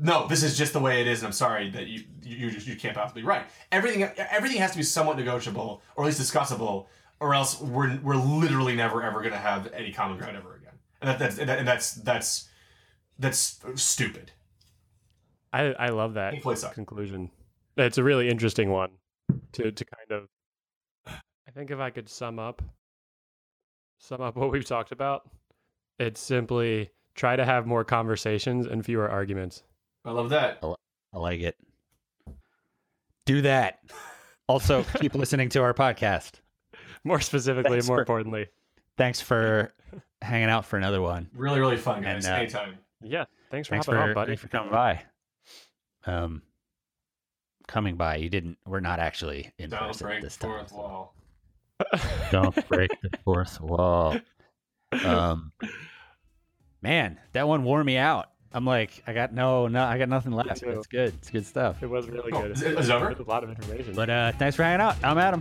No, 0.00 0.28
this 0.28 0.44
is 0.44 0.56
just 0.56 0.74
the 0.74 0.80
way 0.80 1.00
it 1.00 1.08
is, 1.08 1.20
and 1.20 1.26
I'm 1.26 1.32
sorry 1.32 1.70
that 1.70 1.88
you 1.88 2.04
you 2.22 2.48
you 2.50 2.76
can't 2.76 2.94
possibly 2.94 3.22
be 3.22 3.26
right. 3.26 3.46
Everything 3.72 4.02
everything 4.30 4.58
has 4.58 4.72
to 4.72 4.76
be 4.76 4.84
somewhat 4.84 5.16
negotiable, 5.16 5.82
or 5.96 6.04
at 6.04 6.06
least 6.06 6.20
discussable, 6.20 6.86
or 7.20 7.34
else 7.34 7.60
we're 7.60 7.98
we're 8.02 8.16
literally 8.16 8.76
never 8.76 9.02
ever 9.02 9.20
going 9.20 9.32
to 9.32 9.38
have 9.38 9.72
any 9.72 9.92
common 9.92 10.18
ground 10.18 10.36
ever 10.36 10.56
again, 10.56 10.74
and 11.00 11.10
that, 11.10 11.18
that's 11.18 11.38
and 11.38 11.68
that's 11.68 11.94
that's 11.94 12.48
that's 13.18 13.60
stupid. 13.74 14.32
I, 15.52 15.72
I 15.72 15.88
love 15.88 16.14
that 16.14 16.34
conclusion. 16.74 17.30
It's 17.76 17.98
a 17.98 18.04
really 18.04 18.28
interesting 18.28 18.70
one 18.70 18.90
to 19.52 19.72
to 19.72 19.84
kind 19.84 20.22
of. 20.22 20.28
I 21.06 21.50
think 21.50 21.70
if 21.70 21.78
I 21.78 21.90
could 21.90 22.08
sum 22.08 22.38
up, 22.38 22.62
sum 23.98 24.20
up 24.20 24.36
what 24.36 24.52
we've 24.52 24.64
talked 24.64 24.92
about, 24.92 25.28
it's 25.98 26.20
simply 26.20 26.90
try 27.14 27.34
to 27.34 27.44
have 27.44 27.66
more 27.66 27.84
conversations 27.84 28.66
and 28.66 28.84
fewer 28.84 29.08
arguments. 29.08 29.62
I 30.04 30.12
love 30.12 30.30
that. 30.30 30.62
I 30.62 31.18
like 31.18 31.40
it. 31.40 31.56
Do 33.26 33.42
that. 33.42 33.80
Also, 34.46 34.84
keep 35.00 35.14
listening 35.14 35.48
to 35.50 35.62
our 35.62 35.74
podcast. 35.74 36.40
More 37.04 37.20
specifically, 37.20 37.70
Thanks 37.72 37.84
and 37.86 37.88
more 37.88 37.96
for- 37.98 38.02
importantly, 38.02 38.46
Thanks 38.96 39.20
for 39.20 39.72
hanging 40.20 40.48
out 40.50 40.64
for 40.64 40.76
another 40.76 41.00
one. 41.00 41.28
Really 41.32 41.60
really 41.60 41.76
fun, 41.76 42.02
guys. 42.02 42.24
And, 42.26 42.34
uh, 42.34 42.38
Anytime. 42.38 42.78
yeah. 43.00 43.24
Thanks 43.50 43.68
for 43.68 43.74
Thanks 43.74 43.86
hopping 43.86 44.00
for 44.00 44.08
on, 44.08 44.14
buddy. 44.14 44.26
thanks 44.30 44.42
for 44.42 44.48
coming 44.48 44.70
by. 44.72 45.02
Um, 46.04 46.42
coming 47.68 47.96
by. 47.96 48.16
You 48.16 48.28
didn't. 48.28 48.58
We're 48.66 48.80
not 48.80 48.98
actually 48.98 49.52
in 49.58 49.70
Don't 49.70 49.86
person 49.86 50.06
break 50.06 50.22
this 50.22 50.36
the 50.36 50.46
time. 50.48 50.56
fourth 50.58 50.70
so- 50.70 50.76
wall. 50.76 51.14
Don't 52.32 52.68
break 52.68 52.90
the 53.02 53.10
fourth 53.24 53.60
wall. 53.60 54.16
Um, 55.04 55.52
man, 56.82 57.20
that 57.34 57.46
one 57.46 57.62
wore 57.62 57.84
me 57.84 57.96
out. 57.98 58.30
I'm 58.52 58.64
like, 58.64 59.02
I 59.06 59.12
got 59.12 59.32
no, 59.32 59.68
no, 59.68 59.84
I 59.84 59.96
got 59.98 60.08
nothing 60.08 60.32
left. 60.32 60.60
It's 60.62 60.86
good. 60.88 61.14
It's 61.14 61.30
good 61.30 61.46
stuff. 61.46 61.80
It 61.82 61.86
was 61.88 62.08
really 62.08 62.32
Oh, 62.32 62.42
good. 62.42 62.50
is 62.52 62.62
it- 62.62 62.78
is 62.78 62.88
it 62.88 62.92
over? 62.92 63.10
It 63.12 63.18
was 63.18 63.26
a 63.26 63.30
lot 63.30 63.44
of 63.44 63.50
information. 63.50 63.94
But 63.94 64.10
uh, 64.10 64.32
thanks 64.32 64.56
for 64.56 64.64
hanging 64.64 64.80
out. 64.80 64.96
I'm 65.04 65.18
Adam. 65.18 65.40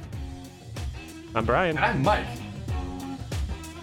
I'm 1.38 1.46
Brian. 1.46 1.78
And 1.78 1.86
I'm 1.86 2.02
Mike. 2.02 2.26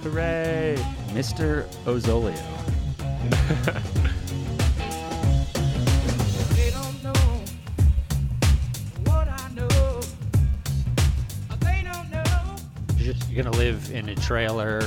Hooray! 0.02 0.76
Mr. 1.10 1.68
Ozolio. 1.84 2.36
They 6.56 6.70
don't 6.72 7.04
know 7.04 7.12
what 9.04 9.28
I 9.28 9.48
know. 9.54 10.00
They 11.60 11.82
don't 11.84 12.10
know. 12.10 12.56
You're, 12.96 13.14
just, 13.14 13.30
you're 13.30 13.44
gonna 13.44 13.56
live 13.56 13.92
in 13.92 14.08
a 14.08 14.16
trailer, 14.16 14.80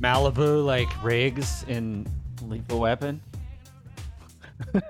Malibu, 0.00 0.64
like 0.64 0.88
Riggs 1.04 1.66
in 1.68 2.06
Lethal 2.40 2.80
Weapon. 2.80 3.20